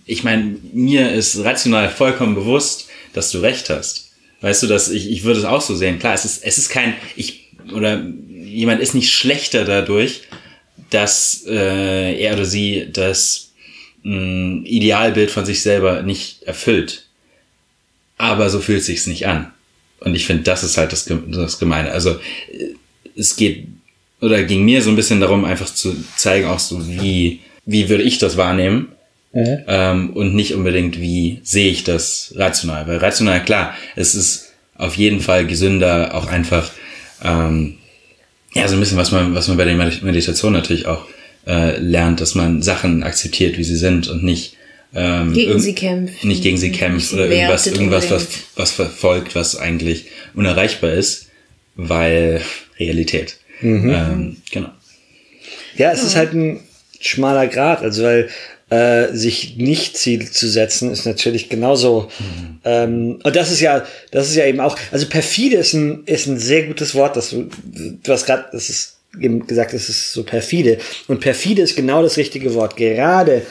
ich 0.05 0.25
meine, 0.25 0.57
mir 0.73 1.13
ist 1.13 1.43
rational 1.43 1.89
vollkommen 1.89 2.35
bewusst, 2.35 2.86
dass 3.17 3.31
du 3.31 3.39
recht 3.39 3.71
hast. 3.71 4.11
Weißt 4.41 4.63
du, 4.63 4.67
dass 4.67 4.91
ich, 4.91 5.11
ich 5.11 5.25
würde 5.25 5.41
es 5.41 5.47
auch 5.47 5.63
so 5.63 5.75
sehen. 5.75 5.99
Klar, 5.99 6.15
es 6.15 6.25
ist, 6.25 6.45
es 6.45 6.59
ist 6.59 6.69
kein, 6.69 6.95
ich, 7.17 7.49
oder 7.73 8.05
jemand 8.45 8.81
ist 8.81 8.95
nicht 8.95 9.13
schlechter 9.13 9.65
dadurch, 9.65 10.23
dass 10.91 11.45
äh, 11.49 12.21
er 12.21 12.35
oder 12.35 12.45
sie 12.45 12.89
das 12.93 13.53
mh, 14.03 14.67
Idealbild 14.67 15.31
von 15.31 15.47
sich 15.47 15.63
selber 15.63 16.03
nicht 16.03 16.43
erfüllt. 16.43 17.07
Aber 18.19 18.51
so 18.51 18.61
fühlt 18.61 18.85
sich's 18.85 19.07
nicht 19.07 19.27
an. 19.27 19.53
Und 20.01 20.15
ich 20.15 20.27
finde, 20.27 20.45
das 20.45 20.63
ist 20.63 20.77
halt 20.77 20.93
das, 20.93 21.11
das 21.29 21.59
Gemeine. 21.59 21.91
Also 21.91 22.11
äh, 22.11 22.75
es 23.17 23.37
geht 23.37 23.67
oder 24.21 24.43
ging 24.45 24.65
mir 24.65 24.83
so 24.83 24.91
ein 24.91 24.97
bisschen 24.97 25.21
darum, 25.21 25.45
einfach 25.45 25.73
zu 25.73 25.97
zeigen, 26.17 26.47
auch 26.47 26.59
so 26.59 26.87
wie 26.87 27.41
wie 27.67 27.89
würde 27.89 28.05
ich 28.05 28.19
das 28.19 28.37
wahrnehmen 28.37 28.93
ähm, 29.67 30.11
und 30.11 30.35
nicht 30.35 30.55
unbedingt 30.55 31.01
wie 31.01 31.41
sehe 31.43 31.71
ich 31.71 31.85
das 31.85 32.33
rational. 32.37 32.87
Weil 32.87 32.97
rational 32.99 33.45
klar, 33.45 33.75
es 33.95 34.15
ist 34.15 34.53
auf 34.77 34.95
jeden 34.97 35.21
Fall 35.21 35.47
gesünder, 35.47 36.15
auch 36.15 36.27
einfach 36.27 36.71
ähm, 37.23 37.79
ja 38.55 38.67
so 38.69 38.75
ein 38.77 38.81
bisschen 38.81 38.99
was 38.99 39.11
man 39.13 39.35
was 39.35 39.49
man 39.49 39.57
bei 39.57 39.65
der 39.65 39.75
Med- 39.75 40.03
Meditation 40.03 40.53
natürlich 40.53 40.87
auch 40.87 41.07
äh, 41.47 41.79
lernt, 41.79 42.21
dass 42.21 42.35
man 42.35 42.63
Sachen 42.63 43.03
akzeptiert, 43.03 43.57
wie 43.59 43.65
sie 43.65 43.77
sind 43.77 44.09
und 44.09 44.23
nicht 44.25 44.57
ähm, 44.95 45.33
Gegen 45.33 45.59
sie 45.61 45.75
kämpft. 45.75 46.25
nicht 46.25 46.43
gegen 46.43 46.57
sie 46.57 46.73
kämpft 46.73 47.13
oder 47.13 47.27
irgendwas, 47.29 47.67
irgendwas 47.67 48.11
was, 48.11 48.29
was 48.55 48.73
verfolgt, 48.73 49.35
was 49.35 49.57
eigentlich 49.57 50.07
unerreichbar 50.35 50.93
ist, 50.93 51.29
weil 51.75 52.41
Realität. 52.79 53.37
Mhm. 53.61 53.91
Ähm, 53.91 54.37
genau. 54.51 54.71
Ja, 55.77 55.93
es 55.93 56.03
ist 56.03 56.17
halt 56.17 56.33
ein 56.33 56.61
schmaler 57.01 57.47
Grad, 57.49 57.83
also 57.83 58.03
weil 58.05 58.29
äh, 58.71 59.13
sich 59.13 59.57
nicht 59.57 59.97
Ziel 59.97 60.31
zu 60.31 60.49
setzen 60.49 60.91
ist 60.91 61.07
natürlich 61.07 61.49
genauso. 61.49 62.11
Ähm, 62.65 63.21
und 63.23 63.37
das 63.37 63.53
ist 63.53 63.61
ja, 63.61 63.87
das 64.11 64.29
ist 64.29 64.37
ja 64.37 64.47
eben 64.47 64.61
auch, 64.61 64.77
also 64.91 65.07
perfide 65.07 65.57
ist 65.57 65.73
ein 65.73 66.03
ist 66.05 66.27
ein 66.27 66.39
sehr 66.39 66.65
gutes 66.65 66.95
Wort, 66.95 67.17
dass 67.17 67.31
du 67.31 67.49
du 67.65 68.13
hast 68.13 68.27
gerade, 68.27 68.47
das 68.51 68.69
ist 68.69 68.99
eben 69.21 69.47
gesagt, 69.47 69.73
es 69.73 69.89
ist 69.89 70.13
so 70.13 70.25
perfide 70.25 70.79
und 71.07 71.21
perfide 71.21 71.63
ist 71.63 71.77
genau 71.77 72.03
das 72.03 72.17
richtige 72.17 72.55
Wort. 72.55 72.77
Gerade 72.77 73.43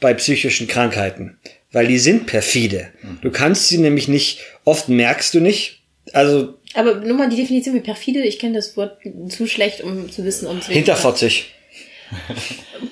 bei 0.00 0.14
psychischen 0.14 0.66
Krankheiten, 0.66 1.36
weil 1.70 1.86
die 1.86 1.98
sind 1.98 2.26
perfide. 2.26 2.88
Du 3.20 3.30
kannst 3.30 3.68
sie 3.68 3.78
nämlich 3.78 4.08
nicht, 4.08 4.40
oft 4.64 4.88
merkst 4.88 5.34
du 5.34 5.40
nicht, 5.40 5.82
also 6.12 6.54
Aber 6.74 6.96
nur 6.96 7.16
mal 7.16 7.28
die 7.28 7.36
Definition 7.36 7.74
wie 7.74 7.80
perfide. 7.80 8.22
Ich 8.24 8.38
kenne 8.38 8.54
das 8.54 8.76
Wort 8.76 8.98
zu 9.28 9.46
schlecht, 9.46 9.82
um 9.82 10.10
zu 10.10 10.24
wissen, 10.24 10.46
um 10.46 10.58
es 10.58 10.66
hinterfotzig, 10.66 11.52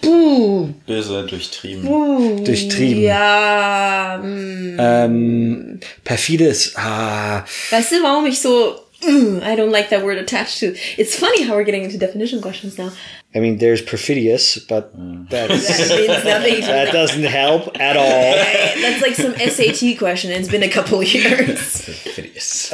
Buh, 0.02 0.68
Böse, 0.86 1.26
durchtrieben. 1.26 1.84
buh. 1.84 2.42
durchtrieben. 2.44 3.02
Ja, 3.02 4.20
mm. 4.22 4.76
Ähm, 4.78 5.80
perfide 6.04 6.46
ist, 6.46 6.76
ah, 6.78 7.44
weißt 7.70 7.92
du, 7.92 8.02
warum 8.02 8.26
ich 8.26 8.40
so 8.40 8.76
mm, 9.02 9.42
I 9.42 9.56
don't 9.56 9.70
like 9.70 9.90
that 9.90 10.02
word 10.02 10.18
attached 10.18 10.58
to. 10.60 10.74
It's 10.96 11.16
funny 11.16 11.42
how 11.46 11.54
we're 11.56 11.64
getting 11.64 11.84
into 11.84 11.98
definition 11.98 12.40
questions 12.40 12.78
now. 12.78 12.90
I 13.32 13.38
mean, 13.38 13.58
there's 13.58 13.80
perfidious, 13.80 14.58
but 14.68 14.90
That 15.30 15.48
that's, 15.50 15.88
means 15.90 16.24
nothing. 16.24 16.60
that 16.62 16.92
doesn't 16.92 17.22
help 17.22 17.78
at 17.78 17.96
all. 17.96 18.34
That's 18.82 19.02
like 19.02 19.14
some 19.14 19.34
SAT 19.38 19.98
question. 19.98 20.32
It's 20.32 20.48
been 20.48 20.64
a 20.64 20.68
couple 20.68 21.02
years. 21.02 21.88
Yes. 22.34 22.70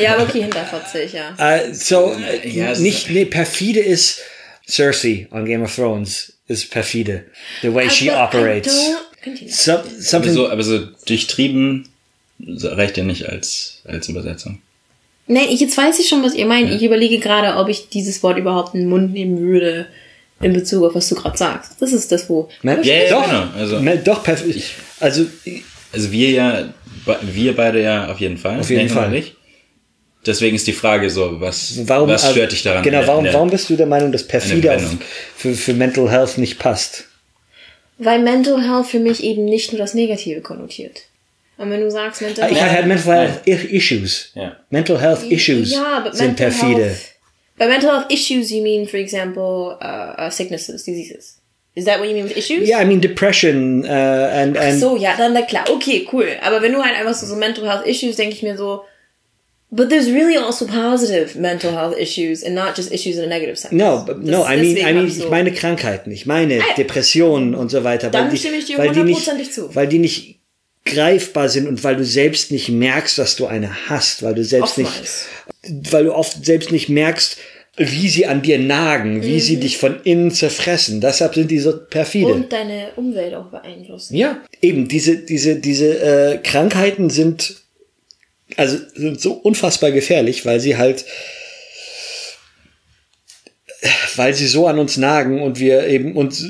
Ja, 0.00 0.14
aber 0.14 0.22
okay, 0.24 0.42
hinterfotzig, 0.42 1.12
ja. 1.12 1.34
Äh, 1.38 1.72
so, 1.74 2.12
äh, 2.14 2.48
Ja, 2.48 2.70
es- 2.70 2.78
nicht, 2.78 3.10
nee, 3.10 3.24
perfide 3.24 3.80
ist 3.80 4.20
Cersei 4.70 5.26
on 5.30 5.44
Game 5.44 5.62
of 5.62 5.74
Thrones 5.74 6.32
ist 6.46 6.70
perfide. 6.70 7.24
The 7.62 7.74
way 7.74 7.88
she 7.90 8.06
But 8.06 8.14
I 8.14 8.16
operates. 8.16 8.90
So, 9.48 9.72
Aber 9.72 9.84
something, 9.98 10.32
so, 10.32 10.48
aber 10.48 10.62
so 10.62 10.86
durchtrieben 11.06 11.88
reicht 12.40 12.96
ja 12.96 13.04
nicht 13.04 13.28
als, 13.28 13.82
als 13.84 14.08
Übersetzung. 14.08 14.62
Nein, 15.26 15.46
ich, 15.50 15.60
jetzt 15.60 15.76
weiß 15.76 16.00
ich 16.00 16.08
schon, 16.08 16.22
was 16.22 16.34
ihr 16.34 16.46
meint. 16.46 16.72
Ich 16.72 16.82
überlege 16.82 17.18
gerade, 17.18 17.56
ob 17.58 17.68
ich 17.68 17.88
dieses 17.88 18.22
Wort 18.22 18.38
überhaupt 18.38 18.74
in 18.74 18.80
den 18.80 18.88
Mund 18.88 19.12
nehmen 19.12 19.38
würde 19.38 19.86
in 20.40 20.54
Bezug 20.54 20.84
auf 20.84 20.94
was 20.94 21.08
du 21.08 21.14
gerade 21.14 21.36
sagst. 21.36 21.72
Das 21.80 21.92
ist 21.92 22.10
das, 22.10 22.28
wo. 22.28 22.48
Man, 22.62 22.82
Ja, 22.82 22.94
ja, 22.94 23.10
doch, 23.10 23.26
genau, 23.26 23.44
also- 23.56 23.80
man, 23.80 24.02
doch, 24.02 24.22
perfide. 24.24 24.60
Also, 24.98 25.26
Also 25.92 26.12
wir 26.12 26.30
ja, 26.30 26.72
wir 27.22 27.56
beide 27.56 27.82
ja 27.82 28.10
auf 28.10 28.20
jeden 28.20 28.38
Fall. 28.38 28.60
Auf 28.60 28.70
jeden 28.70 28.88
Fall. 28.88 29.08
und 29.08 29.14
ich. 29.14 29.34
Deswegen 30.26 30.56
ist 30.56 30.66
die 30.66 30.72
Frage 30.74 31.08
so, 31.08 31.40
was, 31.40 31.78
warum, 31.88 32.08
was 32.10 32.24
äh, 32.24 32.30
stört 32.32 32.52
dich 32.52 32.62
daran? 32.62 32.82
Genau, 32.82 33.06
warum, 33.06 33.24
der- 33.24 33.32
warum 33.34 33.48
bist 33.50 33.70
du 33.70 33.76
der 33.76 33.86
Meinung, 33.86 34.12
dass 34.12 34.26
perfide 34.26 34.74
auf, 34.76 34.82
für, 35.36 35.54
für 35.54 35.72
Mental 35.72 36.10
Health 36.10 36.36
nicht 36.36 36.58
passt? 36.58 37.04
Weil 37.98 38.18
Mental 38.20 38.60
Health 38.62 38.86
für 38.86 38.98
mich 38.98 39.22
eben 39.22 39.44
nicht 39.46 39.72
nur 39.72 39.78
das 39.80 39.94
Negative 39.94 40.40
konnotiert. 40.42 41.02
Und 41.58 41.70
wenn 41.70 41.80
du 41.80 41.90
sagst 41.90 42.22
Mental 42.22 42.44
Ah, 42.44 42.50
Ich 42.50 42.58
Health. 42.60 42.70
hatte 42.72 42.86
Mental 42.88 43.28
Health 43.44 43.46
Issues. 43.70 44.30
Ja. 44.34 44.56
Mental 44.70 44.98
Health 45.00 45.22
Issues 45.30 45.72
Ja, 45.72 46.00
but 46.00 46.14
sind 46.14 46.28
mental 46.38 46.46
perfide. 46.50 46.84
Health, 46.84 46.98
by 47.58 47.66
mental 47.66 47.90
health 47.90 48.10
issues, 48.10 48.50
you 48.50 48.62
mean, 48.62 48.86
for 48.88 48.98
example, 48.98 49.76
uh, 49.82 50.26
uh, 50.26 50.30
sicknesses, 50.30 50.84
diseases. 50.84 51.36
Is 51.74 51.84
that 51.84 51.98
what 52.00 52.08
you 52.08 52.14
mean 52.14 52.24
with 52.24 52.36
issues? 52.36 52.66
Yeah, 52.68 52.80
I 52.80 52.84
mean 52.84 53.00
depression 53.00 53.84
uh, 53.84 53.88
and 53.88 54.56
and 54.56 54.80
So, 54.80 54.96
ja, 54.96 55.14
dann 55.16 55.32
na 55.34 55.42
klar, 55.42 55.64
okay, 55.70 56.06
cool. 56.12 56.26
Aber 56.42 56.60
wenn 56.62 56.72
du 56.72 56.82
halt 56.82 56.94
einfach 56.96 57.14
so, 57.14 57.26
so 57.26 57.36
mental 57.36 57.66
health 57.68 57.86
issues, 57.86 58.16
denke 58.16 58.34
ich 58.34 58.42
mir 58.42 58.56
so, 58.56 58.82
but 59.70 59.88
there's 59.88 60.10
really 60.10 60.36
also 60.36 60.66
positive 60.66 61.38
mental 61.38 61.72
health 61.72 61.96
issues 61.96 62.42
and 62.44 62.54
not 62.54 62.76
just 62.76 62.90
issues 62.92 63.16
in 63.16 63.24
a 63.24 63.26
negative 63.26 63.56
sense. 63.56 63.74
No, 63.74 64.02
but 64.06 64.18
no, 64.18 64.42
Das- 64.42 64.50
I 64.52 64.56
mean, 64.56 64.76
I 64.78 64.92
mean, 64.92 65.06
ich 65.06 65.14
so- 65.16 65.24
ich 65.24 65.30
meine 65.30 65.52
Krankheiten, 65.52 66.10
ich 66.10 66.26
meine 66.26 66.60
Depressionen 66.76 67.54
und 67.54 67.70
so 67.70 67.84
weiter. 67.84 68.10
Dann 68.10 68.24
weil 68.24 68.30
die, 68.32 68.38
stimme 68.38 68.56
ich 68.56 68.66
dir 68.66 68.78
hundertprozentig 68.78 69.52
zu. 69.52 69.74
Weil 69.74 69.86
die 69.88 69.98
nicht 69.98 70.40
greifbar 70.84 71.48
sind 71.48 71.68
und 71.68 71.84
weil 71.84 71.96
du 71.96 72.04
selbst 72.04 72.50
nicht 72.50 72.68
merkst, 72.68 73.18
dass 73.18 73.36
du 73.36 73.46
eine 73.46 73.88
hast, 73.88 74.22
weil 74.22 74.34
du 74.34 74.44
selbst 74.44 74.78
Oftmals. 74.78 75.26
nicht, 75.62 75.92
weil 75.92 76.04
du 76.04 76.14
oft 76.14 76.44
selbst 76.44 76.72
nicht 76.72 76.88
merkst, 76.88 77.36
wie 77.76 78.08
sie 78.08 78.26
an 78.26 78.42
dir 78.42 78.58
nagen, 78.58 79.22
wie 79.22 79.40
sie 79.40 79.56
dich 79.58 79.78
von 79.78 80.00
innen 80.02 80.30
zerfressen. 80.32 81.00
Deshalb 81.00 81.34
sind 81.34 81.50
die 81.50 81.60
so 81.60 81.78
perfide. 81.78 82.26
Mhm. 82.28 82.32
Und 82.42 82.52
deine 82.52 82.88
Umwelt 82.96 83.34
auch 83.34 83.46
beeinflussen. 83.46 84.16
Ja, 84.16 84.42
eben 84.60 84.88
diese 84.88 85.16
diese 85.18 85.56
diese 85.56 85.98
äh, 86.00 86.38
Krankheiten 86.38 87.08
sind 87.10 87.56
also 88.56 88.78
sind 88.94 89.20
so 89.20 89.32
unfassbar 89.32 89.90
gefährlich, 89.90 90.44
weil 90.46 90.60
sie 90.60 90.76
halt 90.76 91.04
weil 94.16 94.34
sie 94.34 94.46
so 94.46 94.66
an 94.66 94.78
uns 94.78 94.96
nagen 94.98 95.42
und 95.42 95.58
wir 95.58 95.86
eben 95.86 96.16
uns 96.16 96.44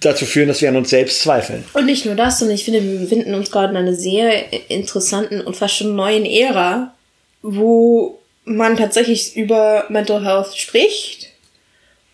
dazu 0.00 0.24
führen, 0.24 0.48
dass 0.48 0.60
wir 0.60 0.68
an 0.68 0.76
uns 0.76 0.90
selbst 0.90 1.20
zweifeln. 1.20 1.64
Und 1.72 1.86
nicht 1.86 2.04
nur 2.04 2.14
das, 2.14 2.38
sondern 2.38 2.54
ich 2.54 2.64
finde, 2.64 2.82
wir 2.82 3.00
befinden 3.00 3.34
uns 3.34 3.50
gerade 3.50 3.70
in 3.70 3.76
einer 3.76 3.94
sehr 3.94 4.52
interessanten 4.70 5.40
und 5.40 5.56
fast 5.56 5.74
schon 5.74 5.96
neuen 5.96 6.24
Ära, 6.24 6.94
wo 7.42 8.18
man 8.44 8.76
tatsächlich 8.76 9.36
über 9.36 9.86
Mental 9.88 10.24
Health 10.24 10.56
spricht 10.56 11.30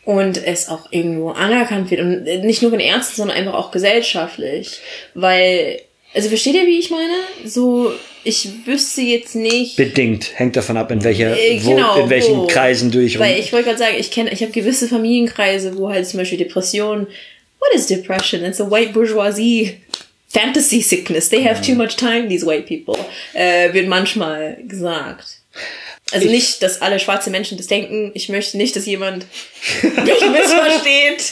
und 0.04 0.42
es 0.42 0.68
auch 0.68 0.90
irgendwo 0.90 1.30
anerkannt 1.30 1.90
wird. 1.90 2.00
Und 2.00 2.24
nicht 2.24 2.62
nur 2.62 2.70
von 2.70 2.80
Ärzten, 2.80 3.16
sondern 3.16 3.36
einfach 3.36 3.54
auch 3.54 3.70
gesellschaftlich. 3.70 4.80
Weil, 5.14 5.80
also 6.14 6.28
versteht 6.28 6.54
ihr, 6.54 6.66
wie 6.66 6.78
ich 6.78 6.90
meine? 6.90 7.14
So, 7.44 7.92
ich 8.22 8.48
wüsste 8.66 9.02
jetzt 9.02 9.34
nicht. 9.34 9.76
Bedingt 9.76 10.38
hängt 10.38 10.56
davon 10.56 10.76
ab, 10.76 10.90
in 10.90 11.02
welcher 11.02 11.36
Äh, 11.36 11.60
wo, 11.62 11.74
genau, 11.74 11.96
in 11.96 12.08
welchen 12.08 12.36
wo. 12.36 12.46
Kreisen 12.46 12.90
du 12.90 13.00
dich 13.00 13.16
rum. 13.16 13.24
Weil 13.24 13.38
ich 13.38 13.52
wollte 13.52 13.66
gerade 13.66 13.78
sagen, 13.78 13.96
ich 13.98 14.10
kenne, 14.10 14.32
ich 14.32 14.40
habe 14.40 14.52
gewisse 14.52 14.88
Familienkreise, 14.88 15.76
wo 15.76 15.90
halt 15.90 16.06
zum 16.06 16.18
Beispiel 16.18 16.38
Depression. 16.38 17.06
What 17.58 17.74
is 17.74 17.86
depression? 17.86 18.44
It's 18.44 18.60
a 18.60 18.70
white 18.70 18.92
bourgeoisie 18.92 19.78
fantasy 20.28 20.82
sickness. 20.82 21.28
They 21.28 21.42
have 21.42 21.62
too 21.62 21.74
much 21.74 21.96
time, 21.96 22.28
these 22.28 22.46
white 22.46 22.66
people. 22.66 22.96
Äh, 23.32 23.72
wird 23.72 23.88
manchmal 23.88 24.58
gesagt. 24.66 25.40
Also 26.12 26.28
nicht, 26.28 26.62
dass 26.62 26.82
alle 26.82 27.00
schwarze 27.00 27.30
Menschen 27.30 27.56
das 27.56 27.66
denken. 27.66 28.10
Ich 28.14 28.28
möchte 28.28 28.56
nicht, 28.56 28.76
dass 28.76 28.86
jemand 28.86 29.26
mich 29.82 30.20
missversteht, 30.30 31.24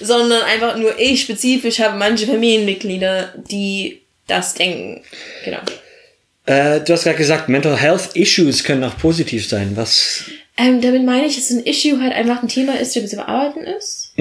sondern 0.00 0.42
einfach 0.42 0.76
nur 0.76 0.98
ich 0.98 1.22
spezifisch 1.22 1.78
habe 1.78 1.96
manche 1.96 2.26
Familienmitglieder, 2.26 3.34
die 3.48 4.02
das 4.26 4.54
denken. 4.54 5.02
Genau. 5.44 5.60
Äh, 6.46 6.80
du 6.80 6.92
hast 6.92 7.04
gerade 7.04 7.18
gesagt, 7.18 7.48
Mental 7.48 7.76
Health 7.76 8.10
Issues 8.14 8.64
können 8.64 8.84
auch 8.84 8.96
positiv 8.98 9.48
sein. 9.48 9.72
Was? 9.74 10.24
Ähm, 10.56 10.80
damit 10.80 11.04
meine 11.04 11.26
ich, 11.26 11.36
dass 11.36 11.50
ein 11.50 11.64
Issue 11.64 12.00
halt 12.00 12.14
einfach 12.14 12.42
ein 12.42 12.48
Thema 12.48 12.78
ist, 12.78 12.96
das 12.96 13.10
zu 13.10 13.16
bearbeiten 13.16 13.64
ist. 13.64 14.12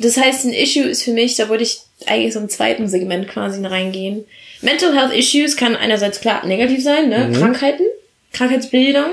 Das 0.00 0.16
heißt, 0.16 0.44
ein 0.44 0.52
Issue 0.52 0.84
ist 0.84 1.04
für 1.04 1.12
mich, 1.12 1.36
da 1.36 1.48
wollte 1.48 1.62
ich 1.62 1.78
eigentlich 2.06 2.34
so 2.34 2.40
im 2.40 2.48
zweiten 2.48 2.88
Segment 2.88 3.28
quasi 3.28 3.64
reingehen. 3.64 4.24
Mental 4.60 4.96
Health 4.96 5.14
Issues 5.14 5.56
kann 5.56 5.76
einerseits 5.76 6.20
klar 6.20 6.44
negativ 6.46 6.82
sein, 6.82 7.08
ne? 7.08 7.30
Krankheiten, 7.38 7.84
Krankheitsbilder. 8.32 9.10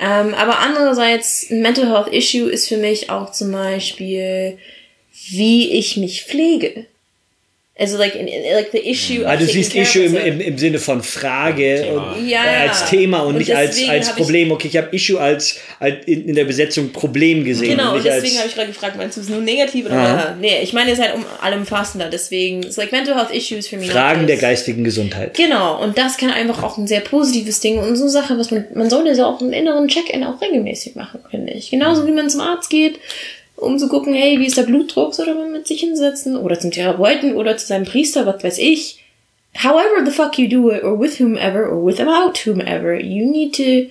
Ähm, 0.00 0.34
aber 0.34 0.58
andererseits, 0.60 1.50
ein 1.50 1.60
Mental 1.60 1.88
Health 1.88 2.12
Issue 2.12 2.50
ist 2.50 2.68
für 2.68 2.78
mich 2.78 3.10
auch 3.10 3.32
zum 3.32 3.52
Beispiel, 3.52 4.58
wie 5.28 5.70
ich 5.72 5.96
mich 5.96 6.24
pflege. 6.24 6.86
Also 7.76 7.98
like, 7.98 8.14
in, 8.14 8.28
in, 8.28 8.54
like 8.54 8.70
the 8.70 8.78
issue. 8.88 9.22
of 9.22 9.26
Ah, 9.26 9.36
du 9.36 9.44
siehst 9.46 9.74
Issue 9.74 10.04
im, 10.04 10.16
im, 10.16 10.40
im 10.40 10.58
Sinne 10.58 10.78
von 10.78 11.02
Frage 11.02 11.82
Thema. 11.82 12.12
und, 12.16 12.28
Ja. 12.28 12.44
äh, 12.44 12.68
als 12.68 12.88
Thema 12.88 13.22
und, 13.22 13.30
Und 13.30 13.38
nicht 13.38 13.52
als, 13.54 13.88
als 13.88 14.14
Problem. 14.14 14.52
Okay, 14.52 14.68
ich 14.68 14.76
habe 14.76 14.94
Issue 14.94 15.20
als, 15.20 15.58
als 15.80 16.04
in, 16.06 16.28
in 16.28 16.36
der 16.36 16.44
Besetzung 16.44 16.92
Problem 16.92 17.42
gesehen. 17.42 17.76
Genau, 17.76 17.96
und 17.96 18.04
deswegen 18.04 18.38
habe 18.38 18.46
ich 18.46 18.54
gerade 18.54 18.68
gefragt, 18.68 18.96
meinst 18.96 19.16
du 19.16 19.22
es 19.22 19.28
nur 19.28 19.40
negativ 19.40 19.86
oder 19.86 19.96
Aha. 19.96 20.36
Nee, 20.40 20.60
ich 20.62 20.72
meine 20.72 20.92
es 20.92 21.00
halt 21.00 21.16
um 21.16 21.24
allumfassender, 21.40 22.08
deswegen, 22.10 22.62
it's 22.62 22.76
like 22.76 22.92
mental 22.92 23.16
health 23.16 23.32
issues 23.34 23.66
für 23.66 23.76
mich. 23.76 23.90
Fragen 23.90 24.28
der 24.28 24.36
geistigen 24.36 24.84
Gesundheit. 24.84 25.36
Genau, 25.36 25.82
und 25.82 25.98
das 25.98 26.16
kann 26.16 26.30
einfach 26.30 26.62
auch 26.62 26.78
ein 26.78 26.86
sehr 26.86 27.00
positives 27.00 27.58
Ding 27.58 27.78
und 27.78 27.96
so 27.96 28.04
eine 28.04 28.10
Sache, 28.12 28.38
was 28.38 28.52
man, 28.52 28.66
man 28.74 28.88
sollte 28.88 29.10
ja 29.10 29.26
auch 29.26 29.40
einen 29.40 29.52
inneren 29.52 29.88
Check-in 29.88 30.22
auch 30.22 30.40
regelmäßig 30.40 30.94
machen, 30.94 31.18
finde 31.28 31.52
ich. 31.54 31.70
Genauso 31.70 32.06
wie 32.06 32.12
man 32.12 32.30
zum 32.30 32.40
Arzt 32.40 32.70
geht, 32.70 33.00
um 33.56 33.78
zu 33.78 33.88
gucken, 33.88 34.14
hey, 34.14 34.38
wie 34.38 34.46
ist 34.46 34.56
der 34.56 34.64
Blutdruck, 34.64 35.18
oder 35.18 35.34
man 35.34 35.52
mit 35.52 35.66
sich 35.66 35.80
hinsetzen, 35.80 36.36
oder 36.36 36.58
zum 36.58 36.70
Therapeuten, 36.70 37.34
oder 37.34 37.56
zu 37.56 37.66
seinem 37.66 37.84
Priester, 37.84 38.26
was 38.26 38.42
weiß 38.42 38.58
ich. 38.58 39.04
However 39.56 40.04
the 40.04 40.10
fuck 40.10 40.38
you 40.38 40.48
do 40.48 40.70
it, 40.70 40.82
or 40.82 40.98
with 40.98 41.20
whomever, 41.20 41.68
or 41.68 41.84
with 41.84 42.00
about 42.00 42.44
whomever, 42.44 42.98
you 42.98 43.30
need 43.30 43.54
to, 43.54 43.90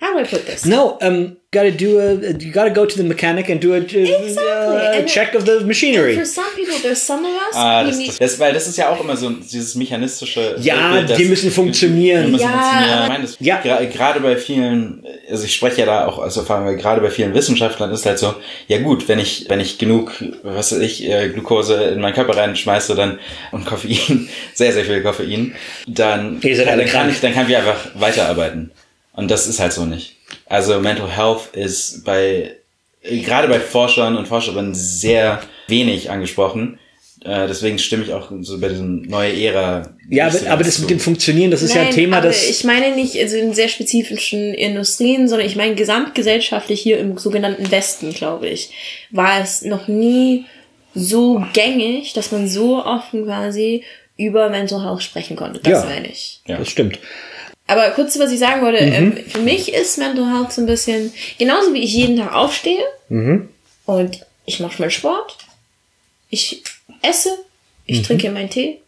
how 0.00 0.12
do 0.12 0.18
I 0.20 0.24
put 0.24 0.46
this? 0.46 0.64
No, 0.64 0.98
um, 1.00 1.36
gotta 1.50 1.70
do 1.72 1.98
a, 1.98 2.12
you 2.38 2.52
gotta 2.52 2.70
go 2.70 2.84
to 2.86 2.96
the 2.96 3.02
mechanic 3.04 3.48
and 3.48 3.60
do 3.60 3.72
a, 3.74 3.78
Exactly. 3.78 4.36
uh, 4.36 4.98
And- 4.98 5.08
check 5.08 5.34
of 5.34 5.44
the 5.46 5.60
machinery. 5.64 6.14
For 6.14 6.24
some 6.26 6.44
people, 6.54 6.76
there's 6.82 7.00
some 7.02 7.24
of 7.24 7.32
us 7.32 7.54
Ah, 7.54 7.84
das, 7.84 7.98
das, 8.04 8.18
das, 8.18 8.38
weil 8.38 8.52
das 8.52 8.68
ist 8.68 8.76
ja 8.76 8.90
auch 8.90 9.00
immer 9.00 9.16
so 9.16 9.30
dieses 9.30 9.74
mechanistische. 9.74 10.56
Ja, 10.60 10.92
Bild, 10.92 11.18
die 11.18 11.24
müssen 11.24 11.50
funktionieren. 11.50 12.26
Die 12.26 12.32
müssen 12.32 12.42
Ja, 12.44 12.50
funktionieren. 12.50 13.02
Ich 13.02 13.08
meine, 13.08 13.22
das, 13.24 13.36
Ja. 13.40 13.60
gra- 13.62 13.86
gerade 13.86 14.20
bei 14.20 14.36
vielen, 14.36 15.04
also 15.30 15.44
ich 15.44 15.54
spreche 15.54 15.80
ja 15.80 15.86
da 15.86 16.06
auch 16.06 16.18
aus 16.18 16.36
Erfahrung, 16.36 16.66
weil 16.66 16.76
gerade 16.76 17.00
bei 17.00 17.10
vielen 17.10 17.34
Wissenschaftlern 17.34 17.90
ist 17.92 18.04
halt 18.06 18.18
so, 18.18 18.34
ja 18.66 18.78
gut, 18.78 19.08
wenn 19.08 19.18
ich, 19.18 19.46
wenn 19.48 19.60
ich 19.60 19.78
genug, 19.78 20.12
was 20.42 20.72
weiß 20.72 20.80
ich, 20.80 21.08
äh, 21.08 21.30
Glucose 21.30 21.74
in 21.84 22.00
meinen 22.00 22.14
Körper 22.14 22.36
reinschmeiße, 22.36 22.94
dann, 22.94 23.18
und 23.52 23.64
Koffein, 23.64 24.28
sehr, 24.54 24.72
sehr 24.72 24.84
viel 24.84 25.02
Koffein, 25.02 25.54
dann, 25.86 26.40
Ihr 26.42 26.56
seid 26.56 26.66
kann, 26.66 26.74
alle 26.74 26.82
dann 26.84 26.92
kann 26.92 27.10
ich, 27.10 27.20
dann 27.20 27.32
kann 27.34 27.48
ich 27.48 27.56
einfach 27.56 27.78
weiterarbeiten. 27.94 28.70
Und 29.18 29.32
das 29.32 29.48
ist 29.48 29.58
halt 29.58 29.72
so 29.72 29.84
nicht. 29.84 30.14
Also 30.46 30.78
Mental 30.78 31.10
Health 31.10 31.48
ist 31.52 32.04
bei, 32.04 32.54
gerade 33.02 33.48
bei 33.48 33.58
Forschern 33.58 34.16
und 34.16 34.28
Forscherinnen 34.28 34.76
sehr 34.76 35.40
wenig 35.66 36.08
angesprochen. 36.08 36.78
Äh, 37.24 37.48
deswegen 37.48 37.80
stimme 37.80 38.04
ich 38.04 38.12
auch 38.12 38.30
so 38.42 38.60
bei 38.60 38.68
diesem 38.68 39.02
neue 39.02 39.32
Ära. 39.42 39.92
Ja, 40.08 40.28
aber, 40.28 40.38
so 40.38 40.46
aber 40.46 40.62
das 40.62 40.78
mit 40.78 40.90
dem 40.90 41.00
Funktionieren, 41.00 41.50
das 41.50 41.62
ist 41.62 41.74
ja 41.74 41.80
ein 41.80 41.86
Nein, 41.88 41.94
Thema, 41.96 42.18
aber 42.18 42.28
das. 42.28 42.48
ich 42.48 42.62
meine 42.62 42.94
nicht 42.94 43.16
also 43.18 43.36
in 43.36 43.54
sehr 43.54 43.68
spezifischen 43.68 44.54
Industrien, 44.54 45.28
sondern 45.28 45.48
ich 45.48 45.56
meine 45.56 45.74
gesamtgesellschaftlich 45.74 46.80
hier 46.80 47.00
im 47.00 47.18
sogenannten 47.18 47.68
Westen, 47.72 48.12
glaube 48.12 48.48
ich, 48.48 48.70
war 49.10 49.40
es 49.42 49.62
noch 49.62 49.88
nie 49.88 50.44
so 50.94 51.44
gängig, 51.54 52.12
dass 52.12 52.30
man 52.30 52.46
so 52.46 52.84
offen 52.84 53.24
quasi 53.24 53.82
über 54.16 54.48
Mental 54.48 54.84
Health 54.84 55.02
sprechen 55.02 55.36
konnte. 55.36 55.58
Das 55.58 55.82
Ja. 55.82 55.90
meine 55.90 56.06
ich. 56.06 56.40
Ja. 56.46 56.58
Das 56.58 56.68
stimmt. 56.68 57.00
Aber 57.68 57.90
kurz, 57.90 58.18
was 58.18 58.32
ich 58.32 58.38
sagen 58.40 58.62
wollte, 58.62 58.78
ähm, 58.78 59.16
für 59.28 59.38
mich 59.40 59.72
ist 59.72 59.98
Mental 59.98 60.26
Health 60.26 60.52
so 60.52 60.62
ein 60.62 60.66
bisschen, 60.66 61.12
genauso 61.38 61.72
wie 61.74 61.82
ich 61.84 61.92
jeden 61.92 62.16
Tag 62.16 62.32
aufstehe 62.34 62.82
und 63.86 64.20
ich 64.46 64.58
mache 64.60 64.80
meinen 64.82 64.90
Sport, 64.90 65.36
ich 66.30 66.62
esse, 67.02 67.38
ich 67.86 68.02
trinke 68.02 68.30
meinen 68.30 68.50
Tee, 68.50 68.80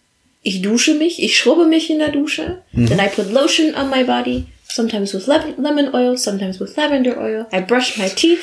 ich 0.43 0.63
dusche 0.63 0.95
mich, 0.95 1.23
ich 1.23 1.37
schrubbe 1.39 1.67
mich 1.67 1.91
in 1.91 1.99
der 2.01 2.09
Dusche, 2.11 2.63
then 2.75 2.99
I 2.99 3.09
put 3.09 3.31
lotion 3.31 3.75
on 3.75 3.91
my 3.91 4.03
body, 4.03 4.47
sometimes 4.69 5.13
with 5.15 5.27
le- 5.27 5.55
lemon 5.59 5.95
oil, 5.95 6.17
sometimes 6.17 6.59
with 6.59 6.77
lavender 6.77 7.19
oil, 7.21 7.47
I 7.53 7.61
brush 7.61 7.97
my 7.99 8.09
teeth, 8.09 8.41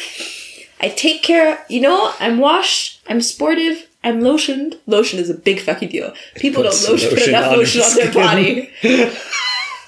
I 0.79 0.89
take 0.89 1.21
care, 1.23 1.57
you 1.67 1.81
know, 1.81 2.09
I'm 2.19 2.39
washed, 2.39 3.01
I'm 3.09 3.21
sportive, 3.21 3.87
I'm 4.03 4.21
lotioned. 4.21 4.75
Lotion 4.85 5.19
is 5.19 5.29
a 5.29 5.33
big 5.33 5.59
fucking 5.59 5.89
deal. 5.89 6.13
People 6.35 6.61
don't 6.63 6.87
lotion, 6.87 7.09
put 7.09 7.27
enough 7.27 7.51
on 7.51 7.57
lotion 7.57 7.81
on 7.81 7.95
their 7.95 8.11
body. 8.13 8.69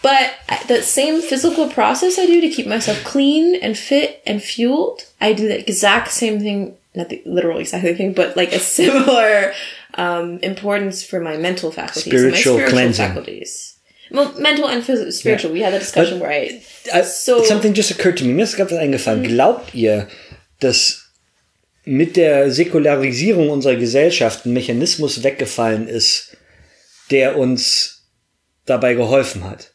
But 0.02 0.32
that 0.68 0.84
same 0.86 1.22
physical 1.22 1.68
process 1.70 2.18
I 2.18 2.26
do 2.26 2.40
to 2.42 2.50
keep 2.50 2.68
myself 2.68 3.04
clean 3.04 3.56
and 3.62 3.78
fit 3.78 4.22
and 4.26 4.42
fueled, 4.42 5.02
I 5.20 5.34
do 5.34 5.48
the 5.48 5.60
exact 5.60 6.12
same 6.12 6.40
thing, 6.40 6.78
not 6.96 7.10
the 7.10 7.22
literal 7.26 7.60
exact 7.60 7.84
same 7.84 7.98
thing, 7.98 8.14
but 8.14 8.38
like 8.38 8.54
a 8.54 8.60
similar 8.78 9.54
um, 9.96 10.40
importance 10.40 11.04
for 11.04 11.20
my 11.20 11.36
mental 11.38 11.72
faculties, 11.72 12.06
and 12.06 12.14
Spiritual 12.14 12.54
my 12.54 12.60
spiritual 12.60 12.70
cleansing. 12.72 13.08
faculties. 13.08 13.76
Well, 14.12 14.34
mental 14.40 14.68
and 14.68 14.84
phys- 14.84 15.12
spiritual. 15.12 15.52
We 15.52 15.62
had 15.62 15.74
that 15.74 15.80
discussion 15.82 16.20
where 16.20 16.32
I 16.32 16.62
Uh, 16.92 17.04
so 17.04 17.44
something 17.44 17.74
just 17.76 17.92
occurred 17.92 18.18
to 18.18 18.24
me. 18.26 18.34
Mir 18.34 18.44
ist 18.44 18.56
gerade 18.56 18.72
was 18.72 18.80
eingefallen. 18.80 19.24
Glaubt 19.24 19.76
ihr, 19.76 20.08
dass 20.60 21.06
mit 21.86 22.16
der 22.16 22.52
Säkularisierung 22.52 23.50
unserer 23.50 23.76
Gesellschaft 23.76 24.46
ein 24.46 24.54
Mechanismus 24.54 25.24
weggefallen 25.24 25.88
ist, 25.88 26.38
der 27.12 27.38
uns 27.38 28.08
dabei 28.66 28.94
geholfen 28.96 29.44
hat? 29.44 29.74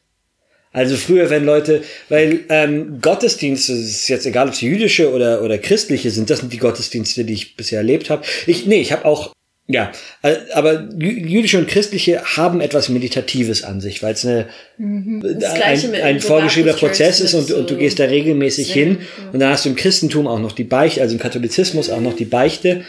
Also 0.75 0.97
früher, 0.97 1.31
wenn 1.31 1.45
Leute, 1.45 1.83
weil 2.09 2.41
ähm, 2.49 2.99
Gottesdienste, 3.01 3.73
es 3.73 3.89
ist 3.89 4.09
jetzt 4.09 4.27
egal, 4.27 4.49
ob 4.49 4.55
sie 4.57 4.67
jüdische 4.67 5.13
oder, 5.13 5.43
oder 5.43 5.57
christliche 5.57 6.11
sind, 6.11 6.29
das 6.29 6.41
sind 6.41 6.53
die 6.53 6.59
Gottesdienste, 6.59 7.25
die 7.25 7.33
ich 7.33 7.57
bisher 7.57 7.79
erlebt 7.79 8.11
habe. 8.11 8.25
Ich, 8.49 8.67
nee, 8.67 8.81
ich 8.81 8.91
habe 8.91 9.05
auch, 9.05 9.33
ja, 9.69 9.93
äh, 10.23 10.35
aber 10.53 10.73
jü- 10.99 11.27
jüdische 11.27 11.59
und 11.59 11.69
christliche 11.69 12.23
haben 12.37 12.61
etwas 12.61 12.89
Meditatives 12.89 13.63
an 13.63 13.81
sich, 13.81 14.03
weil 14.03 14.15
es 14.15 14.27
eine 14.27 14.49
das 14.77 15.55
Gleiche 15.55 15.89
ein, 15.93 16.03
ein 16.03 16.21
so 16.21 16.27
vorgeschriebener 16.29 16.75
Prozess 16.75 17.21
ist 17.21 17.35
und, 17.35 17.49
mit 17.49 17.57
und 17.57 17.71
du 17.71 17.75
so 17.75 17.81
gehst 17.81 18.01
da 18.01 18.05
regelmäßig 18.05 18.73
hin 18.73 18.99
und 19.33 19.39
dann 19.39 19.51
hast 19.51 19.65
du 19.65 19.69
im 19.71 19.77
Christentum 19.77 20.27
auch 20.27 20.41
noch 20.41 20.53
die 20.53 20.65
Beichte, 20.65 21.01
also 21.03 21.15
im 21.15 21.21
Katholizismus 21.21 21.89
auch 21.89 22.01
noch 22.01 22.17
die 22.17 22.27
Beichte. 22.27 22.85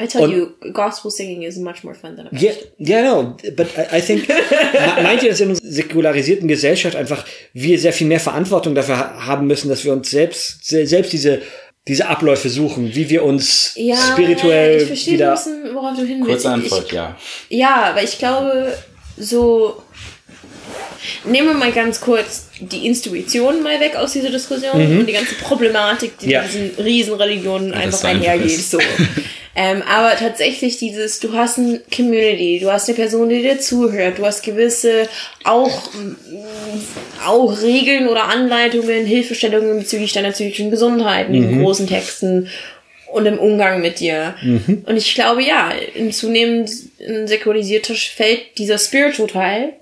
I 0.00 0.06
tell 0.06 0.22
und- 0.22 0.32
you, 0.32 0.72
gospel 0.72 1.10
singing 1.10 1.42
is 1.42 1.56
much 1.58 1.84
more 1.84 1.94
fun 1.94 2.16
than 2.16 2.26
a 2.26 2.30
Yeah, 2.32 2.52
yeah, 2.78 3.02
no, 3.02 3.36
but 3.56 3.66
I, 3.76 3.98
I 3.98 4.00
think, 4.00 4.26
me- 4.28 5.02
meint 5.02 5.22
ihr, 5.22 5.30
dass 5.30 5.40
in 5.40 5.50
unserer 5.50 5.66
säkularisierten 5.70 6.48
Gesellschaft 6.48 6.96
einfach 6.96 7.24
wir 7.52 7.78
sehr 7.78 7.92
viel 7.92 8.06
mehr 8.06 8.20
Verantwortung 8.20 8.74
dafür 8.74 8.98
ha- 8.98 9.26
haben 9.26 9.46
müssen, 9.46 9.68
dass 9.68 9.84
wir 9.84 9.92
uns 9.92 10.10
selbst, 10.10 10.66
se- 10.66 10.86
selbst 10.86 11.12
diese, 11.12 11.42
diese 11.88 12.08
Abläufe 12.08 12.48
suchen, 12.48 12.94
wie 12.94 13.10
wir 13.10 13.22
uns 13.22 13.72
ja, 13.76 13.96
spirituell 13.96 14.78
ich 14.80 14.86
verstehe 14.88 15.14
wieder, 15.14 15.28
ein 15.32 15.34
bisschen, 15.34 15.74
worauf 15.74 15.96
du 15.96 16.04
hin 16.04 16.18
willst. 16.26 16.44
Kurze 16.44 16.48
Ich- 16.48 16.52
Antwort, 16.72 16.92
ja. 16.92 17.16
Ja, 17.50 17.74
aber 17.90 18.02
ich 18.02 18.18
glaube, 18.18 18.72
so. 19.18 19.82
Nehmen 21.24 21.48
wir 21.48 21.54
mal 21.54 21.72
ganz 21.72 22.00
kurz 22.00 22.46
die 22.60 22.86
Intuition 22.86 23.62
mal 23.62 23.80
weg 23.80 23.96
aus 23.96 24.12
dieser 24.12 24.30
Diskussion 24.30 24.72
und 24.98 25.06
die 25.06 25.12
ganze 25.12 25.34
Problematik, 25.34 26.16
die 26.18 26.26
Mhm. 26.26 26.30
Ja. 26.32 26.42
mit 26.42 26.52
diesen 26.54 26.70
Riesenreligionen 26.84 27.74
einfach 27.74 28.04
einhergeht. 28.04 28.50
So. 28.60 28.78
ähm, 29.54 29.82
aber 29.82 30.16
tatsächlich 30.16 30.78
dieses, 30.78 31.20
du 31.20 31.34
hast 31.34 31.58
ein 31.58 31.80
Community, 31.94 32.58
du 32.60 32.72
hast 32.72 32.88
eine 32.88 32.96
Person, 32.96 33.28
die 33.28 33.42
dir 33.42 33.60
zuhört, 33.60 34.18
du 34.18 34.24
hast 34.24 34.42
gewisse 34.42 35.08
auch, 35.44 35.92
mm, 35.92 36.16
auch 37.26 37.60
Regeln 37.60 38.08
oder 38.08 38.24
Anleitungen, 38.24 39.04
Hilfestellungen 39.04 39.78
bezüglich 39.78 40.12
deiner 40.12 40.30
psychischen 40.30 40.70
Gesundheit 40.70 41.28
in 41.28 41.34
Mhm. 41.34 41.48
den 41.48 41.62
großen 41.62 41.86
Texten 41.86 42.48
und 43.12 43.26
im 43.26 43.38
Umgang 43.38 43.82
mit 43.82 44.00
dir. 44.00 44.34
Mhm. 44.42 44.84
Und 44.86 44.96
ich 44.96 45.14
glaube, 45.14 45.42
ja, 45.42 45.70
in 45.94 46.12
zunehmend 46.12 46.70
säkularisierter 47.26 47.94
fällt 47.94 48.56
dieser 48.56 48.78
Spiritual 48.78 49.28
Teil 49.28 49.72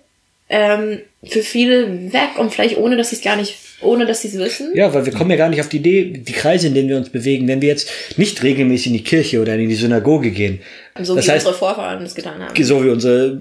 ähm, 0.49 0.99
für 1.25 1.43
viele 1.43 2.13
weg 2.13 2.31
und 2.39 2.53
vielleicht 2.53 2.77
ohne, 2.77 2.97
dass 2.97 3.11
sie 3.11 3.17
es 3.17 3.23
gar 3.23 3.37
nicht, 3.37 3.55
ohne 3.81 4.07
dass 4.07 4.23
sie 4.23 4.29
es 4.29 4.39
wissen. 4.39 4.73
ja, 4.75 4.93
weil 4.93 5.07
wir 5.07 5.13
kommen 5.13 5.31
ja 5.31 5.37
gar 5.37 5.49
nicht 5.49 5.61
auf 5.61 5.69
die 5.69 5.79
Idee, 5.79 6.05
die 6.05 6.33
Kreise, 6.33 6.67
in 6.67 6.75
denen 6.75 6.89
wir 6.89 6.97
uns 6.97 7.11
bewegen, 7.11 7.49
wenn 7.49 7.63
wir 7.63 7.69
jetzt 7.69 7.89
nicht 8.17 8.43
regelmäßig 8.43 8.89
in 8.89 8.93
die 8.95 9.05
Kirche 9.05 9.41
oder 9.41 9.55
in 9.57 9.69
die 9.69 9.75
Synagoge 9.75 10.31
gehen. 10.31 10.61
So 11.01 11.15
das 11.15 11.27
wie 11.27 11.31
heißt, 11.31 11.47
unsere 11.47 11.59
Vorfahren 11.59 12.05
es 12.05 12.15
getan 12.15 12.43
haben. 12.43 12.65
so 12.65 12.85
wie 12.85 12.91
unsere, 12.91 13.39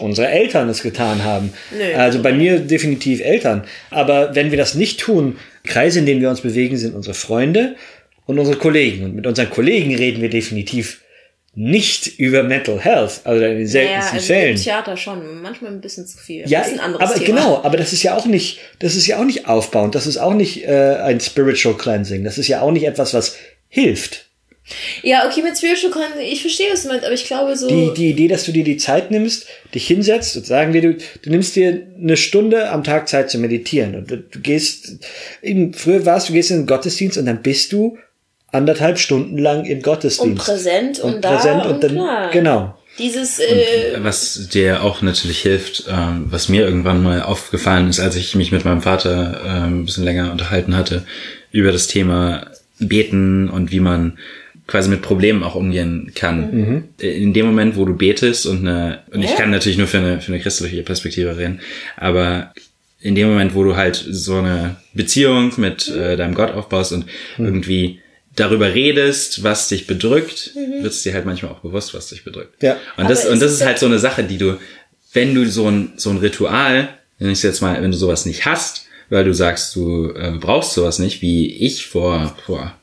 unsere 0.00 0.28
Eltern 0.28 0.68
es 0.68 0.82
getan 0.82 1.22
haben. 1.22 1.52
Nö. 1.76 1.94
also 1.96 2.22
bei 2.22 2.32
mir 2.32 2.58
definitiv 2.60 3.20
Eltern. 3.20 3.64
Aber 3.90 4.34
wenn 4.34 4.50
wir 4.50 4.58
das 4.58 4.74
nicht 4.74 5.00
tun, 5.00 5.36
Kreise, 5.64 6.00
in 6.00 6.06
denen 6.06 6.20
wir 6.20 6.30
uns 6.30 6.40
bewegen, 6.40 6.76
sind 6.76 6.94
unsere 6.94 7.14
Freunde 7.14 7.76
und 8.26 8.38
unsere 8.38 8.56
Kollegen. 8.56 9.04
Und 9.04 9.14
mit 9.14 9.26
unseren 9.26 9.50
Kollegen 9.50 9.94
reden 9.94 10.22
wir 10.22 10.30
definitiv 10.30 11.02
nicht 11.60 12.20
über 12.20 12.44
Mental 12.44 12.78
Health, 12.78 13.22
also 13.24 13.44
in 13.44 13.58
den 13.58 13.66
Naja, 13.66 13.66
seltensten 13.66 14.14
also 14.14 14.26
Fällen. 14.26 14.56
im 14.56 14.62
Theater 14.62 14.96
schon, 14.96 15.42
manchmal 15.42 15.72
ein 15.72 15.80
bisschen 15.80 16.06
zu 16.06 16.16
viel. 16.16 16.48
Ja, 16.48 16.60
das 16.60 16.68
ist 16.68 16.74
ein 16.74 16.80
anderes 16.80 17.10
aber 17.10 17.18
Thema. 17.18 17.26
genau, 17.40 17.64
aber 17.64 17.76
das 17.76 17.92
ist 17.92 18.04
ja 18.04 18.16
auch 18.16 18.26
nicht, 18.26 18.60
das 18.78 18.94
ist 18.94 19.08
ja 19.08 19.18
auch 19.18 19.24
nicht 19.24 19.48
aufbauend, 19.48 19.96
das 19.96 20.06
ist 20.06 20.18
auch 20.18 20.34
nicht 20.34 20.62
äh, 20.64 20.98
ein 21.02 21.18
Spiritual 21.18 21.76
Cleansing, 21.76 22.22
das 22.22 22.38
ist 22.38 22.46
ja 22.46 22.60
auch 22.60 22.70
nicht 22.70 22.86
etwas, 22.86 23.12
was 23.12 23.34
hilft. 23.68 24.26
Ja, 25.02 25.26
okay, 25.28 25.42
mit 25.42 25.58
Spiritual 25.58 25.90
Cleansing, 25.90 26.32
ich 26.32 26.42
verstehe, 26.42 26.68
was 26.70 26.82
du 26.84 26.90
meinst, 26.90 27.04
aber 27.04 27.14
ich 27.14 27.26
glaube 27.26 27.56
so. 27.56 27.66
Die, 27.66 27.92
die 27.92 28.10
Idee, 28.10 28.28
dass 28.28 28.44
du 28.44 28.52
dir 28.52 28.62
die 28.62 28.76
Zeit 28.76 29.10
nimmst, 29.10 29.46
dich 29.74 29.84
hinsetzt 29.84 30.36
und 30.36 30.46
sagen 30.46 30.72
wir, 30.72 30.80
du, 30.80 30.94
du 30.94 31.30
nimmst 31.30 31.56
dir 31.56 31.88
eine 32.00 32.16
Stunde 32.16 32.70
am 32.70 32.84
Tag 32.84 33.08
Zeit 33.08 33.30
zu 33.30 33.38
meditieren 33.38 33.96
und 33.96 34.08
du, 34.08 34.18
du 34.18 34.38
gehst, 34.38 34.98
eben, 35.42 35.74
früher 35.74 36.06
warst 36.06 36.28
du 36.28 36.34
gehst 36.34 36.52
in 36.52 36.58
den 36.58 36.66
Gottesdienst 36.66 37.18
und 37.18 37.26
dann 37.26 37.42
bist 37.42 37.72
du 37.72 37.98
anderthalb 38.52 38.98
Stunden 38.98 39.38
lang 39.38 39.64
im 39.64 39.78
und 39.78 39.82
Gottesdienst. 39.84 40.44
präsent 40.44 40.98
und, 41.00 41.14
Und 41.16 41.24
da 41.24 41.36
präsent 41.36 41.64
und 41.66 41.72
und 41.72 41.82
dann- 41.84 41.92
klar. 41.92 42.30
genau. 42.30 42.74
Dieses, 42.98 43.38
äh, 43.38 43.98
Was 44.02 44.48
dir 44.48 44.82
auch 44.82 45.02
natürlich 45.02 45.38
hilft, 45.38 45.84
ähm, 45.88 46.26
was 46.30 46.48
mir 46.48 46.62
irgendwann 46.64 47.00
mal 47.02 47.22
aufgefallen 47.22 47.88
ist, 47.88 48.00
als 48.00 48.16
ich 48.16 48.34
mich 48.34 48.50
mit 48.50 48.64
meinem 48.64 48.82
Vater 48.82 49.40
ähm, 49.46 49.82
ein 49.82 49.84
bisschen 49.84 50.02
länger 50.02 50.32
unterhalten 50.32 50.76
hatte, 50.76 51.04
über 51.52 51.70
das 51.70 51.86
Thema 51.86 52.48
Beten 52.80 53.48
und 53.50 53.70
wie 53.70 53.78
man 53.80 54.18
quasi 54.66 54.90
mit 54.90 55.00
Problemen 55.02 55.44
auch 55.44 55.54
umgehen 55.54 56.10
kann. 56.14 56.88
In 56.98 57.32
dem 57.32 57.46
Moment, 57.46 57.76
wo 57.76 57.84
du 57.84 57.94
betest 57.96 58.46
und 58.46 58.66
eine, 58.66 58.98
und 59.12 59.22
ich 59.22 59.34
kann 59.36 59.50
natürlich 59.50 59.78
nur 59.78 59.86
für 59.86 59.98
eine, 59.98 60.20
für 60.20 60.32
eine 60.32 60.42
christliche 60.42 60.82
Perspektive 60.82 61.36
reden, 61.38 61.60
aber 61.96 62.52
in 63.00 63.14
dem 63.14 63.28
Moment, 63.28 63.54
wo 63.54 63.62
du 63.64 63.76
halt 63.76 63.94
so 64.10 64.36
eine 64.38 64.76
Beziehung 64.92 65.52
mit 65.56 65.88
äh, 65.88 66.16
deinem 66.16 66.34
Gott 66.34 66.52
aufbaust 66.52 66.92
und 66.92 67.06
irgendwie 67.38 68.00
darüber 68.40 68.74
redest, 68.74 69.42
was 69.42 69.68
dich 69.68 69.86
bedrückt, 69.86 70.52
wird 70.54 70.92
es 70.92 71.02
dir 71.02 71.14
halt 71.14 71.26
manchmal 71.26 71.52
auch 71.52 71.60
bewusst, 71.60 71.94
was 71.94 72.08
dich 72.08 72.24
bedrückt. 72.24 72.62
Ja. 72.62 72.76
Und 72.96 73.08
das, 73.10 73.26
und 73.26 73.40
das 73.40 73.52
ist 73.52 73.64
halt 73.64 73.78
so 73.78 73.86
eine 73.86 73.98
Sache, 73.98 74.24
die 74.24 74.38
du, 74.38 74.58
wenn 75.12 75.34
du 75.34 75.46
so 75.46 75.68
ein, 75.68 75.92
so 75.96 76.10
ein 76.10 76.18
Ritual, 76.18 76.88
wenn 77.18 77.30
ich 77.30 77.42
jetzt 77.42 77.60
mal, 77.60 77.82
wenn 77.82 77.90
du 77.90 77.96
sowas 77.96 78.26
nicht 78.26 78.46
hast, 78.46 78.86
weil 79.10 79.24
du 79.24 79.32
sagst, 79.34 79.74
du 79.74 80.12
äh, 80.14 80.32
brauchst 80.38 80.74
sowas 80.74 80.98
nicht, 80.98 81.22
wie 81.22 81.54
ich 81.54 81.86
vor, 81.86 82.36
vor 82.44 82.74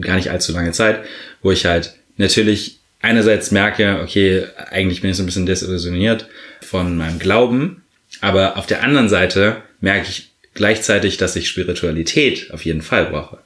gar 0.00 0.16
nicht 0.16 0.30
allzu 0.30 0.52
lange 0.52 0.72
Zeit, 0.72 1.04
wo 1.42 1.50
ich 1.50 1.64
halt 1.64 1.94
natürlich 2.16 2.78
einerseits 3.00 3.50
merke, 3.50 4.00
okay, 4.02 4.44
eigentlich 4.70 5.00
bin 5.00 5.10
ich 5.10 5.16
so 5.16 5.22
ein 5.22 5.26
bisschen 5.26 5.46
desillusioniert 5.46 6.26
von 6.60 6.96
meinem 6.96 7.18
Glauben, 7.18 7.82
aber 8.20 8.56
auf 8.56 8.66
der 8.66 8.82
anderen 8.82 9.08
Seite 9.08 9.62
merke 9.80 10.08
ich 10.08 10.30
gleichzeitig, 10.54 11.16
dass 11.16 11.36
ich 11.36 11.48
Spiritualität 11.48 12.50
auf 12.52 12.64
jeden 12.64 12.82
Fall 12.82 13.06
brauche. 13.06 13.38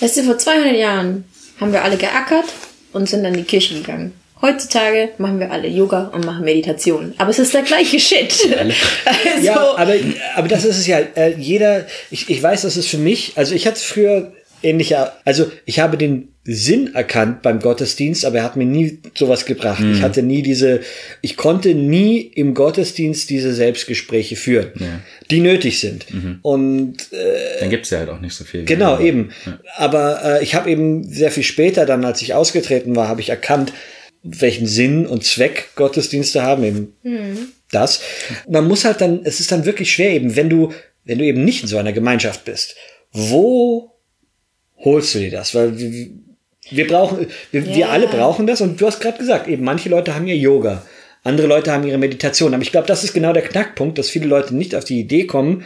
Weißt 0.00 0.18
du, 0.18 0.22
vor 0.24 0.38
200 0.38 0.76
Jahren 0.76 1.24
haben 1.60 1.72
wir 1.72 1.84
alle 1.84 1.96
geackert 1.96 2.46
und 2.92 3.08
sind 3.08 3.22
dann 3.22 3.34
in 3.34 3.40
die 3.40 3.46
Kirche 3.46 3.74
gegangen. 3.74 4.12
Heutzutage 4.42 5.10
machen 5.18 5.38
wir 5.38 5.50
alle 5.50 5.68
Yoga 5.68 6.10
und 6.14 6.24
machen 6.24 6.44
Meditation. 6.44 7.12
Aber 7.18 7.28
es 7.28 7.38
ist 7.38 7.52
der 7.52 7.62
gleiche 7.62 8.00
Shit. 8.00 8.32
also, 8.56 9.46
Ja, 9.46 9.76
aber, 9.76 9.94
aber 10.34 10.48
das 10.48 10.64
ist 10.64 10.78
es 10.78 10.86
ja. 10.86 11.00
Äh, 11.14 11.34
jeder, 11.36 11.86
ich, 12.10 12.30
ich 12.30 12.42
weiß, 12.42 12.62
das 12.62 12.78
ist 12.78 12.88
für 12.88 12.96
mich, 12.96 13.32
also 13.36 13.54
ich 13.54 13.66
hatte 13.66 13.80
früher 13.80 14.32
ähnliche, 14.62 15.12
also 15.26 15.50
ich 15.66 15.78
habe 15.80 15.98
den 15.98 16.29
Sinn 16.44 16.94
erkannt 16.94 17.42
beim 17.42 17.60
Gottesdienst, 17.60 18.24
aber 18.24 18.38
er 18.38 18.44
hat 18.44 18.56
mir 18.56 18.64
nie 18.64 18.98
sowas 19.14 19.44
gebracht. 19.44 19.82
Ich 19.92 20.00
hatte 20.00 20.22
nie 20.22 20.42
diese, 20.42 20.80
ich 21.20 21.36
konnte 21.36 21.74
nie 21.74 22.18
im 22.20 22.54
Gottesdienst 22.54 23.28
diese 23.28 23.52
Selbstgespräche 23.52 24.36
führen, 24.36 24.72
die 25.30 25.40
nötig 25.40 25.80
sind. 25.80 26.06
Und 26.42 26.96
Dann 27.60 27.68
gibt's 27.70 27.90
ja 27.90 27.98
halt 27.98 28.08
auch 28.08 28.20
nicht 28.20 28.34
so 28.34 28.44
viel. 28.44 28.64
Genau, 28.64 28.98
Ja. 28.98 29.04
eben. 29.04 29.30
Aber 29.76 30.24
äh, 30.24 30.42
ich 30.42 30.54
habe 30.54 30.70
eben 30.70 31.04
sehr 31.04 31.30
viel 31.30 31.42
später, 31.42 31.84
dann 31.84 32.04
als 32.06 32.22
ich 32.22 32.32
ausgetreten 32.32 32.96
war, 32.96 33.06
habe 33.08 33.20
ich 33.20 33.28
erkannt, 33.28 33.72
welchen 34.22 34.66
Sinn 34.66 35.06
und 35.06 35.24
Zweck 35.24 35.68
Gottesdienste 35.76 36.42
haben, 36.42 36.64
eben 36.64 36.94
das. 37.70 38.00
Man 38.48 38.66
muss 38.66 38.84
halt 38.86 39.00
dann, 39.02 39.20
es 39.24 39.40
ist 39.40 39.52
dann 39.52 39.66
wirklich 39.66 39.92
schwer 39.92 40.10
eben, 40.12 40.36
wenn 40.36 40.48
du, 40.48 40.72
wenn 41.04 41.18
du 41.18 41.24
eben 41.24 41.44
nicht 41.44 41.62
in 41.62 41.68
so 41.68 41.76
einer 41.76 41.92
Gemeinschaft 41.92 42.44
bist, 42.46 42.76
wo 43.12 43.92
holst 44.78 45.14
du 45.14 45.18
dir 45.18 45.30
das? 45.30 45.54
Weil 45.54 45.72
Wir 46.70 46.86
brauchen, 46.86 47.26
wir, 47.50 47.66
wir 47.66 47.76
Ja. 47.76 47.88
alle 47.88 48.06
brauchen 48.06 48.46
das 48.46 48.60
und 48.60 48.80
du 48.80 48.86
hast 48.86 49.00
gerade 49.00 49.18
gesagt, 49.18 49.48
eben 49.48 49.64
manche 49.64 49.88
Leute 49.88 50.14
haben 50.14 50.26
ihr 50.26 50.36
Yoga, 50.36 50.82
andere 51.24 51.46
Leute 51.46 51.72
haben 51.72 51.86
ihre 51.86 51.98
Meditation. 51.98 52.54
Aber 52.54 52.62
ich 52.62 52.72
glaube, 52.72 52.86
das 52.86 53.04
ist 53.04 53.12
genau 53.12 53.32
der 53.32 53.42
Knackpunkt, 53.42 53.98
dass 53.98 54.08
viele 54.08 54.26
Leute 54.26 54.54
nicht 54.54 54.74
auf 54.74 54.84
die 54.84 55.00
Idee 55.00 55.26
kommen, 55.26 55.64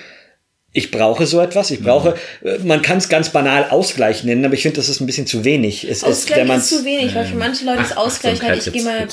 ich 0.77 0.91
brauche 0.91 1.25
so 1.25 1.41
etwas, 1.41 1.71
ich 1.71 1.81
brauche, 1.83 2.17
äh, 2.43 2.59
man 2.65 2.83
kann 2.83 2.99
es 2.99 3.09
ganz 3.09 3.29
banal 3.31 3.69
Ausgleich 3.71 4.25
nennen, 4.25 4.45
aber 4.45 4.55
ich 4.55 4.63
finde, 4.63 4.77
das 4.79 4.89
ist 4.89 5.01
ein 5.01 5.07
bisschen 5.07 5.27
zu 5.27 5.45
wenig. 5.45 5.85
Es 5.85 5.99
ist, 5.99 6.05
Ausgleich 6.05 6.49
wenn 6.49 6.59
ist 6.59 6.69
zu 6.69 6.85
wenig, 6.85 7.15
weil 7.15 7.27
für 7.27 7.37
manche 7.37 7.65
Leute 7.65 7.83
ist 7.83 7.97
Ausgleich 7.97 8.43
halt, 8.43 8.67
ich 8.67 8.73
gehe 8.73 8.83
mal 8.83 9.07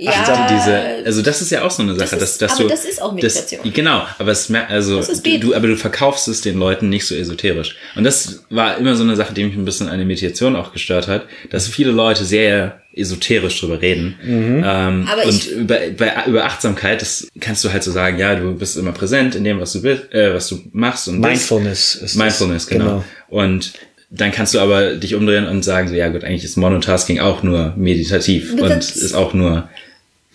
Ja, 0.00 0.12
Achtsam, 0.12 0.46
diese, 0.48 0.76
also 1.06 1.22
das 1.22 1.42
ist 1.42 1.50
ja 1.50 1.64
auch 1.64 1.70
so 1.72 1.82
eine 1.82 1.94
Sache, 1.96 2.14
ist- 2.16 2.22
dass, 2.22 2.38
dass 2.38 2.52
aber 2.52 2.62
du, 2.64 2.68
das 2.68 2.84
ist 2.84 3.02
auch 3.02 3.12
Meditation. 3.12 3.60
Das, 3.64 3.72
genau, 3.74 4.02
aber 4.18 4.30
es 4.30 4.48
also 4.68 4.98
Das 4.98 5.22
du, 5.22 5.54
aber 5.54 5.66
du 5.66 5.76
verkaufst 5.76 6.28
es 6.28 6.40
den 6.40 6.56
Leuten 6.58 6.88
nicht 6.88 7.04
so 7.06 7.14
esoterisch. 7.16 7.76
Und 7.96 8.04
das 8.04 8.44
war 8.48 8.78
immer 8.78 8.94
so 8.94 9.02
eine 9.02 9.16
Sache, 9.16 9.34
die 9.34 9.42
mich 9.44 9.56
ein 9.56 9.64
bisschen 9.64 9.88
an 9.88 9.98
der 9.98 10.06
Meditation 10.06 10.54
auch 10.54 10.72
gestört 10.72 11.08
hat, 11.08 11.26
dass 11.50 11.66
viele 11.66 11.90
Leute 11.90 12.24
sehr 12.24 12.80
esoterisch 12.92 13.58
drüber 13.60 13.80
reden. 13.80 14.16
Ähm, 14.24 15.08
Aber 15.10 15.24
und 15.24 15.28
ich- 15.34 15.50
über, 15.50 15.78
bei, 15.96 16.12
über 16.26 16.44
Achtsamkeit, 16.44 17.00
das 17.02 17.26
kannst 17.40 17.64
du 17.64 17.72
halt 17.72 17.82
so 17.82 17.90
sagen, 17.90 18.18
ja, 18.18 18.34
du 18.36 18.54
bist 18.54 18.76
immer 18.76 18.92
präsent 18.92 19.34
in 19.34 19.42
dem, 19.44 19.58
was 19.60 19.72
du 19.72 19.82
bist, 19.82 20.12
äh, 20.12 20.32
was 20.32 20.48
du 20.48 20.60
machst 20.72 21.08
und 21.08 21.20
bist. 21.20 21.28
Mindfulness 21.28 21.94
ist 21.96 22.02
das. 22.02 22.14
Mindfulness, 22.14 22.66
genau. 22.68 23.04
Und 23.28 23.72
dann 24.10 24.32
kannst 24.32 24.54
du 24.54 24.60
aber 24.60 24.94
dich 24.94 25.14
umdrehen 25.14 25.46
und 25.46 25.62
sagen 25.64 25.86
so, 25.88 25.94
ja 25.94 26.08
gut, 26.08 26.24
eigentlich 26.24 26.44
ist 26.44 26.56
Monotasking 26.56 27.18
auch 27.20 27.42
nur 27.42 27.74
meditativ 27.76 28.52
Aber 28.54 28.62
und 28.62 28.70
das- 28.76 28.96
ist 28.96 29.14
auch 29.14 29.34
nur 29.34 29.68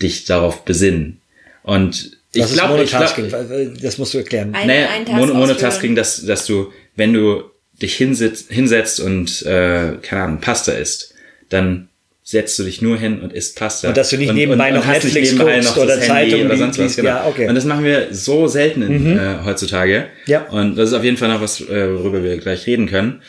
dich 0.00 0.24
darauf 0.24 0.64
besinnen. 0.64 1.20
Und 1.62 2.16
ich 2.32 2.46
glaube, 2.52 2.82
ich 2.82 2.90
glaub, 2.90 3.14
das 3.80 3.98
musst 3.98 4.14
du 4.14 4.18
erklären. 4.18 4.54
Ein- 4.54 4.66
naja, 4.66 4.88
einen 4.90 5.06
Task 5.06 5.18
Mono 5.18 5.34
Monotasking, 5.34 5.94
dass, 5.94 6.24
dass 6.26 6.46
du, 6.46 6.72
wenn 6.96 7.12
du 7.12 7.44
dich 7.80 7.96
hinsetzt, 7.96 8.50
hinsetzt 8.50 9.00
und, 9.00 9.42
äh, 9.42 9.92
keine 10.02 10.22
Ahnung, 10.22 10.40
Pasta 10.40 10.72
isst, 10.72 11.14
dann 11.48 11.88
setzt 12.26 12.58
du 12.58 12.64
dich 12.64 12.80
nur 12.80 12.98
hin 12.98 13.20
und 13.20 13.32
isst 13.32 13.56
Pasta. 13.58 13.88
Und 13.88 13.96
dass 13.96 14.10
du 14.10 14.16
nicht 14.16 14.32
nebenbei 14.32 14.70
noch 14.70 14.84
hast 14.86 15.04
nicht 15.04 15.14
Netflix 15.14 15.32
nebenbei 15.32 15.54
guckst 15.56 15.76
noch 15.76 15.82
oder 15.84 16.00
Zeitung 16.00 16.46
oder 16.46 16.56
sonst 16.56 16.78
was. 16.78 16.96
Genau. 16.96 17.08
Ja, 17.08 17.26
okay. 17.26 17.42
Mhm. 17.42 17.48
Und 17.50 17.54
das 17.54 17.64
machen 17.66 17.84
wir 17.84 18.08
so 18.12 18.46
selten 18.46 18.82
in, 18.82 19.18
äh, 19.18 19.36
heutzutage. 19.44 20.06
Ja. 20.26 20.44
Und 20.48 20.76
das 20.76 20.88
ist 20.88 20.94
auf 20.94 21.04
jeden 21.04 21.18
Fall 21.18 21.28
noch 21.28 21.42
was, 21.42 21.60
äh, 21.60 21.92
worüber 21.98 22.22
wir 22.22 22.38
gleich 22.38 22.66
reden 22.66 22.86
können. 22.88 23.20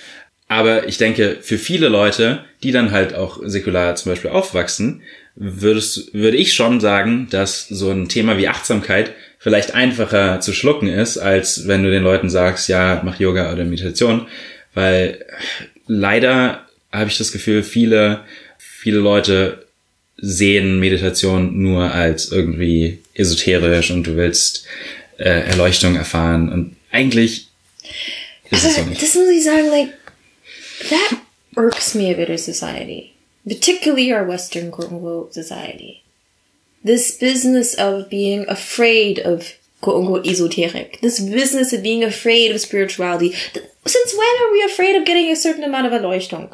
Aber 0.48 0.88
ich 0.88 0.98
denke, 0.98 1.38
für 1.42 1.58
viele 1.58 1.90
Leute, 1.90 2.46
die 2.64 2.72
dann 2.72 2.92
halt 2.92 3.16
auch 3.16 3.40
säkular 3.44 3.96
zum 3.96 4.12
Beispiel 4.14 4.30
aufwachsen, 4.30 5.02
würdest, 5.36 6.14
würde 6.14 6.38
ich 6.38 6.54
schon 6.54 6.80
sagen, 6.80 7.28
dass 7.30 7.68
so 7.68 7.92
ein 7.92 8.08
Thema 8.08 8.38
wie 8.38 8.48
Achtsamkeit 8.48 9.14
vielleicht 9.38 9.76
einfacher 9.76 10.40
zu 10.40 10.54
schlucken 10.54 10.88
ist, 10.88 11.18
als 11.18 11.68
wenn 11.68 11.84
du 11.84 11.92
den 11.92 12.04
Leuten 12.04 12.30
sagst, 12.30 12.70
ja, 12.70 13.02
mach 13.04 13.20
Yoga 13.20 13.52
oder 13.52 13.66
Meditation. 13.66 14.28
Weil 14.74 15.26
leider 15.88 16.66
habe 16.92 17.10
ich 17.10 17.18
das 17.18 17.32
Gefühl, 17.32 17.64
viele, 17.64 18.22
viele 18.58 19.00
Leute 19.00 19.66
sehen 20.18 20.80
Meditation 20.80 21.62
nur 21.62 21.92
als 21.92 22.32
irgendwie 22.32 23.00
esoterisch 23.14 23.92
und 23.92 24.08
du 24.08 24.16
willst 24.16 24.66
äh, 25.18 25.48
Erleuchtung 25.48 25.96
erfahren. 25.96 26.52
Und 26.52 26.76
eigentlich 26.92 27.48
ist 28.50 28.64
es 28.64 28.76
so 28.76 28.82
Aber 28.82 28.90
nicht. 28.90 29.02
das 29.02 29.16
muss 29.16 29.30
ich 29.30 29.44
sagen, 29.44 29.68
like, 29.70 29.94
that 30.90 31.20
irks 31.58 31.94
me 31.96 32.10
a 32.10 32.14
bit 32.14 32.30
of 32.30 32.40
society. 32.40 33.12
Particularly 33.48 34.12
our 34.12 34.26
Western 34.26 34.72
quote 34.72 34.92
unquote 34.92 35.34
society. 35.34 36.04
This 36.84 37.18
business 37.18 37.74
of 37.76 38.10
being 38.10 38.46
afraid 38.48 39.20
of 39.20 39.54
quote 39.82 40.02
unquote 40.02 40.26
esoteric. 40.28 41.00
This 41.02 41.20
business 41.20 41.74
of 41.74 41.82
being 41.84 42.04
afraid 42.04 42.52
of 42.52 42.60
spirituality. 42.62 43.32
Since 43.86 44.14
when 44.18 44.36
are 44.42 44.52
we 44.52 44.64
afraid 44.64 44.96
of 44.96 45.06
getting 45.06 45.32
a 45.32 45.36
certain 45.36 45.64
amount 45.64 45.86
of 45.88 45.94
Erleuchtung? 45.94 46.50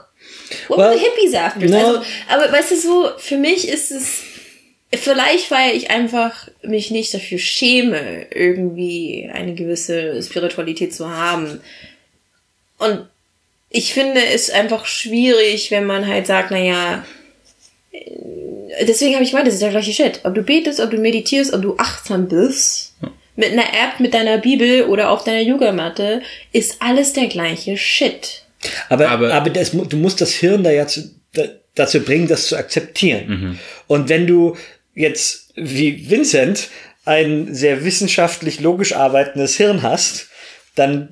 What 0.68 0.78
Well, 0.80 0.90
were 0.92 0.98
the 0.98 1.04
hippies 1.06 1.34
after? 1.34 1.68
no. 1.68 1.78
Also, 1.98 2.04
aber 2.30 2.52
weißt 2.52 2.72
du 2.72 2.76
so, 2.76 3.12
für 3.18 3.38
mich 3.38 3.68
ist 3.70 3.92
es, 3.92 4.22
vielleicht 4.94 5.50
weil 5.50 5.76
ich 5.78 5.90
einfach 5.92 6.50
mich 6.62 6.92
nicht 6.92 7.14
dafür 7.14 7.40
schäme, 7.40 8.28
irgendwie 8.34 9.30
eine 9.32 9.54
gewisse 9.56 10.22
Spiritualität 10.22 10.94
zu 10.94 11.10
haben. 11.10 11.62
Und 12.80 13.08
ich 13.72 13.94
finde 13.94 14.22
es 14.24 14.50
einfach 14.50 14.86
schwierig, 14.86 15.72
wenn 15.72 15.86
man 15.86 16.06
halt 16.08 16.28
sagt, 16.28 16.52
naja, 16.52 17.04
deswegen 18.86 19.14
habe 19.16 19.24
ich 19.24 19.32
gemeint, 19.32 19.48
das 19.48 19.56
ist 19.56 19.64
der 19.64 19.70
gleiche 19.72 19.94
Shit. 19.94 20.22
Ob 20.24 20.36
du 20.36 20.44
betest, 20.44 20.80
ob 20.80 20.92
du 20.92 20.98
meditierst, 20.98 21.54
ob 21.54 21.62
du 21.62 21.76
achtsam 21.78 22.28
bist, 22.28 22.96
mit 23.36 23.52
einer 23.52 23.64
App, 23.64 24.00
mit 24.00 24.14
deiner 24.14 24.38
Bibel 24.38 24.84
oder 24.84 25.10
auf 25.10 25.24
deiner 25.24 25.42
Yogamatte, 25.42 26.22
ist 26.52 26.82
alles 26.82 27.14
der 27.14 27.28
gleiche 27.28 27.78
Shit. 27.78 28.44
Aber, 28.90 29.10
aber, 29.10 29.34
Aber- 29.34 29.50
das, 29.50 29.72
du 29.72 29.98
musst 29.98 30.22
das 30.22 30.34
Hirn 30.34 30.64
da 30.64 30.72
ja 30.72 30.86
zu, 30.88 31.10
da, 31.34 31.44
dazu 31.76 32.02
bringen, 32.02 32.28
das 32.28 32.48
zu 32.48 32.58
akzeptieren. 32.58 33.60
Und 33.88 34.10
wenn 34.10 34.28
du 34.28 34.58
jetzt 34.94 35.54
wie 35.56 36.10
Vincent 36.10 36.70
ein 37.06 37.54
sehr 37.56 37.84
wissenschaftlich 37.84 38.60
logisch 38.60 38.94
arbeitendes 38.94 39.56
Hirn 39.58 39.82
hast, 39.82 40.28
dann 40.76 41.10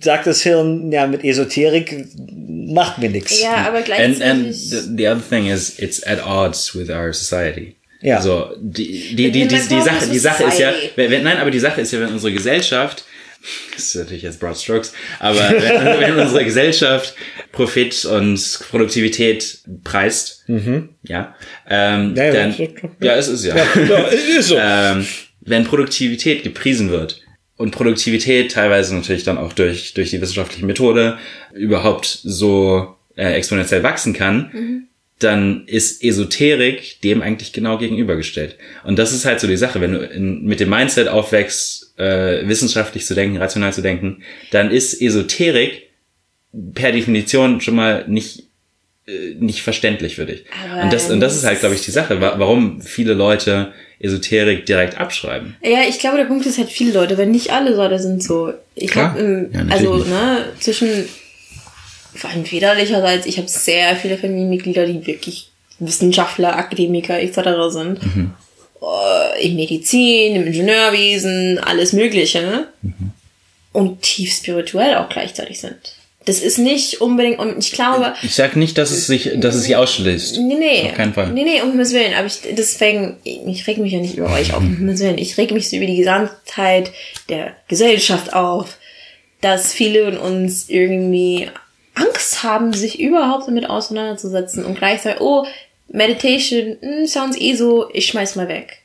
sagt 0.00 0.26
das 0.26 0.42
Hirn, 0.42 0.90
ja, 0.92 1.06
mit 1.06 1.24
Esoterik 1.24 2.06
macht 2.48 2.98
mir 2.98 3.10
nichts. 3.10 3.40
Ja, 3.42 3.66
aber 3.66 3.78
And, 3.78 3.86
gleichzeitig. 3.86 4.22
and 4.22 4.54
the, 4.54 4.76
the 4.96 5.08
other 5.08 5.22
thing 5.28 5.46
is, 5.46 5.78
it's 5.78 6.02
at 6.06 6.24
odds 6.24 6.74
with 6.74 6.90
our 6.90 7.12
society. 7.12 7.76
Ja. 8.02 8.16
Also, 8.16 8.54
die, 8.60 9.14
die, 9.14 9.30
die, 9.30 9.46
die, 9.46 9.48
die 9.48 9.56
Sache, 9.56 10.06
so 10.06 10.12
die 10.12 10.18
Sache 10.18 10.44
ist 10.44 10.58
ja, 10.58 10.72
wenn, 10.96 11.22
nein, 11.22 11.36
aber 11.36 11.50
die 11.50 11.58
Sache 11.60 11.82
ist 11.82 11.92
ja, 11.92 12.00
wenn 12.00 12.12
unsere 12.12 12.32
Gesellschaft, 12.32 13.04
das 13.74 13.86
ist 13.86 13.94
natürlich 13.96 14.22
jetzt 14.22 14.40
Broad 14.40 14.56
Strokes, 14.56 14.92
aber 15.18 15.38
wenn, 15.38 16.00
wenn 16.00 16.18
unsere 16.18 16.44
Gesellschaft 16.44 17.14
Profit 17.52 18.04
und 18.06 18.60
Produktivität 18.70 19.58
preist, 19.84 20.44
ja, 21.02 21.34
ähm, 21.68 22.10
Mhm. 22.10 22.16
Ja, 22.16 22.24
ja, 22.24 22.32
dann, 22.32 22.54
ja, 23.00 23.16
es 23.16 23.28
ist 23.28 23.44
ja. 23.44 23.54
Ja, 23.56 23.98
ist 24.06 24.48
so. 24.48 24.56
ähm, 24.60 25.06
wenn 25.42 25.64
Produktivität 25.64 26.42
gepriesen 26.42 26.90
wird 26.90 27.19
und 27.60 27.72
Produktivität 27.72 28.52
teilweise 28.52 28.94
natürlich 28.94 29.22
dann 29.22 29.36
auch 29.36 29.52
durch, 29.52 29.92
durch 29.92 30.08
die 30.08 30.20
wissenschaftliche 30.22 30.64
Methode 30.64 31.18
überhaupt 31.52 32.06
so 32.06 32.96
äh, 33.16 33.34
exponentiell 33.34 33.82
wachsen 33.82 34.14
kann, 34.14 34.88
dann 35.18 35.66
ist 35.66 36.02
Esoterik 36.02 37.02
dem 37.02 37.20
eigentlich 37.20 37.52
genau 37.52 37.76
gegenübergestellt. 37.76 38.56
Und 38.84 38.98
das 38.98 39.12
ist 39.12 39.26
halt 39.26 39.40
so 39.40 39.46
die 39.46 39.58
Sache, 39.58 39.82
wenn 39.82 39.92
du 39.92 39.98
in, 39.98 40.42
mit 40.46 40.58
dem 40.58 40.70
Mindset 40.70 41.08
aufwächst, 41.08 41.98
äh, 41.98 42.48
wissenschaftlich 42.48 43.04
zu 43.04 43.14
denken, 43.14 43.36
rational 43.36 43.74
zu 43.74 43.82
denken, 43.82 44.22
dann 44.52 44.70
ist 44.70 44.98
Esoterik 44.98 45.90
per 46.72 46.92
Definition 46.92 47.60
schon 47.60 47.74
mal 47.74 48.06
nicht 48.08 48.44
nicht 49.38 49.62
verständlich 49.62 50.16
für 50.16 50.26
dich. 50.26 50.44
Aber 50.72 50.82
Und 50.84 50.92
das, 50.92 51.10
und 51.10 51.20
das 51.20 51.34
ist 51.36 51.44
halt, 51.44 51.60
glaube 51.60 51.74
ich, 51.74 51.82
die 51.82 51.90
Sache, 51.90 52.20
wa- 52.20 52.34
warum 52.36 52.80
viele 52.80 53.14
Leute 53.14 53.72
Esoterik 53.98 54.66
direkt 54.66 54.98
abschreiben. 54.98 55.56
Ja, 55.62 55.80
ich 55.88 55.98
glaube, 55.98 56.16
der 56.18 56.24
Punkt 56.24 56.46
ist 56.46 56.58
halt 56.58 56.70
viele 56.70 56.92
Leute, 56.92 57.18
wenn 57.18 57.30
nicht 57.32 57.50
alle 57.50 57.70
Leute 57.74 57.98
sind 57.98 58.22
so. 58.22 58.52
Ich 58.74 58.90
Klar. 58.90 59.14
glaube, 59.14 59.50
Ja, 59.52 59.64
also, 59.70 59.94
nicht. 59.96 60.08
ne, 60.08 60.44
zwischen, 60.60 61.08
vor 62.14 62.30
allem 62.30 62.44
väterlicherseits, 62.44 63.26
ich 63.26 63.36
habe 63.38 63.48
sehr 63.48 63.96
viele 63.96 64.16
Familienmitglieder, 64.16 64.86
die 64.86 65.06
wirklich 65.06 65.50
Wissenschaftler, 65.80 66.56
Akademiker 66.56 67.20
etc. 67.20 67.38
sind. 67.70 68.02
Mhm. 68.16 68.30
Äh, 68.82 69.46
Im 69.48 69.56
Medizin, 69.56 70.36
im 70.36 70.46
Ingenieurwesen, 70.46 71.58
alles 71.58 71.92
Mögliche. 71.92 72.68
Mhm. 72.82 73.10
Und 73.72 74.02
tief 74.02 74.32
spirituell 74.34 74.96
auch 74.96 75.08
gleichzeitig 75.08 75.60
sind. 75.60 75.76
Das 76.26 76.40
ist 76.40 76.58
nicht 76.58 77.00
unbedingt, 77.00 77.38
und 77.38 77.58
ich 77.58 77.72
glaube, 77.72 78.14
Ich 78.22 78.34
sag 78.34 78.54
nicht, 78.54 78.76
dass 78.76 78.90
es 78.90 79.06
sich, 79.06 79.30
dass 79.36 79.54
es 79.54 79.64
sich 79.64 79.76
ausschließt. 79.76 80.38
Nee, 80.38 80.54
nee. 80.54 80.82
Auf 80.90 80.94
keinen 80.94 81.14
Fall. 81.14 81.32
Nee, 81.32 81.44
nee, 81.44 81.62
um 81.62 81.70
Himmels 81.70 81.94
Willen. 81.94 82.12
Aber 82.14 82.26
ich, 82.26 82.40
deswegen, 82.56 83.16
ich 83.24 83.66
reg 83.66 83.78
mich 83.78 83.92
ja 83.92 84.00
nicht 84.00 84.16
über 84.16 84.30
euch 84.30 84.52
auf, 84.52 84.58
um 84.58 84.76
Himmels 84.76 85.00
Willen. 85.00 85.16
Ich 85.16 85.38
reg 85.38 85.50
mich 85.50 85.70
so 85.70 85.76
über 85.76 85.86
die 85.86 85.96
Gesamtheit 85.96 86.92
der 87.30 87.56
Gesellschaft 87.68 88.34
auf, 88.34 88.76
dass 89.40 89.72
viele 89.72 90.12
von 90.12 90.18
uns 90.18 90.68
irgendwie 90.68 91.48
Angst 91.94 92.42
haben, 92.42 92.74
sich 92.74 93.00
überhaupt 93.00 93.48
damit 93.48 93.68
auseinanderzusetzen 93.68 94.64
und 94.64 94.76
gleichzeitig, 94.76 95.20
oh, 95.20 95.46
Meditation, 95.88 96.76
mm, 96.80 97.06
sounds 97.06 97.40
eh 97.40 97.54
so, 97.54 97.88
ich 97.92 98.06
schmeiß 98.06 98.36
mal 98.36 98.48
weg. 98.48 98.79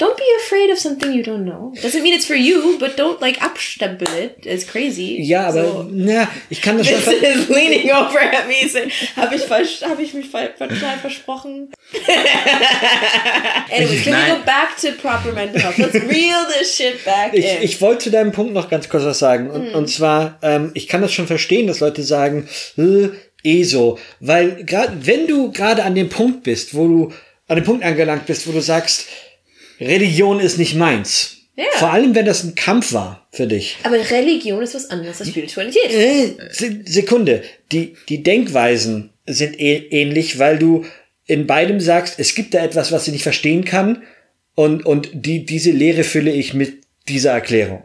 Don't 0.00 0.16
be 0.16 0.24
afraid 0.44 0.70
of 0.70 0.78
something 0.78 1.12
you 1.12 1.22
don't 1.22 1.44
know. 1.44 1.74
Doesn't 1.82 2.02
mean 2.02 2.14
it's 2.14 2.24
for 2.24 2.34
you, 2.34 2.78
but 2.80 2.96
don't 2.96 3.20
like 3.20 3.38
abstempel 3.42 4.08
it 4.16 4.46
as 4.46 4.64
crazy. 4.64 5.20
Ja, 5.22 5.48
aber 5.48 5.64
So. 5.64 5.86
na, 5.90 6.26
ich 6.48 6.62
kann 6.62 6.78
das 6.78 6.86
schon. 6.88 6.96
Is 6.98 7.48
leaning 7.50 7.90
over 7.90 8.18
at 8.20 8.48
me 8.48 8.66
saying, 8.66 8.90
habe 9.16 9.34
ich, 9.34 9.42
hab 9.82 10.00
ich 10.00 10.14
mich 10.14 10.30
total 10.30 10.98
versprochen? 11.00 11.68
Anyways, 13.70 14.02
can 14.04 14.12
we 14.12 14.18
Nein. 14.18 14.38
go 14.38 14.44
back 14.44 14.76
to 14.78 14.92
proper 14.92 15.32
mental 15.32 15.60
health? 15.60 15.76
Let's 15.78 15.94
reel 15.94 16.46
this 16.58 16.76
shit 16.76 17.04
back 17.04 17.34
Ich, 17.34 17.44
in. 17.44 17.62
ich 17.62 17.80
wollte 17.80 18.04
zu 18.04 18.10
deinem 18.10 18.32
Punkt 18.32 18.52
noch 18.54 18.68
ganz 18.70 18.88
kurz 18.88 19.04
was 19.04 19.18
sagen. 19.18 19.50
Und, 19.50 19.74
und 19.74 19.88
zwar, 19.88 20.38
ähm, 20.42 20.70
ich 20.74 20.88
kann 20.88 21.02
das 21.02 21.12
schon 21.12 21.26
verstehen, 21.26 21.66
dass 21.66 21.80
Leute 21.80 22.02
sagen, 22.02 22.48
äh, 22.78 23.08
ESO. 23.44 23.98
Weil 24.20 24.64
gerade 24.64 25.06
wenn 25.06 25.26
du 25.26 25.52
gerade 25.52 25.82
an 25.84 25.94
dem 25.94 26.08
Punkt 26.08 26.42
bist, 26.42 26.74
wo 26.74 26.86
du 26.88 27.12
an 27.48 27.56
dem 27.56 27.64
Punkt 27.64 27.84
angelangt 27.84 28.26
bist, 28.26 28.46
wo 28.46 28.52
du 28.52 28.60
sagst, 28.60 29.06
Religion 29.80 30.40
ist 30.40 30.58
nicht 30.58 30.74
meins. 30.74 31.36
Ja. 31.56 31.64
Vor 31.74 31.90
allem, 31.92 32.14
wenn 32.14 32.24
das 32.26 32.42
ein 32.44 32.54
Kampf 32.54 32.92
war 32.92 33.26
für 33.32 33.46
dich. 33.46 33.76
aber 33.82 33.96
Religion 34.10 34.62
ist 34.62 34.74
was 34.74 34.88
anderes 34.90 35.20
als 35.20 35.28
Spiritualität. 35.30 35.90
Äh, 35.90 36.34
Se- 36.50 36.80
Sekunde. 36.86 37.42
Die, 37.72 37.94
die 38.08 38.22
Denkweisen 38.22 39.10
sind 39.26 39.60
ähnlich, 39.60 40.38
weil 40.38 40.58
du 40.58 40.84
in 41.26 41.46
beidem 41.46 41.80
sagst, 41.80 42.18
es 42.18 42.34
gibt 42.34 42.54
da 42.54 42.64
etwas, 42.64 42.92
was 42.92 43.06
ich 43.06 43.12
nicht 43.12 43.22
verstehen 43.22 43.64
kann 43.64 44.02
und, 44.54 44.84
und 44.86 45.10
die, 45.12 45.44
diese 45.44 45.70
Lehre 45.70 46.02
fülle 46.04 46.32
ich 46.32 46.54
mit 46.54 46.78
dieser 47.08 47.32
Erklärung. 47.32 47.82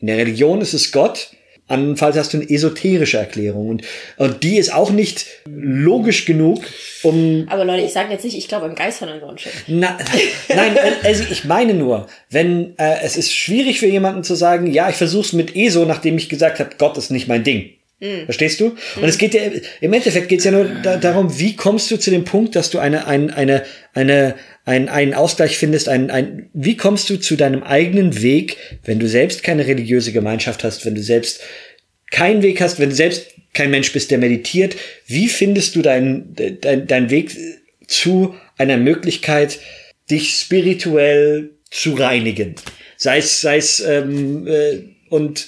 In 0.00 0.06
der 0.08 0.18
Religion 0.18 0.60
ist 0.60 0.72
es 0.74 0.92
Gott, 0.92 1.30
andernfalls 1.72 2.16
hast 2.16 2.32
du 2.32 2.38
eine 2.38 2.48
esoterische 2.48 3.18
Erklärung 3.18 3.68
und, 3.68 3.82
und 4.16 4.42
die 4.42 4.56
ist 4.56 4.72
auch 4.72 4.90
nicht 4.90 5.26
logisch 5.46 6.24
genug, 6.24 6.62
um 7.02 7.46
Aber 7.48 7.64
Leute, 7.64 7.84
ich 7.84 7.92
sage 7.92 8.12
jetzt 8.12 8.24
nicht, 8.24 8.36
ich 8.36 8.48
glaube 8.48 8.66
an 8.66 8.74
Geistern 8.74 9.08
und 9.10 9.20
so 9.20 9.26
ein 9.26 9.38
Shit. 9.38 9.52
na, 9.66 9.98
nein, 10.48 10.76
also 11.02 11.24
ich 11.30 11.44
meine 11.44 11.74
nur, 11.74 12.06
wenn 12.30 12.78
äh, 12.78 13.00
es 13.02 13.16
ist 13.16 13.32
schwierig 13.34 13.80
für 13.80 13.86
jemanden 13.86 14.22
zu 14.22 14.34
sagen, 14.34 14.70
ja, 14.70 14.88
ich 14.88 14.96
versuch's 14.96 15.32
mit 15.32 15.56
ESO, 15.56 15.84
nachdem 15.84 16.16
ich 16.16 16.28
gesagt 16.28 16.60
habe, 16.60 16.70
Gott 16.78 16.96
ist 16.96 17.10
nicht 17.10 17.28
mein 17.28 17.44
Ding. 17.44 17.70
Verstehst 18.24 18.58
du? 18.58 18.74
Und 18.96 19.04
es 19.04 19.16
geht 19.16 19.32
ja 19.32 19.42
im 19.80 19.92
Endeffekt 19.92 20.28
geht's 20.28 20.42
ja 20.42 20.50
nur 20.50 20.64
da, 20.64 20.96
darum, 20.96 21.38
wie 21.38 21.54
kommst 21.54 21.88
du 21.88 21.96
zu 21.96 22.10
dem 22.10 22.24
Punkt, 22.24 22.56
dass 22.56 22.70
du 22.70 22.80
eine 22.80 23.06
ein, 23.06 23.30
eine 23.30 23.62
eine 23.94 24.34
ein, 24.64 24.88
einen 24.88 25.14
Ausgleich 25.14 25.56
findest, 25.56 25.88
ein, 25.88 26.10
ein 26.10 26.50
wie 26.52 26.76
kommst 26.76 27.08
du 27.10 27.16
zu 27.16 27.36
deinem 27.36 27.62
eigenen 27.62 28.20
Weg, 28.20 28.56
wenn 28.84 28.98
du 28.98 29.06
selbst 29.06 29.44
keine 29.44 29.68
religiöse 29.68 30.10
Gemeinschaft 30.10 30.64
hast, 30.64 30.84
wenn 30.84 30.96
du 30.96 31.02
selbst 31.02 31.42
keinen 32.10 32.42
Weg 32.42 32.60
hast, 32.60 32.80
wenn 32.80 32.90
du 32.90 32.94
selbst 32.96 33.26
kein 33.54 33.70
Mensch 33.70 33.92
bist, 33.92 34.10
der 34.10 34.18
meditiert, 34.18 34.74
wie 35.06 35.28
findest 35.28 35.76
du 35.76 35.82
deinen 35.82 36.34
dein, 36.60 36.88
dein 36.88 37.08
Weg 37.10 37.36
zu 37.86 38.34
einer 38.58 38.78
Möglichkeit, 38.78 39.60
dich 40.10 40.32
spirituell 40.32 41.50
zu 41.70 41.94
reinigen? 41.94 42.56
Sei 42.96 43.18
es, 43.18 43.40
sei 43.40 43.58
es 43.58 43.78
ähm, 43.78 44.48
äh, 44.48 44.78
und 45.08 45.46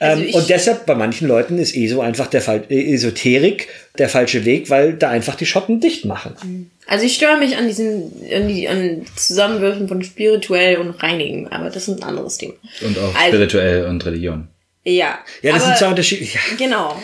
Also 0.00 0.22
ähm, 0.22 0.34
und 0.34 0.48
deshalb 0.48 0.86
bei 0.86 0.94
manchen 0.94 1.28
Leuten 1.28 1.58
ist 1.58 1.74
ESO 1.76 2.00
einfach 2.00 2.26
der 2.26 2.40
Fall, 2.40 2.64
äh, 2.68 2.94
Esoterik 2.94 3.68
der 3.98 4.08
falsche 4.08 4.44
Weg, 4.44 4.70
weil 4.70 4.94
da 4.94 5.10
einfach 5.10 5.36
die 5.36 5.46
Schotten 5.46 5.80
dicht 5.80 6.04
machen. 6.04 6.70
Also 6.86 7.06
ich 7.06 7.14
störe 7.14 7.38
mich 7.38 7.56
an 7.56 7.66
diesen, 7.68 8.10
an 8.34 8.48
die, 8.48 8.68
an 8.68 9.06
Zusammenwürfen 9.16 9.86
von 9.88 10.02
spirituell 10.02 10.78
und 10.78 10.90
reinigen, 11.02 11.48
aber 11.48 11.70
das 11.70 11.88
ist 11.88 11.98
ein 11.98 12.02
anderes 12.02 12.38
Thema. 12.38 12.54
Und 12.82 12.98
auch 12.98 13.14
Also- 13.14 13.28
spirituell 13.28 13.86
und 13.86 14.04
Religion. 14.04 14.48
Ja. 14.84 15.18
Ja, 15.42 15.52
das 15.52 15.62
aber, 15.62 15.64
sind 15.70 15.78
zwei 15.78 15.88
Unterschiede. 15.88 16.24
Ja. 16.24 16.40
Genau. 16.58 17.00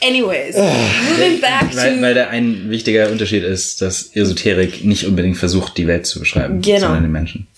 Anyways, 0.00 0.54
moving 0.54 1.40
back 1.40 1.74
Weil, 1.74 1.96
to 1.96 2.02
weil 2.02 2.14
da 2.14 2.28
ein 2.28 2.70
wichtiger 2.70 3.10
Unterschied 3.10 3.42
ist, 3.42 3.82
dass 3.82 4.14
Esoterik 4.14 4.84
nicht 4.84 5.04
unbedingt 5.06 5.36
versucht, 5.36 5.76
die 5.76 5.88
Welt 5.88 6.06
zu 6.06 6.20
beschreiben, 6.20 6.60
Genau. 6.62 6.78
sondern 6.80 7.02
den 7.02 7.10
Menschen. 7.10 7.48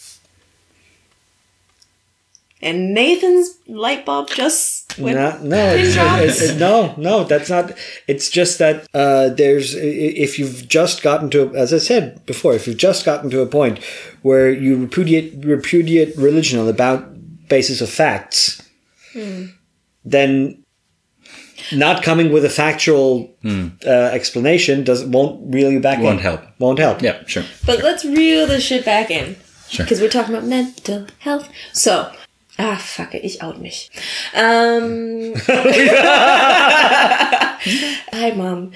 And 2.62 2.92
Nathan's 2.94 3.58
light 3.66 4.04
bulb 4.04 4.28
just 4.28 4.98
went 4.98 5.16
No, 5.16 5.38
no, 5.42 5.74
it's, 5.74 5.94
drops. 5.94 6.42
it's- 6.42 6.58
no, 6.60 6.94
no. 6.98 7.24
That's 7.24 7.48
not. 7.48 7.72
It's 8.06 8.28
just 8.28 8.58
that 8.58 8.86
uh, 8.92 9.30
there's 9.30 9.74
if 9.74 10.38
you've 10.38 10.68
just 10.68 11.02
gotten 11.02 11.30
to, 11.30 11.54
as 11.56 11.72
I 11.72 11.78
said 11.78 12.24
before, 12.26 12.52
if 12.54 12.66
you've 12.66 12.76
just 12.76 13.04
gotten 13.04 13.30
to 13.30 13.40
a 13.40 13.46
point 13.46 13.82
where 14.22 14.50
you 14.50 14.76
repudiate 14.76 15.44
repudiate 15.44 16.16
religion 16.16 16.58
on 16.60 16.66
the 16.66 17.08
basis 17.48 17.80
of 17.80 17.88
facts, 17.88 18.62
then 20.04 20.64
not 21.72 22.02
coming 22.02 22.32
with 22.32 22.44
a 22.44 22.48
factual 22.50 23.34
uh, 23.44 23.88
explanation 23.88 24.82
does 24.84 25.04
won't 25.04 25.52
reel 25.54 25.70
you 25.70 25.80
back. 25.80 25.98
in. 25.98 26.04
Won't 26.04 26.20
help. 26.20 26.40
Won't 26.58 26.78
help. 26.78 27.02
Yeah, 27.02 27.22
sure. 27.26 27.44
But 27.66 27.82
let's 27.82 28.04
reel 28.04 28.46
this 28.46 28.64
shit 28.64 28.84
back 28.84 29.10
in. 29.10 29.36
Sure. 29.68 29.84
Because 29.84 30.00
we're 30.00 30.08
talking 30.10 30.34
about 30.34 30.48
mental 30.48 31.06
health. 31.20 31.48
So, 31.72 32.10
ah, 32.60 32.76
fuck 32.76 33.14
ich 33.14 33.42
out 33.42 33.60
mich. 33.60 33.90
Ähm, 34.34 35.34
hi, 38.12 38.32
Mom. 38.34 38.72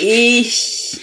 Ich 0.00 0.98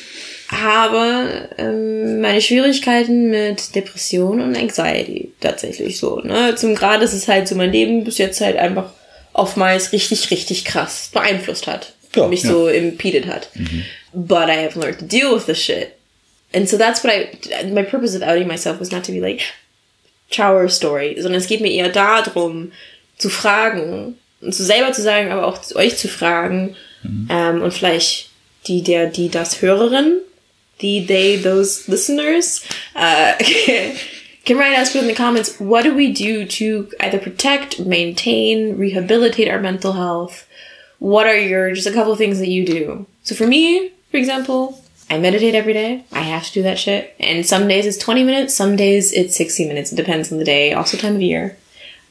habe 0.49 1.49
ähm, 1.57 2.21
meine 2.21 2.41
Schwierigkeiten 2.41 3.29
mit 3.29 3.75
Depression 3.75 4.41
und 4.41 4.57
Anxiety 4.57 5.31
tatsächlich 5.39 5.99
so. 5.99 6.21
Ne? 6.21 6.55
Zum 6.55 6.73
Grad 6.75 7.03
ist 7.03 7.13
es 7.13 7.27
halt 7.27 7.47
so 7.47 7.55
mein 7.55 7.71
Leben 7.71 8.03
bis 8.03 8.17
jetzt 8.17 8.41
halt 8.41 8.57
einfach 8.57 8.91
oftmals 9.33 9.91
richtig, 9.91 10.31
richtig 10.31 10.65
krass 10.65 11.11
beeinflusst 11.13 11.67
hat. 11.67 11.93
Ja, 12.15 12.27
mich 12.27 12.41
ja. 12.43 12.49
so 12.49 12.67
impeded 12.67 13.27
hat. 13.27 13.49
But 14.13 14.49
I 14.49 14.63
have 14.63 14.79
learned 14.79 14.99
to 14.99 15.05
deal 15.05 15.35
with 15.35 15.45
this 15.45 15.59
shit. 15.59 15.91
And 16.51 16.67
so 16.67 16.77
that's 16.77 17.03
what 17.03 17.13
I, 17.13 17.29
my 17.71 17.83
purpose 17.83 18.15
of 18.15 18.23
outing 18.23 18.47
myself 18.47 18.79
was 18.79 18.91
not 18.91 19.03
to 19.03 19.11
be 19.11 19.19
like, 19.19 19.41
Shower 20.31 20.69
Story, 20.69 21.15
sondern 21.19 21.39
es 21.39 21.47
geht 21.47 21.61
mir 21.61 21.71
eher 21.71 21.89
darum, 21.89 22.71
zu 23.17 23.29
fragen 23.29 24.17
und 24.41 24.55
zu 24.55 24.63
selber 24.63 24.91
zu 24.93 25.01
sagen, 25.01 25.31
aber 25.31 25.47
auch 25.47 25.59
zu 25.61 25.75
euch 25.75 25.97
zu 25.97 26.07
fragen 26.07 26.75
ähm, 27.29 27.61
und 27.61 27.73
vielleicht 27.73 28.29
die, 28.67 28.83
der, 28.83 29.07
die, 29.07 29.29
das 29.29 29.61
Hörerin, 29.61 30.19
die, 30.81 31.05
they, 31.05 31.37
those 31.37 31.89
listeners, 31.89 32.63
uh, 32.95 33.33
can 34.45 34.57
write 34.57 34.77
us 34.77 34.95
in 34.95 35.07
the 35.07 35.13
comments, 35.13 35.59
what 35.59 35.83
do 35.83 35.93
we 35.93 36.11
do 36.11 36.45
to 36.45 36.87
either 36.99 37.17
protect, 37.19 37.79
maintain, 37.79 38.77
rehabilitate 38.77 39.49
our 39.49 39.59
mental 39.59 39.93
health? 39.93 40.45
What 40.99 41.27
are 41.27 41.37
your, 41.37 41.73
just 41.73 41.87
a 41.87 41.93
couple 41.93 42.11
of 42.11 42.17
things 42.17 42.39
that 42.39 42.49
you 42.49 42.65
do? 42.65 43.05
So 43.23 43.35
for 43.35 43.47
me, 43.47 43.91
for 44.11 44.17
example, 44.17 44.81
I 45.09 45.17
meditate 45.17 45.55
every 45.55 45.73
day. 45.73 46.05
I 46.11 46.21
have 46.21 46.45
to 46.45 46.53
do 46.53 46.63
that 46.63 46.77
shit. 46.77 47.15
And 47.19 47.45
some 47.45 47.67
days 47.67 47.85
it's 47.85 47.97
20 47.97 48.23
minutes, 48.23 48.55
some 48.55 48.75
days 48.75 49.11
it's 49.11 49.35
60 49.35 49.67
minutes. 49.67 49.91
It 49.91 49.95
depends 49.95 50.31
on 50.31 50.37
the 50.37 50.45
day, 50.45 50.73
also 50.73 50.97
time 50.97 51.15
of 51.15 51.21
year. 51.21 51.57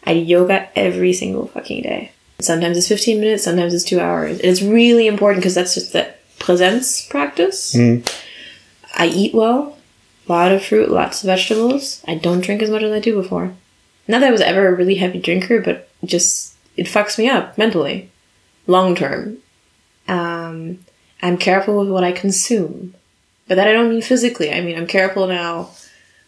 I 0.04 0.12
yoga 0.12 0.68
every 0.76 1.12
single 1.12 1.46
fucking 1.46 1.82
day. 1.82 2.12
Sometimes 2.40 2.76
it's 2.76 2.88
15 2.88 3.20
minutes, 3.20 3.44
sometimes 3.44 3.74
it's 3.74 3.84
two 3.84 4.00
hours. 4.00 4.38
And 4.38 4.44
it's 4.44 4.62
really 4.62 5.06
important 5.06 5.42
because 5.42 5.54
that's 5.54 5.74
just 5.74 5.92
that 5.92 6.20
presence 6.38 7.06
practice. 7.06 7.74
I 8.96 9.06
eat 9.06 9.34
well, 9.34 9.76
a 10.28 10.32
lot 10.32 10.52
of 10.52 10.64
fruit, 10.64 10.90
lots 10.90 11.22
of 11.22 11.26
vegetables. 11.26 12.02
I 12.06 12.14
don't 12.16 12.40
drink 12.40 12.62
as 12.62 12.70
much 12.70 12.82
as 12.82 12.92
I 12.92 13.00
do 13.00 13.20
before. 13.20 13.54
Not 14.06 14.20
that 14.20 14.28
I 14.28 14.32
was 14.32 14.40
ever 14.40 14.68
a 14.68 14.74
really 14.74 14.94
heavy 14.96 15.20
drinker, 15.20 15.60
but 15.60 15.88
just, 16.04 16.54
it 16.76 16.86
fucks 16.86 17.18
me 17.18 17.28
up 17.28 17.58
mentally, 17.58 18.10
long 18.66 18.94
term. 18.94 19.38
Um, 20.08 20.78
I'm 21.22 21.36
careful 21.36 21.78
with 21.78 21.88
what 21.88 22.04
I 22.04 22.12
consume. 22.12 22.94
But 23.46 23.56
that 23.56 23.66
I 23.66 23.72
don't 23.72 23.90
mean 23.90 24.02
physically. 24.02 24.52
I 24.52 24.60
mean, 24.60 24.76
I'm 24.76 24.86
careful 24.86 25.26
now 25.26 25.70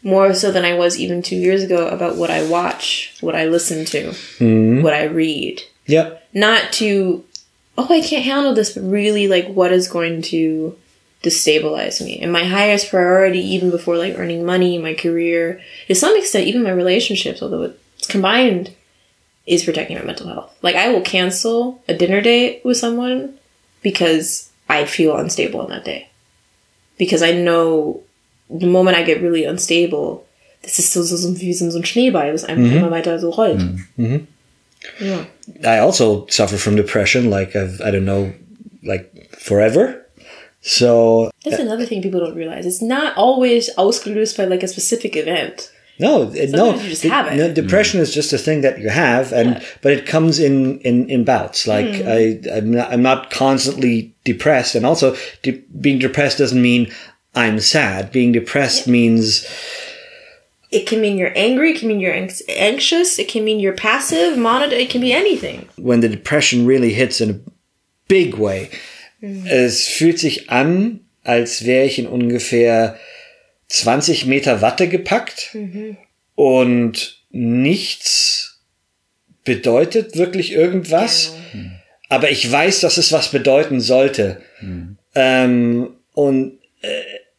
more 0.03 0.33
so 0.33 0.51
than 0.51 0.65
I 0.65 0.75
was 0.75 0.99
even 0.99 1.23
two 1.23 1.37
years 1.37 1.63
ago 1.63 1.89
about 1.89 2.17
what 2.17 2.31
I 2.31 2.49
watch, 2.49 3.15
what 3.21 3.37
I 3.37 3.47
listen 3.47 3.85
to, 3.87 4.13
hmm. 4.39 4.83
what 4.83 4.95
I 4.95 5.05
read. 5.05 5.63
Yep. 5.87 6.29
Not 6.33 6.73
to, 6.75 7.25
oh, 7.77 7.87
I 7.91 8.01
can't 8.01 8.25
handle 8.25 8.55
this, 8.55 8.75
but 8.75 8.83
really 8.83 9.29
like 9.29 9.49
what 9.49 9.73
is 9.73 9.89
going 9.89 10.23
to 10.23 10.77
destabilize 11.23 12.03
me. 12.03 12.19
And 12.21 12.33
my 12.33 12.45
highest 12.45 12.89
priority, 12.89 13.41
even 13.41 13.71
before 13.71 13.99
like 13.99 14.19
earning 14.19 14.45
money, 14.45 14.79
my 14.79 14.95
career, 14.95 15.61
to 15.89 15.95
some 15.95 16.17
extent, 16.17 16.47
even 16.47 16.63
my 16.63 16.71
relationships, 16.71 17.43
although 17.43 17.63
it's 17.63 18.07
combined, 18.07 18.75
is 19.47 19.65
protecting 19.65 19.99
my 19.99 20.05
mental 20.05 20.29
health. 20.29 20.57
Like 20.63 20.77
I 20.77 20.89
will 20.91 21.03
cancel 21.03 21.83
a 21.89 21.95
dinner 21.95 22.23
date 22.23 22.65
with 22.65 22.79
someone 22.79 23.39
because 23.83 24.50
I 24.71 24.87
feel 24.87 25.17
unstable 25.17 25.61
on 25.61 25.71
that 25.71 25.85
day. 25.85 26.09
Because 26.97 27.23
I 27.23 27.33
know 27.33 28.03
the 28.49 28.67
moment 28.67 28.97
I 28.97 29.03
get 29.03 29.21
really 29.21 29.45
unstable, 29.45 30.25
das 30.63 30.79
ist 30.79 30.93
so, 30.93 31.03
so, 31.03 31.17
so 31.17 31.41
wie 31.41 31.53
so 31.53 31.65
ein 31.65 31.85
Schneeball, 31.85 32.33
das 32.33 32.45
einfach 32.45 32.63
mm-hmm. 32.63 32.77
immer 32.77 32.91
weiter 32.91 33.19
so 33.19 33.31
rollt. 33.31 33.61
Ja. 33.61 33.67
Mm-hmm. 33.99 34.27
Mm-hmm. 35.01 35.67
I 35.67 35.79
also 35.81 36.27
suffer 36.29 36.57
from 36.57 36.77
depression, 36.77 37.31
like 37.31 37.55
I've, 37.55 37.81
I 37.81 37.91
don't 37.91 38.05
know, 38.05 38.33
like 38.83 39.29
forever. 39.39 40.07
So 40.63 41.31
That's 41.45 41.59
another 41.59 41.87
thing 41.87 42.03
people 42.03 42.21
don't 42.21 42.37
realize. 42.37 42.67
It's 42.67 42.83
not 42.83 43.17
always 43.17 43.71
ausgelöst 43.77 44.37
by 44.37 44.45
like 44.45 44.63
a 44.63 44.69
specific 44.69 45.17
event. 45.17 45.71
No, 46.01 46.31
it- 46.35 46.51
no. 46.51 46.75
you 46.75 46.89
just 46.89 47.03
de- 47.03 47.09
have 47.11 47.27
it. 47.29 47.37
no, 47.37 47.53
depression 47.53 48.01
is 48.01 48.13
just 48.15 48.33
a 48.33 48.39
thing 48.39 48.63
that 48.63 48.79
you 48.81 48.89
have, 48.89 49.33
and 49.33 49.61
but 49.83 49.93
it 49.93 50.07
comes 50.07 50.39
in 50.39 50.79
in 50.81 51.09
in 51.09 51.25
bouts. 51.25 51.67
Like 51.67 51.95
Hmm. 52.03 52.09
I, 52.09 52.41
I'm 52.57 52.71
not, 52.73 52.93
I'm 52.93 53.03
not 53.03 53.31
constantly 53.31 54.13
depressed, 54.25 54.75
and 54.75 54.85
also 54.87 55.15
de- 55.43 55.63
being 55.81 55.99
depressed 55.99 56.39
doesn't 56.39 56.63
mean 56.63 56.87
I'm 57.35 57.61
sad. 57.61 58.11
Being 58.13 58.33
depressed 58.33 58.87
means 58.89 59.47
It 60.73 60.87
can 60.87 61.01
mean 61.01 61.19
you're 61.19 61.33
angry, 61.37 61.73
it 61.73 61.79
can 61.81 61.89
mean 61.89 61.99
you're 62.01 62.15
anx- 62.15 62.43
anxious, 62.49 63.19
it 63.19 63.29
can 63.29 63.43
mean 63.45 63.59
you're 63.59 63.75
passive, 63.75 64.39
monitor, 64.39 64.77
it 64.77 64.89
can 64.91 65.01
be 65.01 65.13
anything. 65.13 65.69
when 65.77 66.01
the 66.01 66.09
depression 66.09 66.65
really 66.65 66.93
hits 66.93 67.21
in 67.21 67.31
a 67.31 67.41
big 68.09 68.35
way. 68.35 68.71
Es 69.23 69.89
fühlt 69.89 70.19
sich 70.19 70.49
an, 70.49 71.01
als 71.25 71.65
wäre 71.67 71.85
ich 71.87 71.99
in 71.99 72.07
ungefähr 72.07 72.97
20 73.71 74.27
Meter 74.27 74.61
Watte 74.61 74.89
gepackt 74.89 75.57
und 76.35 77.23
nichts 77.31 78.61
bedeutet 79.45 80.17
wirklich 80.17 80.53
irgendwas. 80.53 81.33
Aber 82.09 82.31
ich 82.31 82.51
weiß, 82.51 82.81
dass 82.81 82.99
es 82.99 83.13
was 83.13 83.31
bedeuten 83.31 83.81
sollte. 83.81 84.43
Ähm, 85.15 85.91
und 86.13 86.59
äh, 86.83 86.89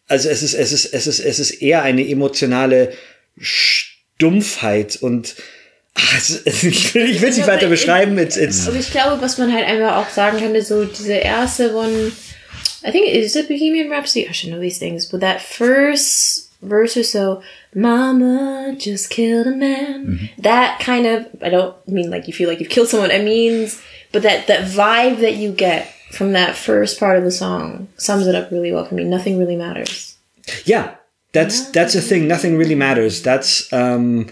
also 0.08 0.30
es 0.30 0.42
ist, 0.42 0.54
es 0.54 0.72
ist, 0.72 0.94
es 0.94 1.08
ist, 1.08 1.20
es 1.20 1.40
ist 1.40 1.62
eher 1.62 1.84
eine 1.84 2.08
emotionale 2.08 2.94
Stumpfheit 3.38 4.98
und 5.02 5.36
ach, 5.96 6.18
es 6.18 6.46
ich 6.64 6.96
will, 6.96 7.10
ich 7.10 7.22
will 7.22 7.30
es 7.30 7.38
nicht 7.38 7.44
Aber 7.44 7.54
weiter 7.56 7.68
beschreiben. 7.68 8.18
It's, 8.18 8.38
it's, 8.38 8.68
Aber 8.68 8.78
ich 8.78 8.92
glaube, 8.92 9.22
was 9.22 9.38
man 9.38 9.54
halt 9.54 9.66
einfach 9.66 9.98
auch 9.98 10.10
sagen 10.10 10.40
kann, 10.40 10.56
ist 10.56 10.70
so 10.70 10.86
diese 10.86 11.14
erste 11.14 11.72
von, 11.72 12.12
I 12.84 12.92
think 12.92 13.10
is 13.10 13.36
it 13.36 13.48
Bohemian 13.48 13.90
Rhapsody? 13.90 14.28
I 14.28 14.32
should 14.32 14.50
know 14.50 14.60
these 14.60 14.80
things, 14.80 15.06
but 15.06 15.20
that 15.22 15.42
first 15.42 16.52
verse 16.62 16.96
or 16.96 17.04
so, 17.04 17.42
Mama 17.74 18.76
just 18.78 19.10
killed 19.10 19.48
a 19.48 19.52
man. 19.52 20.30
That 20.38 20.80
kind 20.80 21.06
of 21.06 21.28
I 21.42 21.50
don't 21.50 21.88
mean 21.88 22.10
like 22.10 22.28
you 22.28 22.34
feel 22.34 22.50
like 22.50 22.60
you've 22.60 22.70
killed 22.70 22.88
someone. 22.88 23.12
It 23.12 23.24
means, 23.24 23.82
but 24.12 24.24
that 24.24 24.48
that 24.48 24.70
vibe 24.70 25.20
that 25.22 25.36
you 25.36 25.52
get 25.52 25.94
from 26.12 26.34
that 26.34 26.56
first 26.56 27.00
part 27.00 27.18
of 27.18 27.24
the 27.24 27.32
song 27.32 27.88
sums 27.98 28.28
it 28.28 28.36
up 28.36 28.52
really 28.52 28.72
well 28.72 28.86
for 28.86 28.96
me. 28.96 29.04
Nothing 29.04 29.38
really 29.38 29.56
matters. 29.56 30.18
Yeah, 30.66 30.96
that's 31.34 31.70
that's 31.72 31.96
a 31.96 32.02
thing. 32.02 32.28
Nothing 32.28 32.58
really 32.58 32.76
matters. 32.76 33.22
That's 33.22 33.72
um, 33.72 34.28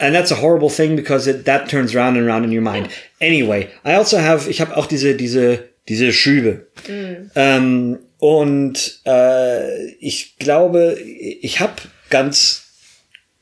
and 0.00 0.14
that's 0.14 0.30
a 0.30 0.36
horrible 0.36 0.70
thing 0.70 0.96
because 0.96 1.26
it 1.26 1.44
that 1.44 1.68
turns 1.68 1.94
round 1.94 2.16
and 2.16 2.26
round 2.26 2.44
in 2.44 2.52
your 2.52 2.62
mind. 2.62 2.90
Anyway, 3.20 3.70
I 3.84 3.94
also 3.94 4.18
have 4.18 4.48
ich 4.48 4.60
habe 4.60 4.76
auch 4.76 4.86
diese 4.86 5.16
diese 5.16 5.71
diese 5.88 6.12
Schübe 6.12 6.68
ähm, 7.34 7.98
und 8.18 9.00
äh, 9.04 9.86
ich 10.00 10.36
glaube 10.38 10.96
ich 11.00 11.60
habe 11.60 11.74
ganz 12.10 12.62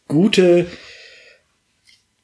gute 0.09 0.67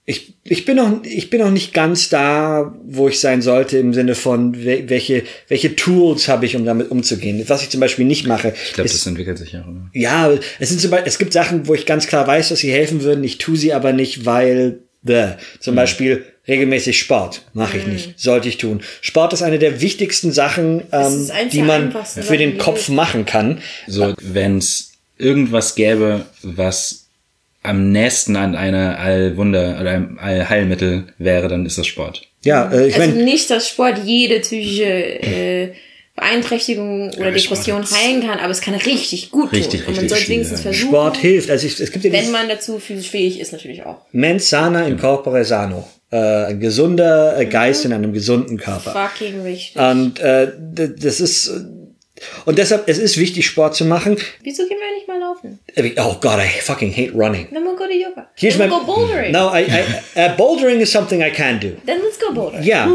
ich, 0.08 0.34
ich 0.44 0.64
bin 0.64 0.76
noch 0.76 1.02
ich 1.04 1.30
bin 1.30 1.40
noch 1.40 1.50
nicht 1.50 1.74
ganz 1.74 2.08
da, 2.08 2.72
wo 2.84 3.08
ich 3.08 3.18
sein 3.18 3.42
sollte 3.42 3.76
im 3.78 3.92
Sinne 3.92 4.14
von 4.14 4.54
wel- 4.54 4.88
welche 4.88 5.24
welche 5.48 5.74
Tools 5.74 6.28
habe 6.28 6.46
ich, 6.46 6.54
um 6.54 6.64
damit 6.64 6.92
umzugehen. 6.92 7.42
Was 7.48 7.62
ich 7.64 7.70
zum 7.70 7.80
Beispiel 7.80 8.04
nicht 8.04 8.24
mache, 8.26 8.54
Ich 8.68 8.72
glaube, 8.74 8.88
das 8.88 9.04
entwickelt 9.04 9.36
sich 9.38 9.56
auch 9.56 9.66
immer. 9.66 9.90
ja, 9.94 10.30
es 10.60 10.68
sind 10.68 10.80
zum 10.80 10.92
Beispiel, 10.92 11.08
es 11.08 11.18
gibt 11.18 11.32
Sachen, 11.32 11.66
wo 11.66 11.74
ich 11.74 11.86
ganz 11.86 12.06
klar 12.06 12.24
weiß, 12.24 12.50
dass 12.50 12.60
sie 12.60 12.70
helfen 12.70 13.02
würden. 13.02 13.24
Ich 13.24 13.38
tue 13.38 13.56
sie 13.56 13.72
aber 13.72 13.92
nicht, 13.92 14.24
weil 14.24 14.78
the. 15.02 15.32
Zum 15.58 15.74
Beispiel 15.74 16.24
regelmäßig 16.48 16.98
Sport 16.98 17.42
mache 17.52 17.78
ich 17.78 17.86
nicht. 17.86 18.18
Sollte 18.18 18.48
ich 18.48 18.58
tun. 18.58 18.82
Sport 19.00 19.32
ist 19.32 19.42
eine 19.42 19.58
der 19.58 19.80
wichtigsten 19.80 20.32
Sachen, 20.32 20.82
ähm, 20.92 21.30
die 21.52 21.62
man 21.62 21.94
für 22.04 22.36
den 22.38 22.58
Kopf 22.58 22.88
machen 22.88 23.26
kann. 23.26 23.60
So, 23.86 24.14
wenn 24.20 24.58
es 24.58 24.92
irgendwas 25.18 25.74
gäbe, 25.74 26.26
was 26.42 27.06
am 27.62 27.90
nächsten 27.90 28.36
an 28.36 28.54
einer 28.54 28.98
Allwunder 28.98 29.78
oder 29.80 29.90
einem 29.90 30.18
Allheilmittel 30.18 31.04
wäre, 31.18 31.48
dann 31.48 31.66
ist 31.66 31.78
das 31.78 31.86
Sport. 31.86 32.22
Ja, 32.44 32.70
äh, 32.70 32.86
ich 32.88 32.94
Also 32.94 33.10
meine, 33.10 33.24
nicht, 33.24 33.50
dass 33.50 33.68
Sport 33.68 33.98
jede 34.04 34.38
psychische 34.40 34.84
äh, 34.84 35.72
Beeinträchtigung 36.14 37.10
oder 37.10 37.26
Ja, 37.26 37.30
Depression 37.32 37.84
heilen 37.90 38.22
kann, 38.22 38.38
aber 38.38 38.50
es 38.50 38.60
kann 38.60 38.74
richtig 38.74 39.30
gut 39.30 39.52
Richtig, 39.52 39.80
tun. 39.80 39.88
Und 39.88 39.96
man 39.96 40.04
richtig 40.04 40.10
soll 40.10 40.18
viel 40.18 40.34
wenigstens 40.36 40.60
versuchen, 40.62 40.88
Sport 40.88 41.16
hilft. 41.18 41.50
Also 41.50 41.66
ich, 41.66 41.78
es 41.78 41.90
gibt 41.92 42.04
ja 42.04 42.12
wenn 42.12 42.30
man 42.30 42.48
dazu 42.48 42.78
physisch 42.78 43.10
fähig 43.10 43.40
ist, 43.40 43.52
natürlich 43.52 43.84
auch. 43.84 43.98
Mens 44.12 44.48
sana 44.48 44.86
in 44.86 44.96
corpore 44.96 45.44
sano. 45.44 45.86
Äh, 46.16 46.46
ein 46.46 46.60
gesunder 46.60 47.38
äh, 47.38 47.44
Geist 47.44 47.84
in 47.84 47.92
einem 47.92 48.12
gesunden 48.12 48.56
Körper. 48.56 48.92
Fucking 48.92 49.42
richtig. 49.42 49.76
Und 49.80 50.18
äh, 50.18 50.50
das 50.74 51.20
ist 51.20 51.48
äh, 51.48 51.60
und 52.46 52.56
deshalb 52.56 52.88
es 52.88 52.96
ist 52.96 53.18
wichtig 53.18 53.44
Sport 53.44 53.76
zu 53.76 53.84
machen. 53.84 54.16
Wieso 54.42 54.66
gehen 54.66 54.78
wir 54.78 54.94
nicht 54.94 55.06
mal 55.06 55.20
laufen? 55.20 55.58
Oh 55.98 56.16
God, 56.18 56.38
I 56.38 56.48
fucking 56.62 56.90
hate 56.90 57.12
running. 57.12 57.48
Then 57.52 57.64
we'll 57.64 57.76
go 57.76 57.86
to 57.86 57.92
yoga. 57.92 58.28
Here's 58.34 58.56
then 58.56 58.70
my 58.70 58.74
we'll 58.74 58.86
go 58.86 58.94
bouldering. 58.94 59.32
No, 59.32 59.48
I, 59.48 59.66
I 59.66 60.20
uh, 60.20 60.36
bouldering 60.36 60.80
is 60.80 60.90
something 60.90 61.22
I 61.22 61.30
can 61.30 61.58
do. 61.58 61.76
Then 61.84 62.00
let's 62.02 62.16
go 62.16 62.32
bouldering. 62.32 62.64
Yeah, 62.64 62.88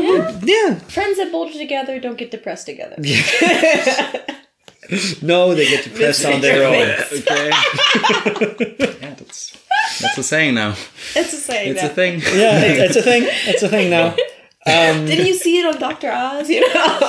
yeah. 0.43 0.79
Friends 0.87 1.17
that 1.17 1.31
boulder 1.31 1.53
together 1.53 1.99
don't 1.99 2.17
get 2.17 2.31
depressed 2.31 2.65
together. 2.65 2.95
No, 5.21 5.53
they 5.55 5.67
get 5.69 5.83
depressed 5.85 6.25
on 6.25 6.41
their 6.41 6.67
own. 6.67 6.73
Okay. 6.73 7.49
yeah, 9.01 9.15
that's, 9.15 9.57
that's 10.01 10.17
a 10.17 10.23
saying 10.23 10.55
now. 10.55 10.71
It's 11.15 11.33
a 11.33 11.37
saying. 11.37 11.71
It's 11.71 11.83
a 11.83 11.89
thing. 11.89 12.19
Yeah, 12.19 12.59
it's, 12.61 12.95
it's 12.95 12.97
a 12.97 13.01
thing. 13.01 13.23
It's 13.25 13.63
a 13.63 13.69
thing 13.69 13.89
now. 13.89 14.15
Um, 14.63 15.07
Didn't 15.07 15.25
you 15.25 15.33
see 15.33 15.59
it 15.59 15.65
on 15.65 15.79
Dr. 15.79 16.11
Oz? 16.11 16.47
You 16.47 16.61
know, 16.61 16.99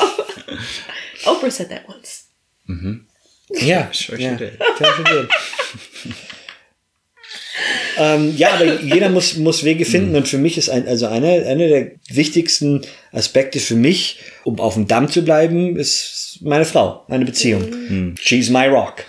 Oprah 1.25 1.53
said 1.53 1.69
that 1.69 1.87
once. 1.87 2.29
Mm-hmm. 2.67 2.95
Yeah, 3.51 3.91
Sure 3.91 4.17
she 4.17 4.25
did. 4.37 4.57
Sure 4.79 4.97
she 4.97 5.03
did. 5.05 5.31
Ähm, 7.99 8.35
ja, 8.37 8.55
aber 8.55 8.81
jeder 8.81 9.09
muss, 9.11 9.37
muss 9.37 9.65
Wege 9.65 9.85
finden 9.85 10.17
und 10.17 10.27
für 10.29 10.39
mich 10.39 10.57
ist 10.57 10.71
ein, 10.71 10.89
also 10.89 11.07
einer 11.07 11.47
einer 11.47 11.69
der 11.69 11.91
wichtigsten 12.09 12.83
Aspekte 13.13 13.61
für 13.61 13.75
mich, 13.75 14.21
um 14.45 14.59
auf 14.61 14.75
dem 14.75 14.87
Damm 14.89 15.11
zu 15.11 15.23
bleiben, 15.23 15.77
ist 15.77 16.39
meine 16.43 16.65
Frau, 16.65 17.05
meine 17.09 17.25
Beziehung. 17.25 18.15
She's 18.19 18.49
my 18.51 18.67
rock. 18.67 19.05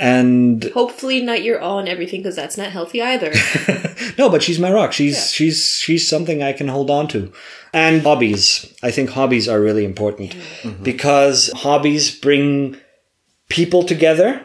And 0.00 0.72
Hopefully, 0.74 1.20
not 1.20 1.40
your 1.44 1.60
all 1.60 1.80
and 1.80 1.88
everything, 1.88 2.22
because 2.22 2.36
that's 2.36 2.56
not 2.56 2.68
healthy 2.68 3.02
either. 3.02 3.32
No, 4.16 4.28
but 4.28 4.42
she's 4.42 4.58
my 4.58 4.70
rock. 4.72 4.92
She's 4.92 5.32
she's 5.32 5.78
she's 5.80 6.08
something 6.08 6.42
I 6.42 6.52
can 6.52 6.68
hold 6.68 6.90
on 6.90 7.08
to. 7.08 7.32
And 7.72 8.02
hobbies. 8.02 8.66
I 8.82 8.90
think 8.90 9.10
hobbies 9.10 9.48
are 9.48 9.60
really 9.60 9.84
important 9.84 10.34
because 10.82 11.52
hobbies 11.54 12.10
bring 12.10 12.76
people 13.48 13.84
together 13.84 14.40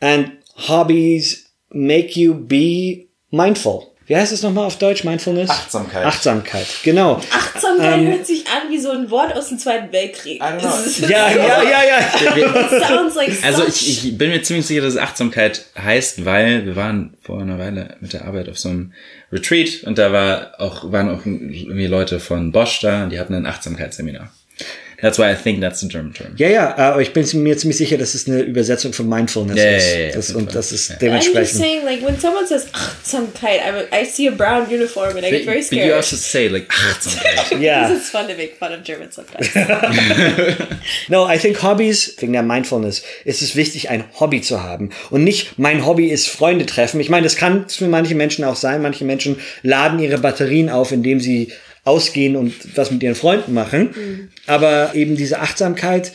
and 0.00 0.38
hobbies 0.56 1.47
make 1.70 2.18
you 2.18 2.34
be 2.34 3.08
mindful. 3.30 3.88
Wie 4.08 4.16
heißt 4.16 4.32
es 4.32 4.42
nochmal 4.42 4.64
auf 4.64 4.78
Deutsch? 4.78 5.04
Mindfulness? 5.04 5.50
Achtsamkeit. 5.50 6.06
Achtsamkeit, 6.06 6.66
genau. 6.82 7.20
Achtsamkeit 7.30 8.06
hört 8.06 8.26
sich 8.26 8.46
an 8.46 8.70
wie 8.70 8.78
so 8.78 8.90
ein 8.90 9.10
Wort 9.10 9.36
aus 9.36 9.50
dem 9.50 9.58
Zweiten 9.58 9.92
Weltkrieg. 9.92 10.40
Ja, 10.40 11.30
ja, 11.30 11.62
ja, 11.62 11.82
ja. 12.36 12.86
Sounds 12.88 13.16
like 13.16 13.36
Also 13.44 13.66
ich, 13.66 14.06
ich 14.06 14.16
bin 14.16 14.30
mir 14.30 14.40
ziemlich 14.40 14.64
sicher, 14.64 14.80
dass 14.80 14.94
es 14.94 14.98
Achtsamkeit 14.98 15.66
heißt, 15.76 16.24
weil 16.24 16.64
wir 16.64 16.74
waren 16.74 17.18
vor 17.20 17.42
einer 17.42 17.58
Weile 17.58 17.96
mit 18.00 18.14
der 18.14 18.24
Arbeit 18.24 18.48
auf 18.48 18.58
so 18.58 18.70
einem 18.70 18.94
Retreat 19.30 19.84
und 19.84 19.98
da 19.98 20.10
war 20.10 20.52
auch, 20.58 20.90
waren 20.90 21.10
auch 21.10 21.26
irgendwie 21.26 21.86
Leute 21.86 22.18
von 22.18 22.50
Bosch 22.50 22.80
da 22.80 23.04
und 23.04 23.10
die 23.10 23.20
hatten 23.20 23.34
ein 23.34 23.44
Achtsamkeitsseminar. 23.44 24.32
That's 25.00 25.16
why 25.16 25.30
I 25.30 25.36
think 25.36 25.60
that's 25.60 25.78
the 25.78 25.86
German 25.86 26.12
term. 26.12 26.32
Ja, 26.38 26.48
ja, 26.48 26.76
aber 26.76 27.00
ich 27.00 27.12
bin 27.12 27.24
mir 27.44 27.56
ziemlich 27.56 27.76
sicher, 27.78 27.96
dass 27.98 28.14
es 28.14 28.26
eine 28.26 28.40
Übersetzung 28.40 28.92
von 28.92 29.08
Mindfulness 29.08 29.56
ja, 29.56 29.70
ist. 29.76 29.92
ja, 29.94 30.00
ja, 30.00 30.12
das, 30.12 30.30
und 30.32 30.52
das 30.52 30.72
ist 30.72 30.88
Ja. 30.88 30.96
I'm 30.96 30.98
just 30.98 31.02
dementsprechend. 31.02 31.60
saying, 31.60 31.84
like, 31.84 32.04
when 32.04 32.18
someone 32.18 32.46
says 32.48 32.66
Achtsamkeit, 32.72 33.60
I, 33.92 34.02
I 34.02 34.04
see 34.04 34.26
a 34.26 34.32
brown 34.32 34.66
uniform 34.68 35.16
and 35.16 35.24
I 35.24 35.30
get 35.30 35.44
very 35.44 35.58
But 35.60 35.70
you 35.70 35.78
scared. 35.78 35.92
also 35.92 36.16
say 36.16 36.48
like 36.48 36.66
Achtsamkeit. 36.68 37.60
Ja. 37.60 37.82
Because 37.86 38.00
it's 38.00 38.10
fun 38.10 38.26
to 38.26 38.34
make 38.34 38.56
fun 38.58 38.72
of 38.72 38.82
German 38.82 39.12
sometimes. 39.12 39.48
No, 41.08 41.26
I 41.28 41.38
think 41.38 41.62
Hobbys, 41.62 42.14
wegen 42.18 42.32
der 42.32 42.42
Mindfulness, 42.42 43.02
ist 43.24 43.42
es 43.42 43.56
wichtig, 43.56 43.90
ein 43.90 44.04
Hobby 44.18 44.40
zu 44.40 44.62
haben. 44.62 44.90
Und 45.10 45.24
nicht, 45.24 45.58
mein 45.58 45.86
Hobby 45.86 46.08
ist 46.08 46.28
Freunde 46.28 46.66
treffen. 46.66 47.00
Ich 47.00 47.08
meine, 47.08 47.24
das 47.24 47.36
kann 47.36 47.64
es 47.66 47.76
für 47.76 47.88
manche 47.88 48.14
Menschen 48.14 48.44
auch 48.44 48.56
sein. 48.56 48.82
Manche 48.82 49.04
Menschen 49.04 49.36
laden 49.62 49.98
ihre 49.98 50.18
Batterien 50.18 50.68
auf, 50.70 50.92
indem 50.92 51.20
sie 51.20 51.52
ausgehen 51.88 52.36
und 52.36 52.76
was 52.76 52.90
mit 52.90 53.02
ihren 53.02 53.14
Freunden 53.14 53.54
machen. 53.54 54.30
Aber 54.46 54.94
eben 54.94 55.16
diese 55.16 55.40
Achtsamkeit, 55.40 56.12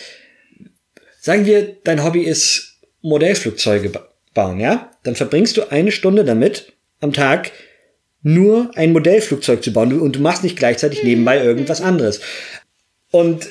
sagen 1.20 1.46
wir, 1.46 1.78
dein 1.84 2.04
Hobby 2.04 2.22
ist 2.22 2.78
Modellflugzeuge 3.02 3.90
ba- 3.90 4.08
bauen, 4.34 4.60
ja? 4.60 4.92
Dann 5.04 5.16
verbringst 5.16 5.58
du 5.58 5.70
eine 5.70 5.92
Stunde 5.92 6.24
damit 6.24 6.74
am 7.02 7.12
Tag, 7.12 7.52
nur 8.22 8.72
ein 8.76 8.94
Modellflugzeug 8.94 9.64
zu 9.64 9.74
bauen 9.74 10.00
und 10.00 10.16
du 10.16 10.20
machst 10.22 10.44
nicht 10.44 10.58
gleichzeitig 10.58 11.04
nebenbei 11.04 11.44
irgendwas 11.44 11.82
anderes. 11.82 12.22
Und 13.12 13.48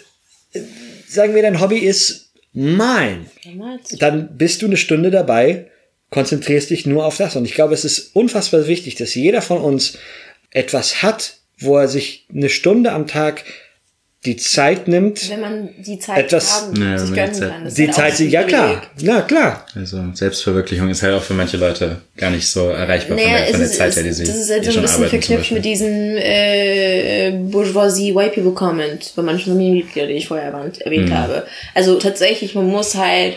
äh, 0.53 0.61
sagen 1.07 1.35
wir, 1.35 1.43
dein 1.43 1.61
Hobby 1.61 1.79
ist 1.79 2.33
malen. 2.55 3.27
Dann 3.99 4.37
bist 4.39 4.63
du 4.63 4.67
eine 4.67 4.79
Stunde 4.79 5.11
dabei, 5.11 5.71
konzentrierst 6.11 6.71
dich 6.71 6.87
nur 6.87 7.05
auf 7.05 7.19
das. 7.19 7.37
Und 7.37 7.45
ich 7.45 7.55
glaube, 7.55 7.75
es 7.75 7.85
ist 7.85 8.17
unfassbar 8.17 8.67
wichtig, 8.67 8.95
dass 8.95 9.15
jeder 9.15 9.43
von 9.43 9.59
uns 9.59 9.99
etwas 10.51 11.03
hat, 11.03 11.39
wo 11.63 11.79
er 11.79 11.89
sich 11.89 12.27
eine 12.35 12.49
Stunde 12.49 12.93
am 12.93 13.07
Tag 13.07 13.45
die 14.25 14.37
Zeit 14.37 14.87
nimmt. 14.87 15.29
Wenn 15.31 15.41
man 15.41 15.69
die 15.79 15.99
Zeit 15.99 16.27
Etwas- 16.27 16.63
haben, 16.63 16.81
Ja, 16.81 16.97
sich 16.97 17.11
wenn 17.11 17.17
man 17.17 17.17
gönnen 17.17 17.33
die 17.35 17.41
Zeit- 17.41 17.51
kann. 17.51 17.65
Das 17.65 17.75
Die 17.75 17.85
ist 17.87 17.99
halt 17.99 18.17
Zeit, 18.17 18.29
ja 18.29 18.43
klar, 18.45 18.83
na 19.01 19.21
klar. 19.23 19.67
Also 19.75 20.01
Selbstverwirklichung 20.15 20.89
ist 20.91 21.03
halt 21.03 21.15
auch 21.15 21.23
für 21.25 21.35
manche 21.35 21.57
Leute 21.57 21.97
gar 22.17 22.31
nicht 22.31 22.47
so 22.47 22.69
erreichbar 22.69 23.17
von 23.19 23.27
Naja, 23.27 23.39
der, 23.39 23.45
es 23.47 23.51
von 23.51 23.61
der 23.61 23.69
ist, 23.69 23.77
Zeit 23.79 23.89
es, 23.89 23.97
her, 23.97 24.03
die 24.05 24.13
sie 24.13 24.25
das 24.25 24.37
ist 24.37 24.51
halt 24.53 24.63
so 24.65 24.71
ein 24.71 24.75
schon 24.75 24.83
bisschen 24.83 24.97
arbeiten. 25.05 25.11
zum 25.23 25.29
verknüpft 25.29 25.51
mit 25.53 25.65
diesem 25.65 26.17
äh, 26.19 27.31
Bourgeoisie 27.51 28.15
White 28.15 28.35
People 28.35 28.53
Comment 28.53 29.13
bei 29.17 29.23
manchen 29.23 29.53
Familienmitgliedern, 29.53 30.09
die 30.09 30.15
ich 30.17 30.29
vorher 30.29 30.53
erwähnt, 30.53 30.81
erwähnt 30.83 31.09
Mhm. 31.09 31.15
habe. 31.19 31.47
Also 31.75 31.99
tatsächlich, 31.99 32.55
man 32.55 32.67
muss 32.69 32.95
halt 32.95 33.35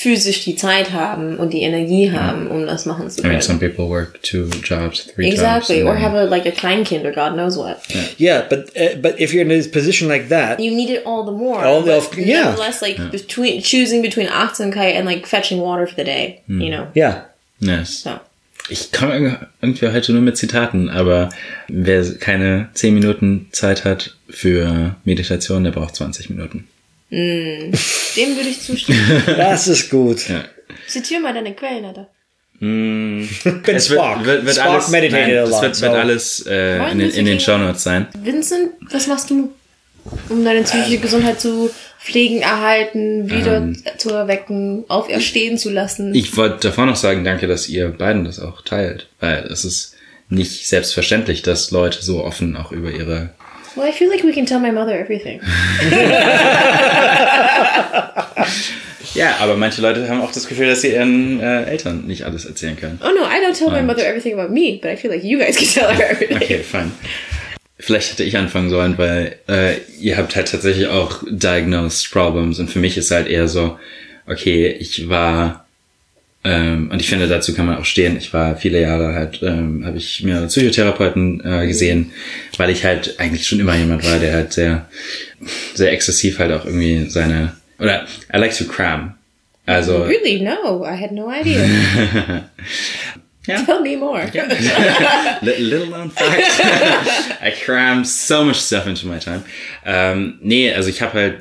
physisch 0.00 0.44
die 0.44 0.54
Zeit 0.54 0.92
haben 0.92 1.38
und 1.38 1.52
die 1.52 1.62
Energie 1.62 2.12
haben, 2.12 2.46
um 2.46 2.66
das 2.66 2.86
machen 2.86 3.10
zu 3.10 3.18
I 3.20 3.22
mean, 3.24 3.30
können. 3.32 3.42
some 3.42 3.58
people 3.58 3.88
work 3.88 4.22
two 4.22 4.48
jobs, 4.62 5.08
three 5.12 5.26
Exactly, 5.28 5.80
jobs. 5.80 5.88
or 5.88 5.96
and 5.96 6.04
have 6.04 6.14
a 6.16 6.22
like 6.24 6.46
a 6.46 6.52
Kleinkind 6.52 7.04
or 7.04 7.10
God 7.10 7.32
knows 7.34 7.56
what. 7.56 7.78
Yeah, 8.16 8.44
but 8.48 8.70
uh, 8.76 8.96
but 9.02 9.18
if 9.18 9.32
you're 9.34 9.42
in 9.42 9.50
a 9.50 9.60
position 9.68 10.06
like 10.06 10.28
that, 10.28 10.60
You 10.60 10.70
need 10.72 10.90
it 10.90 11.02
all 11.04 11.24
the 11.24 11.32
more. 11.32 11.64
All 11.64 11.82
the- 11.82 12.00
yeah. 12.16 12.44
Nevertheless, 12.44 12.80
like 12.80 13.10
between 13.10 13.60
choosing 13.60 14.00
between 14.00 14.28
Achtsamkeit 14.28 14.94
and 14.94 15.04
like 15.04 15.26
fetching 15.26 15.60
water 15.60 15.88
for 15.88 15.96
the 15.96 16.04
day, 16.04 16.42
you 16.46 16.70
know. 16.70 16.86
ja, 16.94 17.24
Yes. 17.58 18.02
So. 18.04 18.20
Ich 18.70 18.92
komme 18.92 19.48
irgendwie 19.62 19.88
heute 19.88 20.12
nur 20.12 20.20
mit 20.22 20.36
Zitaten, 20.36 20.90
aber 20.90 21.30
wer 21.68 22.04
keine 22.20 22.68
10 22.74 22.94
Minuten 22.94 23.48
Zeit 23.50 23.84
hat 23.84 24.14
für 24.28 24.94
Meditation, 25.04 25.64
der 25.64 25.70
braucht 25.72 25.96
20 25.96 26.28
Minuten. 26.30 26.68
Dem 27.10 27.72
würde 28.36 28.48
ich 28.48 28.60
zustimmen. 28.60 29.22
das 29.26 29.68
ist 29.68 29.90
gut. 29.90 30.28
Ja. 30.28 30.44
Zitiere 30.86 31.20
mal 31.20 31.32
deine 31.34 31.54
Quellen, 31.54 31.84
Alter. 31.84 32.08
Bin 32.60 33.28
Es 33.66 33.86
Spark. 33.86 34.24
wird, 34.24 34.26
wird, 34.26 34.46
wird 34.46 34.56
Spark 34.56 34.70
alles, 34.70 34.88
meditated 34.88 35.28
nein, 35.28 35.38
a 35.38 35.40
das 35.42 35.50
lot. 35.50 35.62
wird, 35.62 35.76
so. 35.76 35.82
wird 35.82 35.94
alles 35.94 36.46
äh, 36.46 36.90
in, 36.90 36.98
den, 36.98 37.10
in 37.10 37.24
den 37.24 37.40
Shownotes 37.40 37.82
sein. 37.84 38.08
Vincent, 38.22 38.70
was 38.90 39.06
machst 39.06 39.30
du, 39.30 39.52
um 40.28 40.44
deine 40.44 40.62
psychische 40.64 40.98
Gesundheit 40.98 41.40
zu 41.40 41.70
Pflegen 42.00 42.40
erhalten, 42.40 43.30
wieder 43.30 43.68
zu 43.98 44.10
erwecken, 44.10 44.84
auferstehen 44.88 45.58
zu 45.58 45.70
lassen. 45.70 46.14
Ich 46.14 46.36
wollte 46.36 46.68
davor 46.68 46.86
noch 46.86 46.96
sagen, 46.96 47.24
danke, 47.24 47.46
dass 47.46 47.68
ihr 47.68 47.88
beiden 47.88 48.24
das 48.24 48.40
auch 48.40 48.62
teilt, 48.62 49.08
weil 49.20 49.44
es 49.44 49.64
ist 49.64 49.94
nicht 50.28 50.68
selbstverständlich, 50.68 51.42
dass 51.42 51.70
Leute 51.70 52.02
so 52.02 52.24
offen 52.24 52.56
auch 52.56 52.72
über 52.72 52.90
ihre 52.90 53.30
well, 53.78 53.88
I 53.88 53.92
feel 53.92 54.10
like 54.10 54.22
we 54.24 54.32
can 54.32 54.44
tell 54.46 54.60
my 54.60 54.70
mother 54.72 54.98
everything. 54.98 55.40
Ja, 59.14 59.36
aber 59.40 59.56
manche 59.56 59.80
Leute 59.80 60.08
haben 60.08 60.20
auch 60.20 60.32
das 60.32 60.46
Gefühl, 60.46 60.66
dass 60.66 60.82
sie 60.82 60.92
ihren 60.92 61.40
äh, 61.40 61.64
Eltern 61.64 62.06
nicht 62.06 62.24
alles 62.24 62.44
erzählen 62.44 62.76
können. 62.76 63.00
Oh 63.02 63.08
no, 63.08 63.24
I 63.24 63.42
don't 63.44 63.56
tell 63.58 63.70
my 63.70 63.82
mother 63.82 64.06
everything 64.06 64.38
about 64.38 64.52
me, 64.52 64.78
but 64.80 64.90
I 64.90 64.96
feel 64.96 65.10
like 65.10 65.24
you 65.24 65.38
guys 65.38 65.56
can 65.56 65.66
tell 65.66 65.88
her 65.88 66.10
everything. 66.10 66.36
Okay, 66.36 66.58
fine. 66.58 66.92
Vielleicht 67.78 68.12
hätte 68.12 68.24
ich 68.24 68.36
anfangen 68.36 68.70
sollen, 68.70 68.98
weil 68.98 69.36
äh, 69.48 69.78
ihr 69.98 70.16
habt 70.16 70.36
halt 70.36 70.50
tatsächlich 70.50 70.88
auch 70.88 71.22
diagnosed 71.28 72.10
problems 72.10 72.58
und 72.58 72.70
für 72.70 72.80
mich 72.80 72.96
ist 72.98 73.10
halt 73.10 73.28
eher 73.28 73.48
so, 73.48 73.78
okay, 74.26 74.68
ich 74.78 75.08
war 75.08 75.66
ähm, 76.48 76.90
und 76.90 76.98
ich 76.98 77.10
finde, 77.10 77.28
dazu 77.28 77.52
kann 77.52 77.66
man 77.66 77.76
auch 77.76 77.84
stehen. 77.84 78.16
Ich 78.16 78.32
war 78.32 78.56
viele 78.56 78.80
Jahre 78.80 79.12
halt, 79.14 79.42
ähm, 79.42 79.84
habe 79.84 79.98
ich 79.98 80.22
mir 80.22 80.46
Psychotherapeuten 80.46 81.42
äh, 81.44 81.66
gesehen, 81.66 82.12
weil 82.56 82.70
ich 82.70 82.86
halt 82.86 83.20
eigentlich 83.20 83.46
schon 83.46 83.60
immer 83.60 83.76
jemand 83.76 84.02
war, 84.10 84.18
der 84.18 84.32
halt 84.32 84.54
sehr, 84.54 84.88
sehr 85.74 85.92
exzessiv 85.92 86.38
halt 86.38 86.52
auch 86.52 86.64
irgendwie 86.64 87.10
seine 87.10 87.52
oder 87.78 88.06
I 88.32 88.38
like 88.38 88.56
to 88.56 88.64
cram. 88.64 89.14
Also 89.66 90.04
Really? 90.04 90.40
No, 90.40 90.86
I 90.86 90.98
had 90.98 91.12
no 91.12 91.30
idea. 91.30 91.62
ja. 93.48 93.62
Tell 93.64 93.80
me 93.82 93.96
more. 93.96 94.20
Li- 95.40 95.56
little 95.58 95.86
known 95.88 96.10
fact. 96.10 96.42
I 97.42 97.50
cram 97.50 98.04
so 98.04 98.44
much 98.44 98.56
stuff 98.56 98.86
into 98.86 99.06
my 99.08 99.18
time. 99.18 99.42
Ähm, 99.84 100.38
nee, 100.40 100.72
also 100.72 100.88
ich 100.88 101.02
habe 101.02 101.12
halt, 101.14 101.34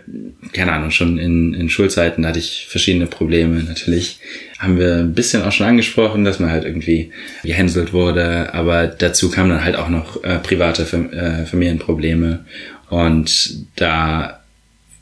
keine 0.53 0.71
Ahnung, 0.71 0.91
schon 0.91 1.17
in, 1.19 1.53
in 1.53 1.69
Schulzeiten 1.69 2.25
hatte 2.25 2.39
ich 2.39 2.65
verschiedene 2.69 3.05
Probleme 3.07 3.61
natürlich. 3.63 4.19
Haben 4.57 4.79
wir 4.79 4.95
ein 4.95 5.13
bisschen 5.13 5.43
auch 5.43 5.51
schon 5.51 5.67
angesprochen, 5.67 6.23
dass 6.25 6.39
man 6.39 6.49
halt 6.49 6.63
irgendwie 6.65 7.11
gehänselt 7.43 7.93
wurde, 7.93 8.53
aber 8.53 8.87
dazu 8.87 9.29
kamen 9.29 9.51
dann 9.51 9.63
halt 9.63 9.75
auch 9.75 9.89
noch 9.89 10.23
äh, 10.23 10.39
private 10.39 10.85
Fam 10.85 11.11
äh, 11.13 11.45
Familienprobleme. 11.45 12.45
Und 12.89 13.65
da 13.75 14.39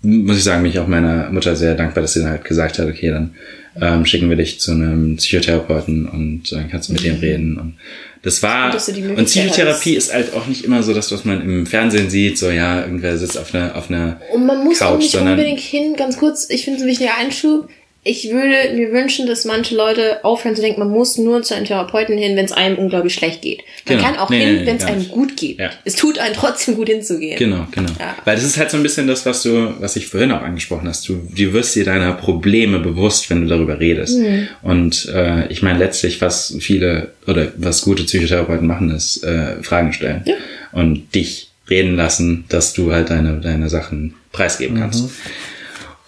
muss 0.02 0.38
ich 0.38 0.44
sagen, 0.44 0.62
bin 0.64 0.72
ich 0.72 0.80
auch 0.80 0.88
meiner 0.88 1.30
Mutter 1.30 1.56
sehr 1.56 1.76
dankbar, 1.76 2.02
dass 2.02 2.14
sie 2.14 2.22
dann 2.22 2.32
halt 2.32 2.44
gesagt 2.44 2.80
hat, 2.80 2.88
okay, 2.88 3.10
dann 3.10 3.36
ähm, 3.80 4.06
schicken 4.06 4.30
wir 4.30 4.38
dich 4.38 4.60
zu 4.60 4.72
einem 4.72 5.18
Psychotherapeuten 5.18 6.08
und 6.08 6.52
dann 6.52 6.70
kannst 6.70 6.90
du 6.90 6.94
mit 6.94 7.04
dem 7.04 7.16
reden. 7.20 7.58
Und 7.58 7.78
das 8.22 8.42
war 8.42 8.74
und 8.74 9.26
Psychotherapie 9.26 9.96
ist 9.96 10.14
halt 10.14 10.34
auch 10.34 10.48
nicht 10.48 10.66
immer 10.66 10.82
so 10.82 10.94
das, 10.94 11.12
was 11.12 11.26
man 11.26 11.42
im 11.42 11.66
Fernsehen 11.66 12.10
sieht, 12.10 12.38
so 12.38 12.50
ja, 12.50 12.82
irgendwer 12.82 13.18
sitzt 13.18 13.38
auf 13.38 13.54
einer 13.54 13.76
auf 13.76 13.90
einer 13.90 14.20
Und 14.34 14.46
man 14.46 14.64
muss 14.64 14.82
auch 14.82 14.92
Couch, 14.94 15.00
nicht 15.00 15.12
sondern 15.12 15.34
unbedingt 15.34 15.60
hin, 15.60 15.96
ganz 15.96 16.18
kurz, 16.18 16.50
ich 16.50 16.64
finde 16.64 16.78
es 16.78 16.84
ein 16.84 16.90
wichtiger 16.90 17.18
Einschub. 17.18 17.70
Ich 18.08 18.30
würde 18.30 18.76
mir 18.76 18.92
wünschen, 18.92 19.26
dass 19.26 19.46
manche 19.46 19.76
Leute 19.76 20.24
aufhören 20.24 20.56
zu 20.56 20.62
denken, 20.62 20.80
man 20.80 20.92
muss 20.92 21.18
nur 21.18 21.42
zu 21.42 21.56
einem 21.56 21.66
Therapeuten 21.66 22.16
hin, 22.20 22.38
wenn 22.38 22.46
es 22.46 22.52
einem 22.52 22.78
unglaublich 22.78 23.16
schlecht 23.16 23.42
geht. 23.42 23.64
Man 23.90 23.98
Genau. 23.98 24.08
kann 24.08 24.18
auch 24.20 24.30
Nee, 24.30 24.46
hin, 24.46 24.56
nee, 24.58 24.66
wenn 24.68 24.78
es 24.78 24.84
einem 24.84 25.00
nicht. 25.00 25.12
gut 25.12 25.36
geht. 25.36 25.58
Ja. 25.58 25.72
Es 25.86 25.96
tut 25.96 26.20
einem 26.20 26.36
trotzdem 26.40 26.76
gut 26.76 26.88
hinzugehen. 26.88 27.40
Genau, 27.40 27.66
genau. 27.72 27.90
Ja. 28.00 28.16
Weil 28.24 28.36
das 28.36 28.46
ist 28.46 28.58
halt 28.58 28.70
so 28.70 28.78
ein 28.78 28.84
bisschen 28.84 29.08
das, 29.08 29.26
was 29.26 29.42
du, 29.42 29.74
was 29.80 29.96
ich 29.96 30.06
vorhin 30.06 30.32
auch 30.32 30.44
angesprochen 30.44 30.88
hast. 30.88 31.10
Du, 31.10 31.16
du 31.36 31.54
wirst 31.54 31.76
dir 31.76 31.84
deiner 31.84 32.14
Probleme 32.14 32.78
bewusst, 32.78 33.28
wenn 33.32 33.42
du 33.42 33.48
darüber 33.48 33.80
redest. 33.80 34.20
Mhm. 34.20 34.50
Und 34.62 35.10
äh, 35.12 35.48
ich 35.48 35.64
meine 35.64 35.80
letztlich, 35.80 36.22
was 36.22 36.56
viele 36.60 37.12
oder 37.26 37.48
was 37.58 37.82
gute 37.82 38.04
Psychotherapeuten 38.04 38.68
machen, 38.68 38.92
ist 38.92 39.24
äh, 39.24 39.64
Fragen 39.64 39.94
stellen 39.94 40.24
und 40.72 41.16
dich 41.16 41.50
reden 41.72 41.96
lassen, 41.96 42.46
dass 42.50 42.74
du 42.74 42.92
halt 42.94 43.10
deine 43.10 43.40
deine 43.42 43.68
Sachen 43.68 44.14
preisgeben 44.32 44.78
kannst. 44.78 45.10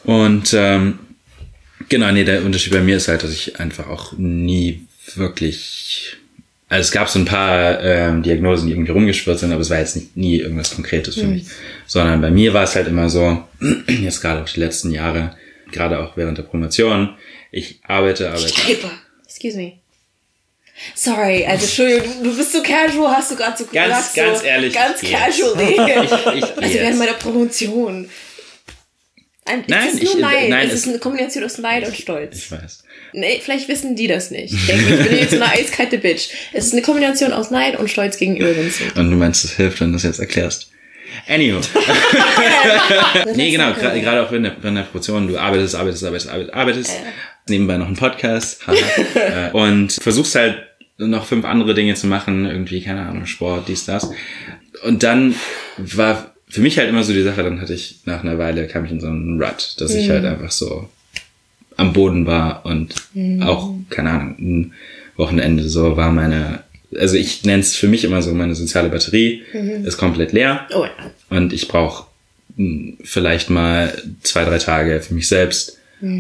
Und 0.04 0.54
ähm, 0.56 1.00
genau, 1.90 2.12
nee, 2.12 2.24
der 2.24 2.44
Unterschied 2.44 2.74
bei 2.74 2.82
mir 2.82 2.98
ist 2.98 3.08
halt, 3.08 3.24
dass 3.24 3.32
ich 3.32 3.60
einfach 3.60 3.88
auch 3.88 4.14
nie 4.18 4.86
wirklich 5.16 6.18
also 6.70 6.82
es 6.82 6.92
gab 6.92 7.08
so 7.08 7.20
ein 7.20 7.26
paar 7.26 7.82
ähm, 7.82 8.24
Diagnosen, 8.24 8.68
die 8.68 8.74
irgendwie 8.74 8.92
rumgeschwirrt 8.92 9.40
sind, 9.40 9.54
aber 9.54 9.62
es 9.62 9.70
war 9.70 9.80
jetzt 9.80 9.96
nicht, 9.96 10.18
nie 10.18 10.38
irgendwas 10.38 10.76
Konkretes 10.76 11.16
für 11.16 11.24
mich. 11.24 11.46
Sondern 11.86 12.20
bei 12.20 12.30
mir 12.30 12.54
war 12.54 12.64
es 12.64 12.76
halt 12.76 12.88
immer 12.88 13.10
so, 13.10 13.42
jetzt 13.88 14.22
gerade 14.22 14.42
auch 14.42 14.50
die 14.50 14.60
letzten 14.60 14.92
Jahre, 14.92 15.36
gerade 15.72 16.00
auch 16.00 16.18
während 16.18 16.38
der 16.38 16.44
Promotion, 16.44 17.16
ich 17.52 17.80
arbeite, 17.84 18.30
arbeite. 18.30 18.54
Paper. 18.54 18.92
Excuse 19.26 19.58
me. 19.58 19.74
Sorry, 20.94 21.46
also 21.46 21.64
Entschuldigung, 21.66 22.24
du, 22.24 22.30
du 22.32 22.38
bist 22.38 22.52
so 22.52 22.62
casual, 22.62 23.16
hast 23.16 23.32
du 23.32 23.36
gerade 23.36 23.58
so 23.58 23.66
Ganz, 23.72 24.14
gesagt, 24.14 24.16
ganz 24.16 24.40
so, 24.40 24.46
ehrlich, 24.46 24.74
Ganz 24.74 25.02
ich 25.02 25.10
gehe 25.10 25.18
casually. 25.18 25.74
ich 26.38 26.44
also 26.44 26.74
während 26.74 27.00
meiner 27.00 27.14
Promotion. 27.14 28.10
Ein, 29.48 29.64
Nein, 29.68 29.88
es 29.88 29.94
ist 29.96 30.04
nur 30.04 30.16
ich- 30.16 30.20
Neid. 30.22 30.50
nein, 30.50 30.68
es 30.68 30.74
ist 30.74 30.88
eine 30.88 31.00
Kombination 31.00 31.44
aus 31.44 31.58
Neid 31.58 31.88
und 31.88 31.96
Stolz. 31.96 32.38
Ich 32.38 32.52
weiß. 32.52 32.84
Nee, 33.14 33.40
vielleicht 33.44 33.68
wissen 33.68 33.96
die 33.96 34.08
das 34.08 34.32
nicht. 34.32 34.54
Ich 34.54 34.68
denke, 34.68 34.96
ich 34.96 35.10
bin 35.10 35.18
jetzt 35.18 35.34
eine 35.34 35.52
eiskalte 35.52 35.98
Bitch. 35.98 36.30
Es 36.54 36.66
ist 36.68 36.74
eine 36.74 36.82
Kombination 36.82 37.32
aus 37.32 37.52
Neid 37.52 37.80
und 37.80 37.90
Stolz 37.90 38.18
gegenüber 38.18 38.56
Vincent. 38.56 38.96
Und 38.98 39.10
du 39.12 39.18
meinst, 39.18 39.46
es 39.46 39.56
hilft, 39.56 39.80
wenn 39.82 39.92
du 39.92 39.98
es 39.98 40.04
jetzt 40.04 40.20
erklärst. 40.20 40.70
Anywho. 41.28 41.62
nee, 43.36 43.52
genau, 43.52 43.74
gerade 43.74 44.24
auch 44.24 44.32
in 44.32 44.44
der, 44.44 44.56
in 44.64 44.76
der 44.76 44.84
Promotion, 44.84 45.28
du 45.28 45.38
arbeitest, 45.38 45.76
arbeitest, 45.76 46.04
arbeitest, 46.04 46.30
arbeitest, 46.30 46.54
arbeitest 46.54 46.92
nebenbei 47.50 47.78
noch 47.78 47.88
einen 47.88 47.96
Podcast 47.96 48.60
äh, 49.16 49.52
und 49.52 49.94
versuchst 49.94 50.36
halt 50.36 50.58
noch 50.98 51.26
fünf 51.26 51.46
andere 51.46 51.74
Dinge 51.74 51.94
zu 51.96 52.08
machen, 52.08 52.46
irgendwie, 52.46 52.82
keine 52.82 53.02
Ahnung, 53.02 53.26
Sport, 53.26 53.68
dies, 53.68 53.86
das. 53.86 54.10
Und 54.84 55.04
dann 55.04 55.36
war 55.78 56.34
für 56.50 56.62
mich 56.62 56.78
halt 56.78 56.90
immer 56.90 57.04
so 57.04 57.14
die 57.14 57.24
Sache, 57.24 57.44
dann 57.44 57.62
hatte 57.62 57.74
ich 57.74 58.00
nach 58.06 58.24
einer 58.24 58.38
Weile 58.38 58.68
kam 58.68 58.86
ich 58.86 58.92
in 58.92 59.02
so 59.02 59.08
einen 59.08 59.42
Rut, 59.42 59.76
dass 59.80 59.94
ich 59.94 60.10
halt 60.10 60.26
einfach 60.26 60.52
so 60.52 60.90
am 61.76 61.94
Boden 61.94 62.26
war 62.26 62.66
und 62.66 62.96
auch, 63.42 63.74
keine 63.90 64.12
Ahnung, 64.12 64.36
ein 64.40 64.74
Wochenende 65.16 65.68
so 65.68 65.98
war 65.98 66.12
meine, 66.12 66.64
also 66.96 67.16
ich 67.16 67.44
nenne 67.44 67.60
es 67.60 67.76
für 67.76 67.88
mich 67.88 68.04
immer 68.04 68.22
so, 68.22 68.34
meine 68.34 68.56
soziale 68.56 68.90
Batterie. 68.90 69.44
Ist 69.84 69.98
komplett 69.98 70.32
leer. 70.32 70.68
Oh 70.74 70.86
ja. 70.86 71.12
und 71.30 71.54
ich 71.54 71.68
brauche 71.68 72.08
vielleicht 73.04 73.50
mal 73.50 73.94
zwei, 74.24 74.46
drei 74.46 74.58
Tage 74.58 75.02
für 75.02 75.14
mich 75.14 75.28
selbst. 75.28 75.78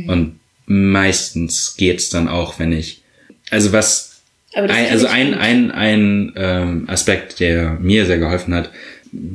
Und 0.08 0.40
meistens 0.66 1.76
geht's 1.78 2.10
dann 2.10 2.28
auch, 2.28 2.60
wenn 2.60 2.72
ich, 2.72 3.02
also 3.50 3.72
was, 3.72 4.22
ein, 4.54 4.70
also 4.70 5.08
ein, 5.08 5.34
ein, 5.34 5.72
ein 5.72 6.34
ähm, 6.36 6.84
Aspekt, 6.88 7.40
der 7.40 7.78
mir 7.80 8.06
sehr 8.06 8.18
geholfen 8.18 8.54
hat, 8.54 8.72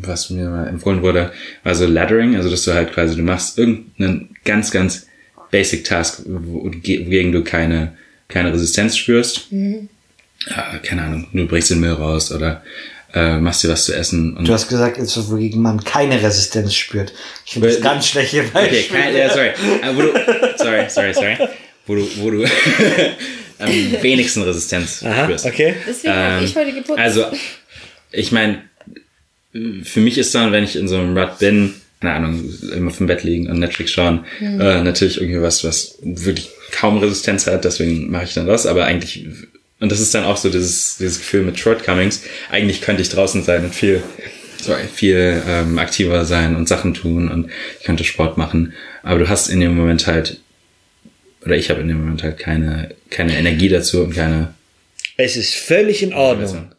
was 0.00 0.30
mir 0.30 0.48
mal 0.48 0.68
empfohlen 0.68 1.02
wurde, 1.02 1.32
war 1.64 1.74
so 1.74 1.86
Laddering, 1.86 2.36
also 2.36 2.48
dass 2.50 2.64
du 2.64 2.72
halt 2.72 2.92
quasi, 2.92 3.16
du 3.16 3.22
machst 3.22 3.58
irgendeinen 3.58 4.36
ganz, 4.44 4.70
ganz 4.70 5.06
basic 5.50 5.84
Task, 5.84 6.22
wo- 6.26 6.64
wogegen 6.64 7.32
du 7.32 7.42
keine, 7.44 7.96
keine 8.28 8.52
Resistenz 8.52 8.96
spürst. 8.96 9.48
Ja, 9.50 10.78
keine 10.82 11.02
Ahnung, 11.02 11.28
du 11.32 11.46
bringst 11.46 11.70
den 11.70 11.80
Müll 11.80 11.92
raus 11.92 12.32
oder 12.32 12.62
äh, 13.14 13.38
machst 13.38 13.62
dir 13.62 13.68
was 13.68 13.84
zu 13.84 13.94
essen 13.94 14.36
und 14.36 14.48
Du 14.48 14.52
hast 14.52 14.68
gesagt, 14.68 14.96
etwas, 14.96 15.30
wogegen 15.30 15.60
man 15.60 15.84
keine 15.84 16.22
Resistenz 16.22 16.74
spürt. 16.74 17.12
Ich 17.44 17.52
finde 17.52 17.68
das 17.68 17.76
Weil- 17.76 17.82
ganz 17.82 18.06
schlechte 18.08 18.40
Okay, 18.40 18.48
Beispiel. 18.52 18.96
kein, 18.98 19.16
ja, 19.16 19.28
sorry. 19.30 19.48
Äh, 19.48 19.94
wo 19.94 20.00
du, 20.02 20.12
sorry, 20.56 20.84
sorry, 20.88 21.14
sorry. 21.14 21.36
Wo 21.86 21.94
du, 21.96 22.08
wo 22.16 22.30
du 22.30 22.44
am 23.58 23.68
wenigsten 24.02 24.42
Resistenz 24.42 25.02
Aha, 25.04 25.24
spürst. 25.24 25.46
okay. 25.46 25.74
Deswegen 25.86 26.14
habe 26.14 26.44
ich 26.44 26.56
heute 26.56 26.72
geputzt. 26.72 26.98
Also, 26.98 27.26
ich 28.10 28.32
meine, 28.32 28.62
für 29.82 30.00
mich 30.00 30.18
ist 30.18 30.34
dann, 30.34 30.52
wenn 30.52 30.64
ich 30.64 30.76
in 30.76 30.88
so 30.88 30.96
einem 30.96 31.16
Rut 31.16 31.38
bin, 31.38 31.74
keine 32.00 32.14
Ahnung, 32.14 32.52
immer 32.74 32.90
vom 32.90 33.06
Bett 33.06 33.22
liegen 33.22 33.48
und 33.48 33.58
Netflix 33.58 33.92
schauen, 33.92 34.24
äh, 34.40 34.82
natürlich 34.82 35.20
irgendwie 35.20 35.42
was, 35.42 35.62
was 35.62 35.98
wirklich 36.02 36.50
kaum 36.72 36.98
Resistenz 36.98 37.46
hat, 37.46 37.64
deswegen 37.64 38.10
mache 38.10 38.24
ich 38.24 38.34
dann 38.34 38.46
das, 38.46 38.66
aber 38.66 38.86
eigentlich, 38.86 39.26
und 39.78 39.92
das 39.92 40.00
ist 40.00 40.14
dann 40.14 40.24
auch 40.24 40.36
so 40.36 40.48
dieses, 40.48 40.96
dieses 40.98 41.18
Gefühl 41.18 41.42
mit 41.42 41.58
Shortcomings, 41.58 42.22
eigentlich 42.50 42.80
könnte 42.80 43.02
ich 43.02 43.10
draußen 43.10 43.44
sein 43.44 43.64
und 43.64 43.74
viel, 43.74 44.02
sorry, 44.60 44.82
viel 44.92 45.42
ähm, 45.46 45.78
aktiver 45.78 46.24
sein 46.24 46.56
und 46.56 46.66
Sachen 46.66 46.94
tun 46.94 47.28
und 47.28 47.50
ich 47.78 47.84
könnte 47.84 48.04
Sport 48.04 48.38
machen, 48.38 48.72
aber 49.02 49.20
du 49.20 49.28
hast 49.28 49.48
in 49.48 49.60
dem 49.60 49.76
Moment 49.76 50.06
halt, 50.06 50.40
oder 51.44 51.56
ich 51.56 51.70
habe 51.70 51.82
in 51.82 51.88
dem 51.88 51.98
Moment 51.98 52.22
halt 52.22 52.38
keine, 52.38 52.94
keine 53.10 53.36
Energie 53.36 53.68
dazu 53.68 54.02
und 54.02 54.14
keine, 54.14 54.54
Es 55.18 55.36
ist 55.36 55.54
völlig 55.54 56.02
in 56.02 56.14
Ordnung, 56.14 56.72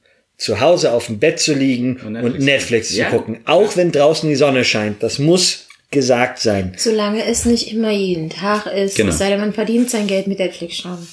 zu 0.44 0.60
Hause 0.60 0.92
auf 0.92 1.06
dem 1.08 1.20
Bett 1.20 1.40
zu 1.40 1.54
liegen 1.54 1.96
und 1.98 2.14
Netflix 2.14 2.44
Netflix, 2.44 2.90
zu- 2.90 2.96
Ja. 2.98 3.10
gucken. 3.10 3.40
Auch 3.46 3.78
wenn 3.78 3.92
draußen 3.94 4.28
die 4.28 4.36
Sonne 4.36 4.66
scheint. 4.66 5.02
Das 5.02 5.18
muss 5.20 5.68
gesagt 5.90 6.40
sein. 6.40 6.74
Solange 6.78 7.24
es 7.26 7.46
nicht 7.46 7.72
immer 7.72 7.92
jeden 7.92 8.30
Tag 8.30 8.66
ist, 8.66 8.96
Genau. 8.98 9.12
es 9.12 9.20
sei 9.20 9.30
denn, 9.30 9.40
man 9.40 9.54
verdient 9.54 9.90
sein 9.90 10.06
Geld 10.08 10.28
mit 10.28 10.40
Netflix 10.40 10.78
schauen. 10.78 11.08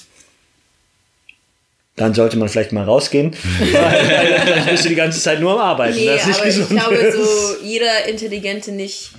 Dann 1.97 2.14
sollte 2.14 2.37
man 2.39 2.49
vielleicht 2.49 2.72
mal 2.72 2.85
rausgehen. 2.85 3.37
weil 3.59 4.35
Dann 4.47 4.66
bist 4.66 4.85
du 4.85 4.89
die 4.89 4.95
ganze 4.95 5.20
Zeit 5.20 5.41
nur 5.41 5.53
am 5.53 5.59
Arbeiten. 5.59 5.97
Nee, 5.97 6.07
das 6.07 6.22
ist 6.22 6.26
nicht 6.28 6.39
aber 6.41 6.49
ich 6.49 6.57
gesund. 6.57 6.81
glaube, 6.81 7.12
so 7.12 7.57
jeder 7.64 8.09
intelligente, 8.09 8.72
nicht 8.72 9.11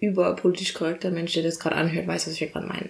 überpolitisch 0.00 0.72
korrekter 0.72 1.10
Mensch, 1.10 1.34
der 1.34 1.42
das 1.42 1.58
gerade 1.60 1.76
anhört, 1.76 2.06
weiß, 2.06 2.26
was 2.26 2.40
wir 2.40 2.46
gerade 2.48 2.66
meinen. 2.66 2.88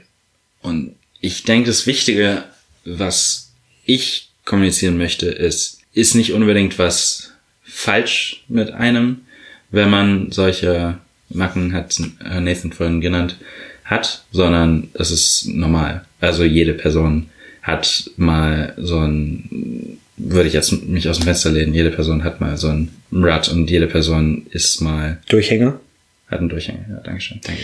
Und 0.63 0.95
ich 1.21 1.43
denke, 1.43 1.67
das 1.69 1.87
Wichtige, 1.87 2.45
was 2.85 3.51
ich 3.85 4.29
kommunizieren 4.45 4.97
möchte, 4.97 5.27
ist, 5.27 5.80
ist 5.93 6.15
nicht 6.15 6.33
unbedingt 6.33 6.79
was 6.79 7.33
falsch 7.63 8.45
mit 8.49 8.73
einem, 8.73 9.23
wenn 9.71 9.91
man 9.91 10.33
solche 10.33 10.99
Macken 11.29 11.73
hat 11.73 11.99
äh, 12.25 12.41
Nathan 12.41 12.73
vorhin 12.73 13.01
genannt, 13.01 13.37
hat, 13.85 14.25
sondern 14.33 14.89
es 14.95 15.11
ist 15.11 15.47
normal. 15.49 16.05
Also 16.21 16.45
jede 16.45 16.75
Person 16.75 17.29
hat 17.63 18.11
mal 18.17 18.75
so 18.79 18.99
ein, 19.01 19.99
würde 20.17 20.49
ich 20.49 20.55
jetzt 20.55 20.73
mich 20.87 21.09
aus 21.09 21.19
dem 21.19 21.25
Fenster 21.25 21.51
lehnen, 21.51 21.75
jede 21.75 21.91
Person 21.91 22.25
hat 22.25 22.41
mal 22.41 22.57
so 22.57 22.69
ein 22.69 22.91
Rut 23.13 23.49
und 23.49 23.71
jede 23.71 23.87
Person 23.87 24.47
ist 24.51 24.81
mal 24.81 25.19
Durchhänger. 25.29 25.81
hat 26.29 26.39
einen 26.39 26.49
Durchhänger, 26.49 26.85
ja, 26.89 27.01
Dankeschön, 27.01 27.41
danke. 27.43 27.63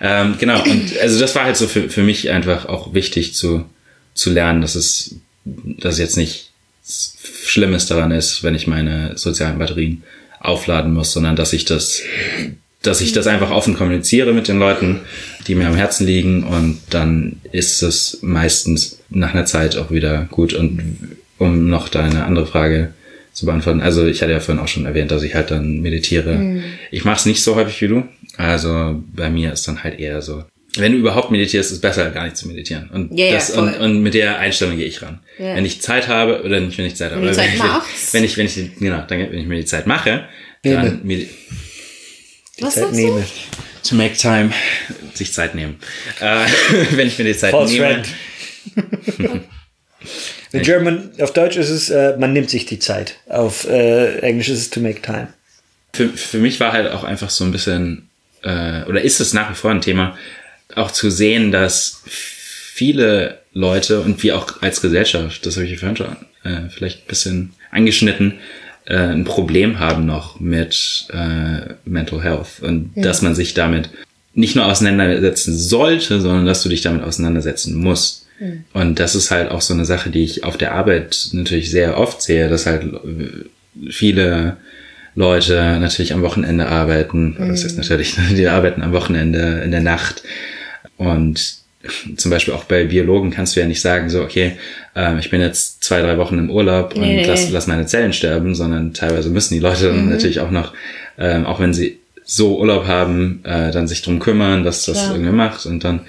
Ähm, 0.00 0.36
genau, 0.38 0.62
und 0.62 0.98
also 0.98 1.20
das 1.20 1.34
war 1.34 1.44
halt 1.44 1.56
so 1.56 1.66
für, 1.66 1.88
für 1.88 2.02
mich 2.02 2.30
einfach 2.30 2.66
auch 2.66 2.94
wichtig 2.94 3.34
zu, 3.34 3.64
zu 4.14 4.30
lernen, 4.30 4.60
dass 4.60 4.74
es, 4.74 5.16
dass 5.44 5.94
es 5.94 6.00
jetzt 6.00 6.16
nicht 6.16 6.47
Schlimmes 7.44 7.86
daran 7.86 8.10
ist, 8.10 8.42
wenn 8.42 8.54
ich 8.54 8.66
meine 8.66 9.16
sozialen 9.16 9.58
Batterien 9.58 10.02
aufladen 10.40 10.92
muss, 10.94 11.12
sondern 11.12 11.36
dass 11.36 11.52
ich 11.52 11.64
das, 11.64 12.02
dass 12.82 13.00
ich 13.00 13.12
das 13.12 13.26
einfach 13.26 13.50
offen 13.50 13.74
kommuniziere 13.74 14.32
mit 14.32 14.48
den 14.48 14.58
Leuten, 14.58 15.00
die 15.46 15.54
mir 15.54 15.66
am 15.66 15.74
Herzen 15.74 16.06
liegen 16.06 16.44
und 16.44 16.80
dann 16.90 17.40
ist 17.52 17.82
es 17.82 18.18
meistens 18.22 18.98
nach 19.10 19.34
einer 19.34 19.46
Zeit 19.46 19.76
auch 19.76 19.90
wieder 19.90 20.26
gut. 20.30 20.52
Und 20.52 21.16
um 21.38 21.68
noch 21.68 21.88
deine 21.88 22.24
andere 22.24 22.46
Frage 22.46 22.92
zu 23.32 23.46
beantworten, 23.46 23.80
also 23.80 24.06
ich 24.06 24.22
hatte 24.22 24.32
ja 24.32 24.40
vorhin 24.40 24.62
auch 24.62 24.68
schon 24.68 24.86
erwähnt, 24.86 25.10
dass 25.10 25.22
ich 25.22 25.34
halt 25.34 25.50
dann 25.50 25.80
meditiere. 25.80 26.62
Ich 26.90 27.04
mache 27.04 27.18
es 27.18 27.26
nicht 27.26 27.42
so 27.42 27.54
häufig 27.56 27.80
wie 27.82 27.88
du. 27.88 28.04
Also 28.36 29.02
bei 29.14 29.30
mir 29.30 29.52
ist 29.52 29.66
dann 29.66 29.82
halt 29.82 29.98
eher 29.98 30.22
so, 30.22 30.44
wenn 30.76 30.92
du 30.92 30.98
überhaupt 30.98 31.30
meditierst, 31.30 31.70
ist 31.70 31.76
es 31.76 31.80
besser, 31.80 32.10
gar 32.10 32.24
nicht 32.24 32.36
zu 32.36 32.46
meditieren. 32.46 32.90
Und, 32.90 33.16
Ja, 33.18 33.26
ja, 33.26 33.32
das, 33.34 33.50
und, 33.50 33.74
und 33.78 34.02
mit 34.02 34.14
der 34.14 34.38
Einstellung 34.38 34.76
gehe 34.76 34.86
ich 34.86 35.00
ran. 35.02 35.20
Ja. 35.38 35.54
Wenn 35.56 35.64
ich 35.64 35.80
Zeit 35.80 36.08
habe, 36.08 36.42
oder 36.42 36.60
nicht, 36.60 36.76
wenn 36.78 36.84
ich 36.86 36.94
Zeit 36.96 37.10
habe, 37.12 37.22
Wenn 37.22 37.28
du 37.28 37.34
Zeit 37.34 37.50
ich, 37.54 37.58
machst. 37.58 38.12
wenn 38.14 38.24
ich, 38.24 38.36
wenn 38.36 38.46
ich, 38.46 38.54
genau, 38.78 39.02
dann, 39.08 39.18
wenn 39.18 39.38
ich 39.38 39.46
mir 39.46 39.56
die 39.56 39.64
Zeit 39.64 39.86
mache, 39.86 40.24
Nehme. 40.64 40.76
dann 40.82 41.02
medi- 41.04 41.28
Was 42.60 42.74
Zeit 42.74 42.92
nehme. 42.92 43.24
to 43.88 43.94
make 43.94 44.14
time, 44.16 44.50
sich 45.14 45.32
Zeit 45.32 45.54
nehmen. 45.54 45.78
Äh, 46.20 46.44
wenn 46.96 47.06
ich 47.08 47.18
mir 47.18 47.24
die 47.24 47.36
Zeit 47.36 47.52
False 47.52 47.72
nehme. 47.72 48.02
In 50.52 50.62
German, 50.62 51.10
auf 51.20 51.32
Deutsch 51.32 51.56
ist 51.56 51.68
es, 51.70 51.90
äh, 51.90 52.16
man 52.18 52.32
nimmt 52.32 52.48
sich 52.50 52.64
die 52.66 52.78
Zeit. 52.78 53.16
Auf 53.28 53.68
äh, 53.68 54.18
Englisch 54.20 54.48
ist 54.48 54.58
es 54.60 54.70
to 54.70 54.80
make 54.80 55.02
time. 55.02 55.28
Für, 55.92 56.08
für 56.08 56.38
mich 56.38 56.58
war 56.60 56.72
halt 56.72 56.90
auch 56.90 57.04
einfach 57.04 57.28
so 57.30 57.44
ein 57.44 57.52
bisschen, 57.52 58.08
äh, 58.42 58.84
oder 58.84 59.02
ist 59.02 59.20
es 59.20 59.32
nach 59.34 59.50
wie 59.50 59.54
vor 59.54 59.70
ein 59.70 59.80
Thema, 59.82 60.16
auch 60.78 60.90
zu 60.90 61.10
sehen, 61.10 61.52
dass 61.52 62.02
viele 62.06 63.38
Leute 63.52 64.00
und 64.00 64.22
wir 64.22 64.36
auch 64.36 64.62
als 64.62 64.80
Gesellschaft, 64.80 65.44
das 65.44 65.56
habe 65.56 65.66
ich 65.66 65.78
vorhin 65.78 65.96
schon 65.96 66.16
äh, 66.44 66.68
vielleicht 66.70 67.04
ein 67.04 67.08
bisschen 67.08 67.50
angeschnitten, 67.70 68.34
äh, 68.86 68.96
ein 68.96 69.24
Problem 69.24 69.78
haben 69.78 70.06
noch 70.06 70.40
mit 70.40 71.08
äh, 71.12 71.74
Mental 71.84 72.22
Health 72.22 72.60
und 72.62 72.92
dass 72.94 73.22
man 73.22 73.34
sich 73.34 73.54
damit 73.54 73.90
nicht 74.34 74.54
nur 74.54 74.66
auseinandersetzen 74.66 75.56
sollte, 75.56 76.20
sondern 76.20 76.46
dass 76.46 76.62
du 76.62 76.68
dich 76.68 76.82
damit 76.82 77.02
auseinandersetzen 77.02 77.74
musst. 77.74 78.26
Und 78.72 79.00
das 79.00 79.16
ist 79.16 79.32
halt 79.32 79.50
auch 79.50 79.60
so 79.60 79.74
eine 79.74 79.84
Sache, 79.84 80.10
die 80.10 80.22
ich 80.22 80.44
auf 80.44 80.56
der 80.56 80.72
Arbeit 80.72 81.30
natürlich 81.32 81.70
sehr 81.70 81.98
oft 81.98 82.22
sehe, 82.22 82.48
dass 82.48 82.66
halt 82.66 82.84
äh, 82.84 83.90
viele 83.90 84.56
Leute 85.16 85.78
natürlich 85.80 86.12
am 86.12 86.22
Wochenende 86.22 86.68
arbeiten, 86.68 87.36
oder 87.36 87.48
das 87.48 87.64
ist 87.64 87.76
natürlich, 87.76 88.16
die 88.36 88.46
arbeiten 88.46 88.82
am 88.82 88.92
Wochenende 88.92 89.62
in 89.64 89.72
der 89.72 89.80
Nacht 89.80 90.22
und 90.96 91.58
zum 92.16 92.30
Beispiel 92.30 92.54
auch 92.54 92.64
bei 92.64 92.84
Biologen 92.84 93.30
kannst 93.30 93.54
du 93.54 93.60
ja 93.60 93.66
nicht 93.66 93.80
sagen, 93.80 94.10
so, 94.10 94.22
okay, 94.22 94.52
ähm, 94.96 95.18
ich 95.18 95.30
bin 95.30 95.40
jetzt 95.40 95.82
zwei, 95.84 96.00
drei 96.02 96.18
Wochen 96.18 96.38
im 96.38 96.50
Urlaub 96.50 96.94
und 96.94 97.02
Nee. 97.02 97.24
lass, 97.24 97.50
lass 97.50 97.66
meine 97.66 97.86
Zellen 97.86 98.12
sterben, 98.12 98.54
sondern 98.54 98.92
teilweise 98.94 99.30
müssen 99.30 99.54
die 99.54 99.60
Leute 99.60 99.86
dann 99.88 100.08
natürlich 100.10 100.40
auch 100.40 100.50
noch, 100.50 100.74
ähm, 101.18 101.46
auch 101.46 101.60
wenn 101.60 101.72
sie 101.72 101.98
so 102.24 102.58
Urlaub 102.58 102.86
haben, 102.86 103.40
äh, 103.44 103.70
dann 103.70 103.88
sich 103.88 104.02
drum 104.02 104.18
kümmern, 104.18 104.64
dass 104.64 104.84
das 104.84 104.98
Klar. 104.98 105.12
irgendwie 105.14 105.32
macht 105.32 105.64
und 105.66 105.84
dann, 105.84 106.00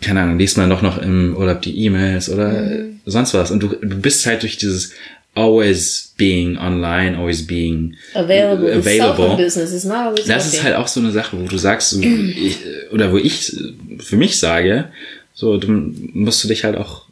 keine 0.00 0.20
Ahnung, 0.20 0.38
liest 0.38 0.58
man 0.58 0.70
doch 0.70 0.82
noch 0.82 0.98
im 1.02 1.34
Urlaub 1.36 1.62
die 1.62 1.76
E-Mails 1.84 2.30
oder 2.30 2.62
sonst 3.06 3.34
was 3.34 3.50
und 3.50 3.60
du, 3.62 3.68
du 3.68 4.00
bist 4.00 4.26
halt 4.26 4.42
durch 4.42 4.58
dieses 4.58 4.92
always 5.34 6.12
being 6.16 6.58
online, 6.58 7.16
always 7.16 7.46
being 7.46 7.96
Available. 8.14 8.68
Available. 8.72 9.36
business 9.36 9.72
is 9.72 9.84
not 9.84 10.06
always 10.08 10.26
Das 10.26 10.46
ist 10.46 10.54
working. 10.54 10.64
halt 10.64 10.76
auch 10.76 10.88
so 10.88 11.00
eine 11.00 11.12
Sache, 11.12 11.38
wo 11.40 11.46
du 11.46 11.56
sagst, 11.58 11.90
so, 11.90 12.00
ich, 12.00 12.58
oder 12.92 13.12
wo 13.12 13.16
ich 13.16 13.52
für 14.00 14.16
mich 14.16 14.38
sage, 14.38 14.90
so, 15.34 15.56
du 15.56 15.68
musst 15.68 16.42
du 16.44 16.48
dich 16.48 16.64
halt 16.64 16.76
auch 16.76 17.06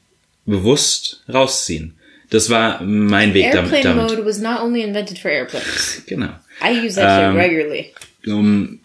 bewusst 0.47 1.23
rausziehen. 1.33 1.95
Das 2.31 2.51
war 2.51 2.83
mein 2.83 3.33
Weg 3.35 3.53
damit. 3.53 3.73
Airplane 3.73 3.97
damit. 3.97 4.11
mode 4.19 4.27
was 4.27 4.39
not 4.39 4.61
only 4.61 4.83
invented 4.83 5.19
for 5.19 5.31
airplanes. 5.31 6.03
Genau. 6.07 6.29
I 6.63 6.85
use 6.87 6.97
that 6.97 7.23
Ähm, 7.31 7.33
shit 7.35 7.43
regularly. 7.43 7.87
Um 8.27 8.81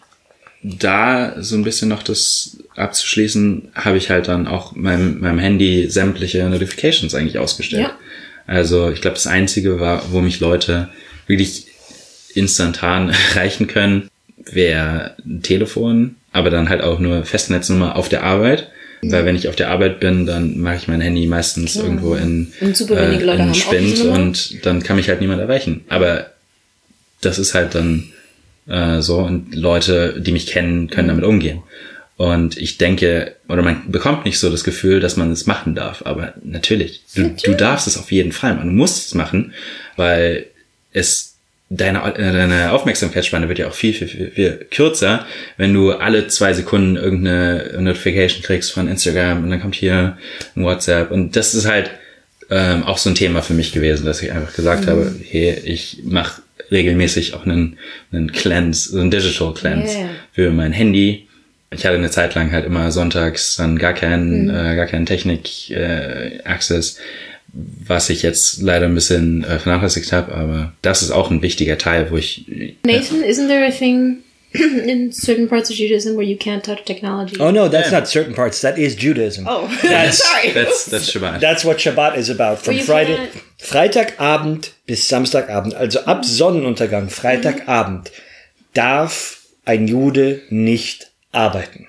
da 0.62 1.34
so 1.42 1.56
ein 1.56 1.62
bisschen 1.62 1.88
noch 1.90 2.02
das 2.02 2.56
abzuschließen, 2.76 3.72
habe 3.74 3.98
ich 3.98 4.08
halt 4.08 4.28
dann 4.28 4.46
auch 4.46 4.74
meinem, 4.74 5.20
meinem 5.20 5.38
Handy 5.38 5.90
sämtliche 5.90 6.48
Notifications 6.48 7.14
eigentlich 7.14 7.38
ausgestellt. 7.38 7.82
Ja. 7.82 7.98
Also 8.46 8.90
ich 8.90 9.00
glaube, 9.00 9.14
das 9.14 9.26
Einzige 9.26 9.80
war, 9.80 10.12
wo 10.12 10.20
mich 10.20 10.40
Leute 10.40 10.88
wirklich 11.26 11.66
instantan 12.34 13.10
erreichen 13.30 13.66
können, 13.66 14.08
wäre 14.36 15.16
ein 15.24 15.42
Telefon, 15.42 16.16
aber 16.32 16.50
dann 16.50 16.68
halt 16.68 16.82
auch 16.82 16.98
nur 16.98 17.24
Festnetznummer 17.24 17.96
auf 17.96 18.08
der 18.08 18.22
Arbeit. 18.22 18.70
Weil 19.06 19.26
wenn 19.26 19.36
ich 19.36 19.48
auf 19.48 19.56
der 19.56 19.70
Arbeit 19.70 20.00
bin, 20.00 20.24
dann 20.24 20.58
mache 20.60 20.76
ich 20.76 20.88
mein 20.88 21.02
Handy 21.02 21.26
meistens 21.26 21.76
irgendwo 21.76 22.14
in, 22.14 22.52
Und 22.62 22.74
super 22.74 22.94
Leute 23.20 23.42
in 23.42 23.54
haben 23.54 23.98
Nummer. 23.98 24.14
und 24.14 24.64
dann 24.64 24.82
kann 24.82 24.96
mich 24.96 25.10
halt 25.10 25.20
niemand 25.20 25.42
erreichen. 25.42 25.84
Aber 25.90 26.30
das 27.20 27.38
ist 27.38 27.54
halt 27.54 27.74
dann 27.74 28.04
äh, 28.66 29.02
so 29.02 29.18
und 29.18 29.54
Leute, 29.54 30.20
die 30.20 30.32
mich 30.32 30.46
kennen, 30.46 30.88
können 30.88 31.08
damit 31.08 31.24
umgehen. 31.24 31.62
Und 32.16 32.56
ich 32.56 32.78
denke, 32.78 33.34
oder 33.48 33.62
man 33.62 33.90
bekommt 33.90 34.24
nicht 34.24 34.38
so 34.38 34.48
das 34.48 34.62
Gefühl, 34.62 35.00
dass 35.00 35.16
man 35.16 35.32
es 35.32 35.46
machen 35.46 35.74
darf. 35.74 36.02
Aber 36.04 36.34
natürlich, 36.44 37.02
du, 37.14 37.30
du 37.30 37.54
darfst 37.54 37.88
es 37.88 37.98
auf 37.98 38.12
jeden 38.12 38.30
Fall. 38.30 38.54
Man 38.54 38.74
muss 38.76 39.06
es 39.06 39.14
machen, 39.14 39.52
weil 39.96 40.46
es 40.92 41.34
deine, 41.70 42.04
äh, 42.14 42.32
deine 42.32 42.72
Aufmerksamkeitsspanne 42.72 43.48
wird 43.48 43.58
ja 43.58 43.68
auch 43.68 43.74
viel, 43.74 43.92
viel, 43.94 44.06
viel, 44.06 44.30
viel 44.30 44.66
kürzer, 44.70 45.26
wenn 45.56 45.74
du 45.74 45.92
alle 45.92 46.28
zwei 46.28 46.52
Sekunden 46.52 46.96
irgendeine 46.96 47.78
Notification 47.80 48.42
kriegst 48.42 48.72
von 48.72 48.86
Instagram 48.86 49.42
und 49.42 49.50
dann 49.50 49.60
kommt 49.60 49.74
hier 49.74 50.16
ein 50.54 50.64
WhatsApp. 50.64 51.10
Und 51.10 51.34
das 51.34 51.54
ist 51.54 51.66
halt 51.66 51.90
ähm, 52.50 52.84
auch 52.84 52.98
so 52.98 53.10
ein 53.10 53.16
Thema 53.16 53.42
für 53.42 53.54
mich 53.54 53.72
gewesen, 53.72 54.06
dass 54.06 54.22
ich 54.22 54.30
einfach 54.30 54.54
gesagt 54.54 54.86
habe, 54.86 55.12
hey, 55.28 55.58
ich 55.64 55.98
mache 56.04 56.42
regelmäßig 56.70 57.34
auch 57.34 57.44
einen, 57.44 57.78
einen 58.12 58.32
Cleanse, 58.32 58.92
so 58.92 59.00
einen 59.00 59.10
Digital 59.10 59.52
Cleanse 59.54 59.96
Yeah. 59.96 60.10
für 60.32 60.50
mein 60.50 60.72
Handy. 60.72 61.23
Ich 61.70 61.84
hatte 61.84 61.96
eine 61.96 62.10
Zeit 62.10 62.34
lang 62.34 62.52
halt 62.52 62.66
immer 62.66 62.92
sonntags 62.92 63.56
dann 63.56 63.78
gar 63.78 63.94
keinen, 63.94 64.48
äh, 64.48 64.76
gar 64.76 64.86
keinen 64.86 65.06
Technik 65.06 65.70
äh, 65.70 66.38
Access, 66.44 66.98
was 67.52 68.10
ich 68.10 68.22
jetzt 68.22 68.62
leider 68.62 68.86
ein 68.86 68.94
bisschen 68.94 69.44
äh, 69.44 69.58
vernachlässigt 69.58 70.12
habe, 70.12 70.32
aber 70.34 70.72
das 70.82 71.02
ist 71.02 71.10
auch 71.10 71.30
ein 71.30 71.42
wichtiger 71.42 71.78
Teil, 71.78 72.10
wo 72.10 72.16
ich 72.16 72.44
Nathan, 72.84 73.22
isn't 73.22 73.48
there 73.48 73.66
a 73.66 73.70
thing 73.70 74.18
in 74.52 75.12
certain 75.12 75.48
parts 75.48 75.68
of 75.70 75.76
Judaism 75.76 76.14
where 76.16 76.22
you 76.24 76.36
can't 76.36 76.62
touch 76.64 76.84
technology? 76.84 77.36
Oh 77.40 77.50
no, 77.50 77.68
that's 77.68 77.90
Yeah. 77.90 77.98
not 78.00 78.08
certain 78.08 78.34
parts. 78.34 78.60
That 78.60 78.78
is 78.78 78.94
Judaism. 78.96 79.46
Oh, 79.48 79.68
That's- 79.82 80.18
sorry. 80.18 80.52
that's 80.52 80.84
that's 80.86 81.10
Shabbat. 81.10 81.40
That's 81.40 81.64
what 81.64 81.78
Shabbat 81.78 82.16
is 82.16 82.30
about. 82.30 82.58
From 82.58 82.78
Friday, 82.78 83.16
can't- 83.16 83.30
Freitagabend 83.58 84.70
bis 84.86 85.08
Samstagabend, 85.08 85.74
also 85.74 86.00
ab 86.04 86.24
Sonnenuntergang, 86.24 87.08
Freitagabend, 87.08 88.12
darf 88.74 89.40
ein 89.64 89.88
Jude 89.88 90.42
nicht 90.50 91.10
arbeiten. 91.34 91.88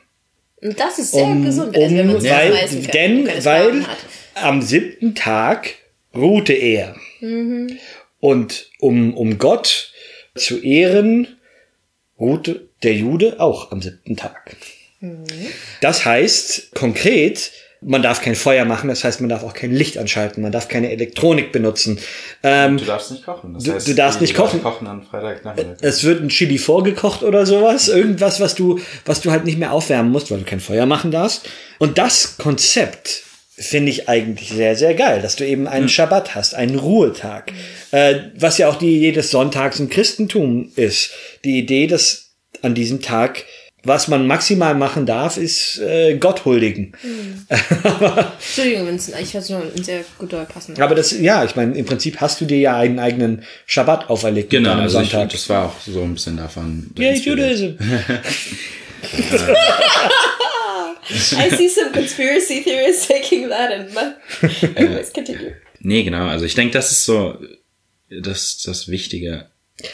Und 0.62 0.80
das 0.80 1.00
ist 1.00 1.12
sehr 1.12 1.24
Um, 1.24 1.46
gesund, 1.46 1.76
also 1.76 1.96
wenn 1.96 2.08
man 2.08 2.16
um, 2.16 2.24
weil, 2.24 2.52
kann, 2.52 2.92
denn, 2.94 3.30
weil 3.44 3.86
am 4.34 4.62
siebten 4.62 5.16
Tag 5.16 5.76
ruhte 6.16 6.54
er. 6.54 6.96
Und 8.20 8.72
um, 8.80 9.14
um 9.16 9.38
Gott 9.38 9.92
zu 10.36 10.62
ehren, 10.62 11.28
ruhte 12.20 12.70
der 12.84 12.94
Jude 12.94 13.40
auch 13.40 13.72
am 13.72 13.82
siebten 13.82 14.16
Tag. 14.16 14.56
Das 15.82 16.06
heißt 16.06 16.74
konkret, 16.74 17.52
man 17.82 18.02
darf 18.02 18.22
kein 18.22 18.36
Feuer 18.36 18.66
machen, 18.66 18.88
das 18.88 19.04
heißt, 19.04 19.22
man 19.22 19.30
darf 19.30 19.44
auch 19.44 19.54
kein 19.54 19.72
Licht 19.74 19.98
anschalten, 19.98 20.42
man 20.42 20.52
darf 20.52 20.68
keine 20.68 20.92
Elektronik 20.92 21.52
benutzen. 21.52 22.00
Ähm, 22.42 22.78
Du 22.78 22.86
darfst 22.86 23.12
nicht 23.12 23.24
kochen. 23.26 23.54
Das 23.54 23.64
Du- 23.64 23.92
du 23.92 23.96
darfst 23.96 24.22
nicht 24.22 24.34
kochen. 24.36 24.62
kochen 24.64 24.88
am 24.88 25.04
Freitagnachmittag. 25.04 25.78
es 25.82 26.04
wird 26.04 26.22
ein 26.22 26.30
Chili 26.30 26.58
vorgekocht 26.58 27.22
oder 27.24 27.46
sowas, 27.46 27.88
irgendwas, 27.88 28.40
was 28.40 28.56
du, 28.56 28.80
was 29.06 29.22
du 29.22 29.32
halt 29.32 29.46
nicht 29.46 29.60
mehr 29.60 29.72
aufwärmen 29.72 30.12
musst, 30.12 30.32
weil 30.32 30.40
du 30.40 30.46
kein 30.46 30.60
Feuer 30.60 30.86
machen 30.86 31.12
darfst. 31.12 31.48
Und 31.80 31.98
das 31.98 32.38
Konzept 32.38 33.22
finde 33.58 33.90
ich 33.92 34.10
eigentlich 34.10 34.50
sehr, 34.50 34.76
sehr 34.76 34.94
geil, 34.96 35.22
dass 35.22 35.36
du 35.38 35.46
eben 35.48 35.68
einen 35.68 35.88
Schabbat 35.88 36.36
hast, 36.36 36.56
einen 36.56 36.78
Ruhetag, 36.78 37.54
äh, 37.92 38.16
was 38.38 38.58
ja 38.58 38.68
auch 38.68 38.76
die 38.76 38.98
Idee 38.98 39.12
des 39.14 39.32
Sonntags 39.32 39.80
im 39.80 39.90
Christentum 39.90 40.72
ist. 40.76 41.12
Die 41.46 41.60
Idee, 41.60 41.88
dass 41.88 42.32
an 42.62 42.74
diesem 42.76 43.02
Tag 43.02 43.44
was 43.86 44.08
man 44.08 44.28
maximal 44.28 44.76
machen 44.76 45.06
darf, 45.06 45.38
ist 45.38 45.80
äh, 45.80 46.18
Gott 46.18 46.44
huldigen. 46.46 46.94
Entschuldigung, 47.50 48.88
Vincent, 48.88 49.18
ich 49.22 49.36
hatte 49.36 49.54
nur 49.54 49.62
ein 49.76 49.84
sehr 49.84 50.04
guter 50.18 50.44
passender. 50.46 50.84
Aber 50.84 50.96
das, 50.96 51.12
ja, 51.18 51.44
ich 51.46 51.56
meine, 51.56 51.76
im 51.78 51.86
Prinzip 51.86 52.20
hast 52.20 52.42
du 52.42 52.46
dir 52.46 52.58
ja 52.60 52.78
einen 52.78 53.00
eigenen 53.00 53.44
Schabbat 53.66 54.10
auferlegt 54.10 54.50
Genau, 54.50 54.70
mit 54.72 54.78
deinem 54.78 54.84
also 54.84 55.00
ich, 55.02 55.12
das 55.32 55.50
war 55.50 55.66
auch 55.68 55.76
so 55.86 56.02
ein 56.02 56.14
bisschen 56.16 56.38
davon. 56.38 56.90
Yay, 56.98 57.12
inspiriert. 57.16 57.60
Judaism. 57.60 57.78
I 61.38 61.50
see 61.56 61.70
some 61.70 61.92
conspiracy 61.92 62.64
theorists 62.64 63.08
taking 63.08 63.50
that 63.50 63.72
and 63.72 63.90
anyways, 64.78 65.14
continue. 65.14 65.54
Nee, 65.80 66.04
genau. 66.04 66.28
Also 66.28 66.46
ich 66.46 66.56
denke, 66.56 66.74
das 66.74 66.92
ist 66.92 67.06
so 67.06 67.38
das, 68.10 68.62
das 68.66 68.88
Wichtige. 68.88 69.46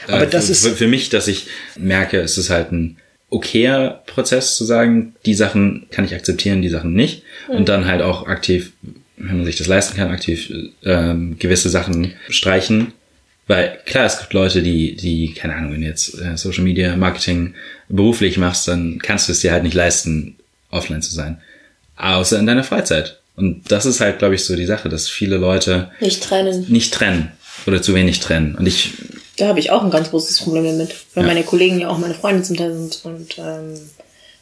Aber 0.08 0.24
äh, 0.24 0.28
das 0.30 0.46
für, 0.46 0.52
ist- 0.54 0.66
für, 0.68 0.76
für 0.76 0.88
mich, 0.88 1.10
dass 1.10 1.28
ich 1.28 1.48
merke, 1.78 2.22
es 2.22 2.38
ist 2.38 2.50
halt 2.50 2.72
ein 2.72 2.98
okayer 3.32 4.04
Prozess 4.06 4.56
zu 4.56 4.66
sagen, 4.66 5.16
die 5.26 5.34
Sachen 5.34 5.88
kann 5.90 6.06
ich 6.06 6.14
akzeptieren, 6.14 6.62
die 6.62 6.70
Sachen 6.70 6.94
nicht. 6.94 7.24
Und 7.48 7.70
dann 7.70 7.86
halt 7.86 8.02
auch 8.02 8.28
aktiv, 8.28 8.74
wenn 9.18 9.38
man 9.38 9.46
sich 9.46 9.56
das 9.56 9.68
leisten 9.68 9.96
kann, 9.98 10.10
aktiv 10.12 10.52
ähm, 10.84 11.38
gewisse 11.40 11.70
Sachen 11.70 12.14
streichen. 12.30 12.94
Weil 13.48 13.80
klar, 13.86 14.06
es 14.06 14.20
gibt 14.20 14.34
Leute, 14.34 14.62
die, 14.62 14.96
die, 14.96 15.34
keine 15.34 15.56
Ahnung, 15.56 15.74
wenn 15.74 15.82
du 15.82 15.88
jetzt 15.88 16.20
äh, 16.22 16.38
Social 16.38 16.64
Media 16.64 16.96
Marketing 16.96 17.56
beruflich 17.90 18.38
machst, 18.38 18.68
dann 18.68 19.00
kannst 19.00 19.28
du 19.28 19.32
es 19.32 19.40
dir 19.40 19.52
halt 19.52 19.64
nicht 19.64 19.74
leisten, 19.74 20.36
offline 20.70 21.02
zu 21.02 21.14
sein. 21.14 21.42
Außer 21.98 22.38
in 22.40 22.46
deiner 22.46 22.64
Freizeit. 22.64 23.20
Und 23.36 23.72
das 23.72 23.86
ist 23.86 24.02
halt, 24.02 24.20
glaube 24.20 24.36
ich, 24.36 24.44
so 24.44 24.56
die 24.56 24.66
Sache, 24.66 24.90
dass 24.90 25.08
viele 25.10 25.38
Leute 25.38 25.90
Nicht 26.00 26.24
trennen. 26.24 26.66
nicht 26.70 26.94
trennen 26.94 27.32
oder 27.66 27.82
zu 27.82 27.96
wenig 27.96 28.20
trennen. 28.20 28.56
Und 28.56 28.68
ich, 28.68 28.92
Da 29.42 29.48
habe 29.48 29.60
ich 29.60 29.72
auch 29.72 29.84
ein 29.84 29.90
ganz 29.90 30.12
großes 30.12 30.44
Problem 30.44 30.66
damit, 30.66 30.94
weil 31.16 31.26
meine 31.26 31.42
Kollegen 31.42 31.80
ja 31.80 31.90
auch 31.90 31.98
meine 31.98 32.14
Freunde 32.14 32.44
zum 32.44 32.58
Teil 32.58 32.76
sind 32.76 33.02
und 33.06 33.40
ähm, 33.40 33.74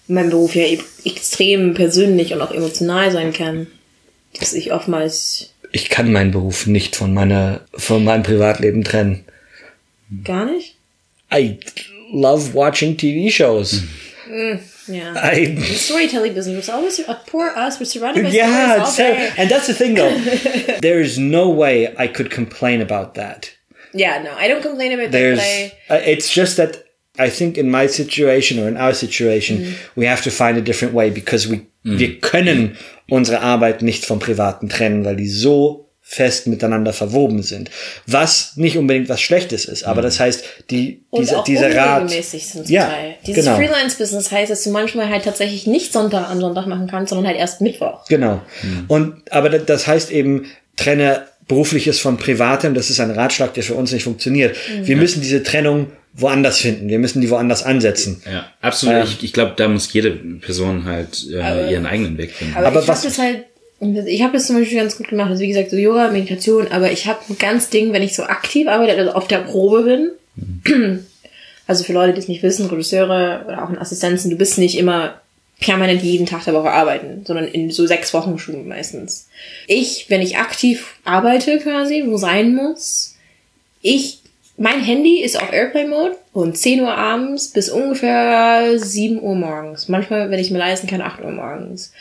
mein 0.09 0.29
Beruf 0.29 0.55
ja 0.55 0.63
e 0.63 0.77
extrem 1.05 1.73
persönlich 1.73 2.33
und 2.33 2.41
auch 2.41 2.51
emotional 2.51 3.09
sein 3.09 3.31
kann, 3.31 3.67
dass 4.37 4.51
ich 4.51 4.73
oftmals 4.73 5.53
Ich 5.71 5.87
kann 5.87 6.11
meinen 6.11 6.31
Beruf 6.31 6.67
nicht 6.67 6.97
von 6.97 7.13
meiner, 7.13 7.61
von 7.75 8.03
meinem 8.03 8.23
Privatleben 8.23 8.83
trennen. 8.83 9.23
gar 10.25 10.43
nicht. 10.51 10.75
I 11.33 11.61
love 12.11 12.53
watching 12.53 12.97
TV 12.97 13.31
shows. 13.31 13.83
Ja. 14.87 15.13
I, 15.15 15.55
The 15.55 15.75
storytelling 15.75 16.33
business 16.33 16.57
was 16.57 16.69
always 16.69 16.99
uh, 16.99 17.15
poor 17.25 17.53
us. 17.55 17.79
We're 17.79 17.85
surrounded 17.85 18.25
by 18.25 18.31
yeah, 18.31 18.83
stories 18.83 18.95
so, 18.97 19.41
and 19.41 19.49
that's 19.49 19.67
the 19.67 19.73
thing 19.73 19.95
though. 19.95 20.13
there 20.81 20.99
is 20.99 21.17
no 21.17 21.47
way 21.49 21.95
I 21.97 22.07
could 22.07 22.29
complain 22.29 22.81
about 22.81 23.13
that. 23.13 23.51
Yeah, 23.93 24.19
no, 24.23 24.29
I 24.39 24.47
don't 24.49 24.61
complain 24.61 24.91
about 24.93 25.05
that, 25.05 25.11
There's, 25.11 25.39
but 25.39 25.95
I 25.97 25.99
uh, 25.99 26.11
it's 26.13 26.33
just 26.33 26.57
that 26.57 26.83
I 27.17 27.29
think 27.29 27.57
in 27.57 27.69
my 27.69 27.87
situation 27.87 28.59
or 28.63 28.67
in 28.67 28.77
our 28.77 28.93
situation, 28.93 29.75
we 29.95 30.07
have 30.07 30.21
to 30.23 30.29
find 30.29 30.57
a 30.57 30.61
different 30.61 30.93
way 30.93 31.09
because 31.09 31.49
we, 31.49 31.61
wir 31.83 32.19
können 32.19 32.77
unsere 33.09 33.41
Arbeit 33.41 33.81
nicht 33.81 34.05
vom 34.05 34.19
Privaten 34.19 34.69
trennen, 34.69 35.03
weil 35.05 35.15
die 35.15 35.27
so 35.27 35.87
fest 36.01 36.47
miteinander 36.47 36.91
verwoben 36.93 37.43
sind. 37.43 37.69
Was 38.07 38.53
nicht 38.55 38.77
unbedingt 38.77 39.09
was 39.09 39.21
Schlechtes 39.21 39.65
ist, 39.65 39.83
aber 39.83 40.01
das 40.01 40.19
heißt, 40.19 40.43
die, 40.71 41.03
und 41.11 41.21
diese, 41.21 41.43
dieser 41.45 41.75
Rat. 41.75 42.09
sind 42.09 42.67
Ja, 42.69 42.87
Teil. 42.87 43.15
Dieses 43.27 43.45
genau. 43.45 43.57
Freelance-Business 43.57 44.31
heißt, 44.31 44.49
dass 44.49 44.63
du 44.63 44.71
manchmal 44.71 45.09
halt 45.09 45.23
tatsächlich 45.25 45.67
nicht 45.67 45.91
Sonntag 45.93 46.29
am 46.29 46.39
Sonntag 46.39 46.65
machen 46.67 46.87
kannst, 46.89 47.09
sondern 47.09 47.27
halt 47.27 47.37
erst 47.37 47.61
Mittwoch. 47.61 48.05
Genau. 48.07 48.41
Und, 48.87 49.21
aber 49.31 49.49
da- 49.49 49.57
das 49.59 49.85
heißt 49.85 50.09
eben, 50.11 50.45
trenne 50.77 51.27
berufliches 51.49 51.99
von 51.99 52.15
privatem. 52.15 52.73
Das 52.73 52.89
ist 52.89 53.01
ein 53.01 53.11
Ratschlag, 53.11 53.53
der 53.55 53.63
für 53.63 53.73
uns 53.73 53.91
nicht 53.91 54.03
funktioniert. 54.03 54.55
Wir 54.83 54.95
müssen 54.95 55.19
diese 55.21 55.43
Trennung 55.43 55.87
woanders 56.13 56.59
finden. 56.59 56.87
Wir 56.87 56.99
müssen 56.99 57.19
die 57.21 57.29
woanders 57.29 57.63
ansetzen. 57.63 58.21
ja, 58.25 58.45
absolut. 58.61 59.03
Ich, 59.03 59.23
ich 59.23 59.33
glaube, 59.33 59.53
da 59.57 59.67
muss 59.67 59.91
jede 59.91 60.11
Person 60.11 60.85
halt 60.85 61.27
äh, 61.31 61.71
ihren 61.71 61.85
eigenen 61.85 62.17
Weg 62.17 62.31
finden. 62.31 62.55
Aber, 62.55 62.67
Aber 62.67 62.81
ich 62.81 62.87
was- 62.87 62.99
habe 62.99 63.07
das 63.09 63.17
halt, 63.19 63.45
ich 64.07 64.21
habe 64.23 64.33
das 64.33 64.47
zum 64.47 64.57
Beispiel 64.57 64.77
ganz 64.77 64.97
gut 64.97 65.07
gemacht. 65.09 65.29
Also 65.29 65.41
wie 65.43 65.47
gesagt, 65.49 65.69
so 65.71 65.77
Yoga, 65.77 66.09
Meditation, 66.11 66.67
aber 66.71 66.91
ich 66.91 67.05
habe 67.07 67.19
ein 67.29 67.37
ganz 67.37 67.69
Ding, 67.69 67.93
wenn 67.93 68.01
ich 68.01 68.15
so 68.15 68.23
aktiv 68.23 68.67
arbeite, 68.67 68.97
also 68.97 69.11
auf 69.11 69.27
der 69.27 69.39
Probe 69.39 69.83
bin. 69.83 70.99
Also 71.67 71.83
für 71.83 71.93
Leute, 71.93 72.13
die 72.13 72.19
es 72.19 72.27
nicht 72.27 72.41
wissen, 72.43 72.65
Regisseure 72.67 73.43
oder 73.47 73.63
auch 73.63 73.69
in 73.69 73.77
Assistenzen, 73.77 74.31
du 74.31 74.37
bist 74.37 74.57
nicht 74.57 74.77
immer 74.77 75.21
permanent 75.59 76.01
jeden 76.01 76.25
Tag 76.25 76.45
der 76.45 76.53
Woche 76.53 76.71
arbeiten, 76.71 77.23
sondern 77.25 77.47
in 77.47 77.69
so 77.69 77.85
sechs 77.85 78.13
Wochen 78.13 78.39
Stunden 78.39 78.67
meistens. 78.67 79.27
Ich, 79.67 80.09
wenn 80.09 80.21
ich 80.21 80.37
aktiv 80.37 80.95
arbeite 81.03 81.59
quasi, 81.59 82.03
wo 82.07 82.17
sein 82.17 82.55
muss, 82.55 83.17
ich, 83.81 84.19
mein 84.57 84.81
Handy 84.81 85.21
ist 85.21 85.41
auf 85.41 85.51
Airplane 85.51 85.89
Mode 85.89 86.17
und 86.33 86.57
10 86.57 86.81
Uhr 86.81 86.93
abends 86.95 87.49
bis 87.49 87.69
ungefähr 87.69 88.77
7 88.77 89.21
Uhr 89.21 89.35
morgens. 89.35 89.89
Manchmal, 89.89 90.31
wenn 90.31 90.39
ich 90.39 90.51
mir 90.51 90.59
leisten 90.59 90.87
kann, 90.87 91.01
8 91.01 91.23
Uhr 91.23 91.31
morgens. 91.31 91.93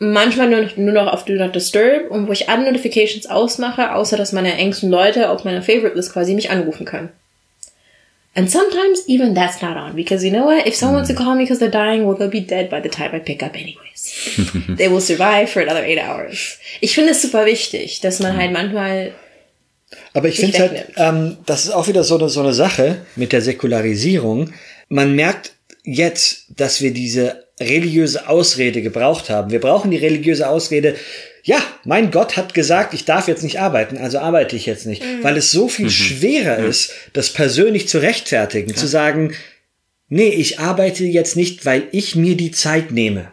Manchmal 0.00 0.48
nur, 0.48 0.68
nur 0.76 0.92
noch 0.92 1.12
auf 1.12 1.24
Do 1.24 1.32
Not 1.32 1.56
Disturb 1.56 2.10
und 2.10 2.28
wo 2.28 2.32
ich 2.32 2.48
alle 2.48 2.64
Notifications 2.64 3.26
ausmache, 3.26 3.94
außer 3.94 4.16
dass 4.16 4.32
meine 4.32 4.54
engsten 4.54 4.90
Leute 4.90 5.30
auf 5.30 5.44
meiner 5.44 5.62
Favorite 5.62 5.96
List 5.96 6.12
quasi 6.12 6.34
mich 6.34 6.50
anrufen 6.50 6.86
können. 6.86 7.10
And 8.38 8.48
sometimes 8.48 9.02
even 9.08 9.34
that's 9.34 9.60
not 9.60 9.76
on 9.76 9.96
because 9.96 10.24
you 10.24 10.30
know 10.30 10.46
what? 10.46 10.64
If 10.64 10.76
someone 10.76 10.98
wants 10.98 11.10
to 11.10 11.16
call 11.16 11.34
me 11.34 11.42
because 11.42 11.58
they're 11.58 11.78
dying, 11.84 12.06
well, 12.06 12.16
they'll 12.16 12.30
be 12.30 12.40
dead 12.40 12.70
by 12.70 12.78
the 12.78 12.88
time 12.88 13.10
I 13.12 13.18
pick 13.18 13.42
up 13.42 13.56
anyways. 13.56 14.02
They 14.78 14.86
will 14.86 15.00
survive 15.00 15.50
for 15.50 15.60
another 15.60 15.84
eight 15.84 15.98
hours. 15.98 16.56
Ich 16.80 16.94
finde 16.94 17.10
es 17.10 17.20
super 17.20 17.46
wichtig, 17.46 18.00
dass 18.00 18.20
man 18.20 18.36
halt 18.36 18.52
manchmal 18.52 19.12
Aber 20.14 20.28
ich 20.28 20.36
finde 20.36 20.58
halt, 20.60 20.92
ähm, 20.96 21.38
das 21.46 21.64
ist 21.64 21.72
auch 21.72 21.88
wieder 21.88 22.04
so 22.04 22.16
eine, 22.16 22.28
so 22.28 22.38
eine 22.38 22.54
Sache 22.54 22.98
mit 23.16 23.32
der 23.32 23.42
Säkularisierung. 23.42 24.52
Man 24.88 25.16
merkt 25.16 25.54
jetzt, 25.82 26.44
dass 26.56 26.80
wir 26.80 26.92
diese 26.92 27.44
religiöse 27.58 28.28
Ausrede 28.28 28.82
gebraucht 28.82 29.30
haben. 29.30 29.50
Wir 29.50 29.60
brauchen 29.60 29.90
die 29.90 29.96
religiöse 29.96 30.48
Ausrede, 30.48 30.94
ja, 31.42 31.62
mein 31.84 32.10
Gott 32.10 32.36
hat 32.36 32.54
gesagt, 32.54 32.94
ich 32.94 33.04
darf 33.04 33.28
jetzt 33.28 33.42
nicht 33.42 33.60
arbeiten, 33.60 33.96
also 33.98 34.18
arbeite 34.18 34.56
ich 34.56 34.66
jetzt 34.66 34.86
nicht. 34.86 35.02
Weil 35.22 35.36
es 35.36 35.50
so 35.50 35.68
viel 35.68 35.90
schwerer 35.90 36.58
ist, 36.58 36.92
das 37.12 37.32
persönlich 37.32 37.88
zu 37.88 37.98
rechtfertigen, 37.98 38.74
zu 38.74 38.86
sagen, 38.86 39.34
nee, 40.08 40.28
ich 40.28 40.58
arbeite 40.58 41.04
jetzt 41.04 41.36
nicht, 41.36 41.64
weil 41.64 41.88
ich 41.92 42.16
mir 42.16 42.36
die 42.36 42.50
Zeit 42.50 42.90
nehme. 42.90 43.30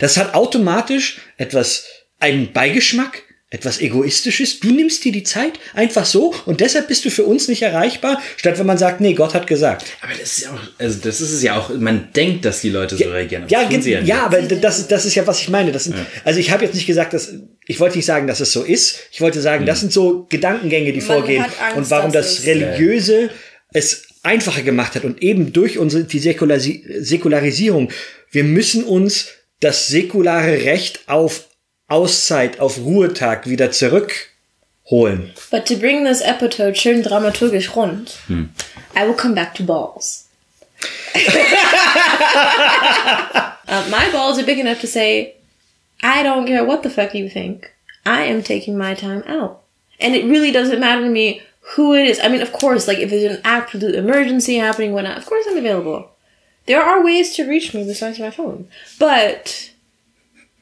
Das 0.00 0.16
hat 0.16 0.34
automatisch 0.34 1.18
etwas, 1.36 1.84
einen 2.20 2.52
Beigeschmack, 2.52 3.22
etwas 3.50 3.80
Egoistisches. 3.80 4.60
Du 4.60 4.70
nimmst 4.70 5.04
dir 5.04 5.12
die 5.12 5.22
Zeit 5.22 5.52
einfach 5.72 6.04
so 6.04 6.34
und 6.44 6.60
deshalb 6.60 6.86
bist 6.88 7.04
du 7.06 7.10
für 7.10 7.24
uns 7.24 7.48
nicht 7.48 7.62
erreichbar, 7.62 8.20
statt 8.36 8.58
wenn 8.58 8.66
man 8.66 8.76
sagt, 8.76 9.00
nee, 9.00 9.14
Gott 9.14 9.32
hat 9.32 9.46
gesagt. 9.46 9.86
Aber 10.02 10.12
das 10.12 10.36
ist 10.38 10.44
ja 10.44 10.50
auch, 10.52 10.60
also 10.78 10.98
das 11.02 11.20
ist 11.22 11.32
es 11.32 11.42
ja 11.42 11.56
auch, 11.56 11.70
man 11.70 12.08
denkt, 12.14 12.44
dass 12.44 12.60
die 12.60 12.68
Leute 12.68 12.96
so 12.98 13.04
reagieren. 13.08 13.44
Ja, 13.48 13.66
sie 13.80 13.90
ja, 13.92 14.00
nicht. 14.02 14.14
aber 14.14 14.42
das, 14.42 14.86
das 14.88 15.06
ist 15.06 15.14
ja, 15.14 15.26
was 15.26 15.40
ich 15.40 15.48
meine. 15.48 15.72
Das 15.72 15.84
sind, 15.84 15.96
Also 16.24 16.40
ich 16.40 16.50
habe 16.50 16.64
jetzt 16.64 16.74
nicht 16.74 16.86
gesagt, 16.86 17.14
dass 17.14 17.32
ich 17.66 17.80
wollte 17.80 17.96
nicht 17.96 18.06
sagen, 18.06 18.26
dass 18.26 18.40
es 18.40 18.52
so 18.52 18.62
ist. 18.64 18.98
Ich 19.12 19.20
wollte 19.22 19.40
sagen, 19.40 19.64
das 19.66 19.80
sind 19.80 19.92
so 19.92 20.26
Gedankengänge, 20.28 20.92
die 20.92 20.98
Man 21.00 21.06
vorgehen 21.06 21.42
hat 21.42 21.50
Angst, 21.60 21.76
und 21.76 21.90
warum 21.90 22.12
das 22.12 22.40
es- 22.40 22.46
Religiöse 22.46 23.30
es 23.72 24.04
einfacher 24.22 24.62
gemacht 24.62 24.94
hat 24.94 25.04
und 25.04 25.22
eben 25.22 25.52
durch 25.54 25.78
unsere 25.78 26.04
die 26.04 26.18
Säkularisierung. 26.18 27.90
Wir 28.30 28.44
müssen 28.44 28.84
uns 28.84 29.28
das 29.60 29.88
säkulare 29.88 30.64
Recht 30.64 31.00
auf 31.06 31.47
Auszeit, 31.88 32.60
auf 32.60 32.78
Ruhetag 32.78 33.48
wieder 33.48 33.72
zurückholen. 33.72 35.32
But 35.50 35.66
to 35.66 35.76
bring 35.76 36.04
this 36.04 36.20
episode 36.20 36.76
schön 36.76 37.02
dramaturgisch 37.02 37.74
rund, 37.74 38.18
I 38.94 39.06
will 39.06 39.14
come 39.14 39.34
back 39.34 39.54
to 39.54 39.62
balls. 39.62 40.26
uh, 43.68 43.84
my 43.90 44.10
balls 44.12 44.38
are 44.38 44.44
big 44.44 44.58
enough 44.58 44.80
to 44.80 44.86
say, 44.86 45.34
I 46.02 46.22
don't 46.22 46.46
care 46.46 46.64
what 46.64 46.82
the 46.82 46.90
fuck 46.90 47.14
you 47.14 47.28
think. 47.28 47.72
I 48.06 48.24
am 48.24 48.42
taking 48.42 48.76
my 48.76 48.94
time 48.94 49.24
out. 49.26 49.62
And 49.98 50.14
it 50.14 50.26
really 50.26 50.52
doesn't 50.52 50.80
matter 50.80 51.02
to 51.02 51.08
me 51.08 51.42
who 51.74 51.94
it 51.94 52.06
is. 52.06 52.20
I 52.22 52.28
mean, 52.28 52.40
of 52.40 52.52
course, 52.52 52.86
like 52.86 52.98
if 52.98 53.10
there's 53.10 53.32
an 53.32 53.40
absolute 53.44 53.94
emergency 53.94 54.56
happening, 54.56 54.92
when 54.92 55.06
of 55.06 55.26
course 55.26 55.44
I'm 55.48 55.56
available. 55.56 56.10
There 56.66 56.82
are 56.82 57.02
ways 57.02 57.34
to 57.36 57.48
reach 57.48 57.72
me 57.72 57.84
besides 57.84 58.18
my 58.18 58.30
phone. 58.30 58.68
But 58.98 59.70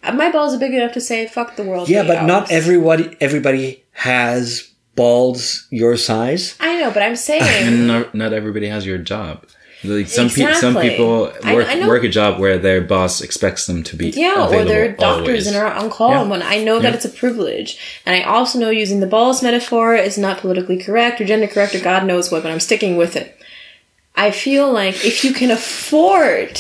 Uh, 0.07 0.12
my 0.12 0.30
balls 0.30 0.54
are 0.54 0.59
big 0.59 0.72
enough 0.74 0.92
to 0.92 1.00
say, 1.00 1.26
fuck 1.26 1.57
the 1.57 1.64
world. 1.64 1.88
Yeah, 1.88 2.02
but 2.04 2.18
eight 2.22 2.26
not 2.26 2.50
everybody 2.50 3.16
everybody 3.20 3.84
has 3.92 4.72
balls 4.94 5.66
your 5.70 5.96
size. 5.96 6.57
I 6.61 6.78
know, 6.78 6.90
but 6.90 7.02
I'm 7.02 7.16
saying. 7.28 7.42
And 7.42 7.86
not, 7.86 8.14
not 8.14 8.32
everybody 8.32 8.68
has 8.68 8.86
your 8.86 8.98
job. 8.98 9.44
Like 9.84 10.09
some 10.09 10.30
people, 10.30 10.54
some 10.54 10.74
people 10.80 11.20
work 11.44 11.68
I 11.68 11.74
know- 11.74 11.86
work 11.86 12.02
a 12.02 12.09
job 12.09 12.40
where 12.40 12.59
their 12.59 12.80
boss 12.80 13.20
expects 13.20 13.66
them 13.66 13.82
to 13.84 13.94
be 13.96 14.09
Yeah, 14.09 14.46
or 14.48 14.64
they're 14.64 14.92
doctors 14.92 15.28
always. 15.28 15.46
and 15.48 15.57
are 15.57 15.70
on 15.70 15.90
call. 15.90 16.11
Yeah. 16.11 16.32
And 16.34 16.42
I 16.42 16.64
know 16.64 16.78
that 16.80 16.88
Yeah. 16.88 16.94
it's 16.96 17.04
a 17.04 17.11
privilege. 17.11 17.78
And 18.07 18.16
I 18.16 18.22
also 18.22 18.59
know 18.59 18.70
using 18.70 19.00
the 19.00 19.07
balls 19.07 19.42
metaphor 19.42 19.94
is 19.94 20.16
not 20.16 20.38
politically 20.38 20.78
correct 20.78 21.20
or 21.20 21.24
gender 21.26 21.46
correct 21.46 21.74
or 21.74 21.80
God 21.80 22.04
knows 22.07 22.32
what, 22.32 22.42
but 22.42 22.50
I'm 22.50 22.59
sticking 22.59 22.96
with 22.96 23.16
it. 23.16 23.38
I 24.16 24.30
feel 24.30 24.72
like 24.72 25.04
if 25.04 25.22
you 25.22 25.34
can 25.34 25.50
afford 25.50 26.59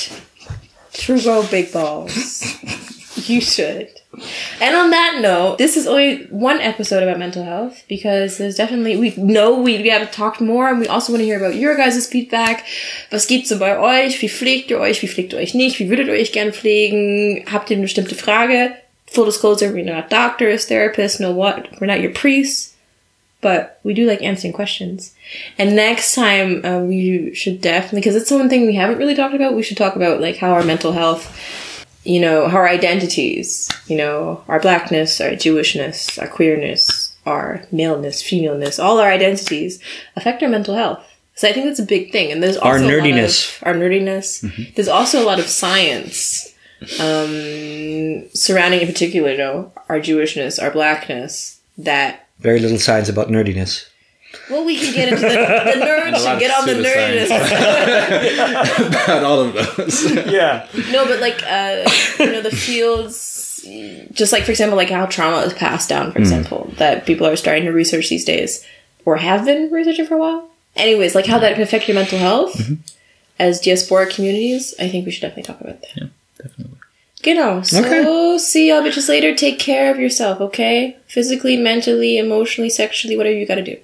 to 0.92 1.20
grow 1.20 1.42
big 1.46 1.72
balls, 1.72 2.44
You 3.26 3.40
should. 3.40 3.88
And 4.60 4.76
on 4.76 4.90
that 4.90 5.18
note, 5.20 5.58
this 5.58 5.76
is 5.76 5.86
only 5.86 6.24
one 6.26 6.60
episode 6.60 7.02
about 7.02 7.18
mental 7.18 7.44
health 7.44 7.82
because 7.88 8.38
there's 8.38 8.56
definitely, 8.56 8.96
we 8.96 9.14
know 9.16 9.60
we, 9.60 9.80
we 9.82 9.88
have 9.88 10.10
talked 10.10 10.40
more 10.40 10.68
and 10.68 10.80
we 10.80 10.86
also 10.86 11.12
want 11.12 11.20
to 11.20 11.24
hear 11.24 11.38
about 11.38 11.56
your 11.56 11.76
guys' 11.76 12.06
Feedback. 12.06 12.66
Was 13.10 13.26
gibt's 13.26 13.48
so 13.48 13.58
bei 13.58 13.76
euch? 13.76 14.20
Wie 14.20 14.28
pflegt 14.28 14.70
ihr 14.70 14.78
euch? 14.78 15.02
Wie 15.02 15.08
pflegt 15.08 15.32
ihr 15.32 15.38
euch 15.38 15.54
nicht? 15.54 15.78
Wie 15.78 15.88
würdet 15.88 16.08
ihr 16.08 16.14
euch 16.14 16.32
gern 16.32 16.52
pflegen? 16.52 17.44
Habt 17.50 17.70
ihr 17.70 17.76
eine 17.76 17.84
bestimmte 17.84 18.14
Frage? 18.14 18.74
Full 19.06 19.26
disclosure, 19.26 19.72
we're 19.72 19.84
not 19.84 20.10
doctors, 20.10 20.68
therapists, 20.68 21.20
no 21.20 21.32
what. 21.32 21.68
We're 21.80 21.86
not 21.86 22.00
your 22.00 22.12
priests. 22.12 22.74
But 23.40 23.78
we 23.84 23.94
do 23.94 24.06
like 24.06 24.22
answering 24.22 24.52
questions. 24.52 25.14
And 25.58 25.76
next 25.76 26.14
time, 26.14 26.64
uh, 26.64 26.80
we 26.80 27.34
should 27.34 27.60
definitely, 27.60 28.00
because 28.00 28.16
it's 28.16 28.30
one 28.30 28.48
thing 28.48 28.66
we 28.66 28.74
haven't 28.74 28.98
really 28.98 29.14
talked 29.14 29.34
about, 29.34 29.54
we 29.54 29.62
should 29.62 29.76
talk 29.76 29.94
about 29.94 30.20
like 30.20 30.38
how 30.38 30.52
our 30.52 30.64
mental 30.64 30.92
health 30.92 31.30
you 32.06 32.20
know, 32.20 32.44
our 32.46 32.68
identities, 32.68 33.68
you 33.86 33.96
know, 33.96 34.42
our 34.48 34.60
blackness, 34.60 35.20
our 35.20 35.30
Jewishness, 35.30 36.20
our 36.20 36.28
queerness, 36.28 37.16
our 37.26 37.64
maleness, 37.72 38.22
femaleness, 38.22 38.78
all 38.78 39.00
our 39.00 39.10
identities 39.10 39.80
affect 40.16 40.42
our 40.42 40.48
mental 40.48 40.74
health. 40.74 41.04
So 41.34 41.48
I 41.48 41.52
think 41.52 41.66
that's 41.66 41.80
a 41.80 41.84
big 41.84 42.12
thing. 42.12 42.32
And 42.32 42.42
there's 42.42 42.56
also 42.56 42.68
Our 42.68 42.76
a 42.76 42.80
lot 42.80 42.90
nerdiness. 43.04 43.56
of- 43.60 43.66
our 43.66 43.74
nerdiness. 43.74 44.74
There's 44.74 44.88
also 44.88 45.22
a 45.22 45.26
lot 45.26 45.38
of 45.38 45.46
science 45.46 46.54
um, 47.00 48.28
surrounding, 48.34 48.80
in 48.80 48.86
particular, 48.86 49.32
you 49.32 49.38
know, 49.38 49.72
our 49.88 49.98
Jewishness, 50.00 50.62
our 50.62 50.70
blackness. 50.70 51.60
That 51.78 52.26
Very 52.40 52.58
little 52.60 52.78
science 52.78 53.08
about 53.10 53.28
nerdiness. 53.28 53.86
Well, 54.50 54.64
we 54.64 54.76
can 54.78 54.92
get 54.94 55.08
into 55.08 55.20
the, 55.22 55.28
the 55.28 55.34
nerds 55.86 56.26
and 56.26 56.40
get 56.40 56.50
on 56.50 56.66
the 56.66 56.74
pseudoscience. 56.74 57.28
nerdiness. 57.28 59.04
About 59.04 59.24
all 59.24 59.40
of 59.40 59.52
those. 59.54 60.04
Yeah. 60.32 60.68
No, 60.90 61.04
but 61.06 61.20
like 61.20 61.42
uh, 61.44 61.88
you 62.18 62.32
know 62.32 62.42
the 62.42 62.50
fields, 62.50 63.64
just 64.12 64.32
like 64.32 64.44
for 64.44 64.50
example, 64.50 64.76
like 64.76 64.90
how 64.90 65.06
trauma 65.06 65.38
is 65.38 65.52
passed 65.54 65.88
down, 65.88 66.12
for 66.12 66.18
example, 66.18 66.72
that 66.78 67.06
people 67.06 67.26
are 67.26 67.36
starting 67.36 67.64
to 67.64 67.72
research 67.72 68.08
these 68.08 68.24
days, 68.24 68.64
or 69.04 69.16
have 69.16 69.44
been 69.44 69.70
researching 69.70 70.06
for 70.06 70.14
a 70.14 70.18
while. 70.18 70.48
Anyways, 70.76 71.14
like 71.14 71.26
how 71.26 71.38
that 71.38 71.54
can 71.54 71.62
affect 71.62 71.88
your 71.88 71.94
mental 71.94 72.18
health 72.18 72.60
as 73.38 73.60
diasporic 73.60 74.14
communities. 74.14 74.74
I 74.78 74.88
think 74.88 75.06
we 75.06 75.12
should 75.12 75.22
definitely 75.22 75.44
talk 75.44 75.60
about 75.60 75.80
that. 75.80 75.90
Yeah, 75.96 76.06
definitely. 76.38 76.76
Genau. 77.22 77.62
So 77.62 77.80
Okay. 77.84 78.38
see 78.38 78.68
y'all 78.68 78.82
bitches 78.82 79.08
later. 79.08 79.34
Take 79.34 79.58
care 79.58 79.90
of 79.90 79.98
yourself, 79.98 80.40
okay? 80.40 80.96
Physically, 81.08 81.56
mentally, 81.56 82.18
emotionally, 82.18 82.70
sexually, 82.70 83.16
whatever 83.16 83.34
you 83.36 83.46
gotta 83.46 83.62
do. 83.64 83.78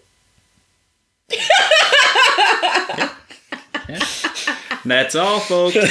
That's 4.84 5.14
all, 5.14 5.40
folks. 5.40 5.76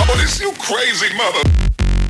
Oh, 0.00 0.16
this 0.16 0.40
you 0.40 0.52
crazy 0.52 1.14
mother. 1.16 1.57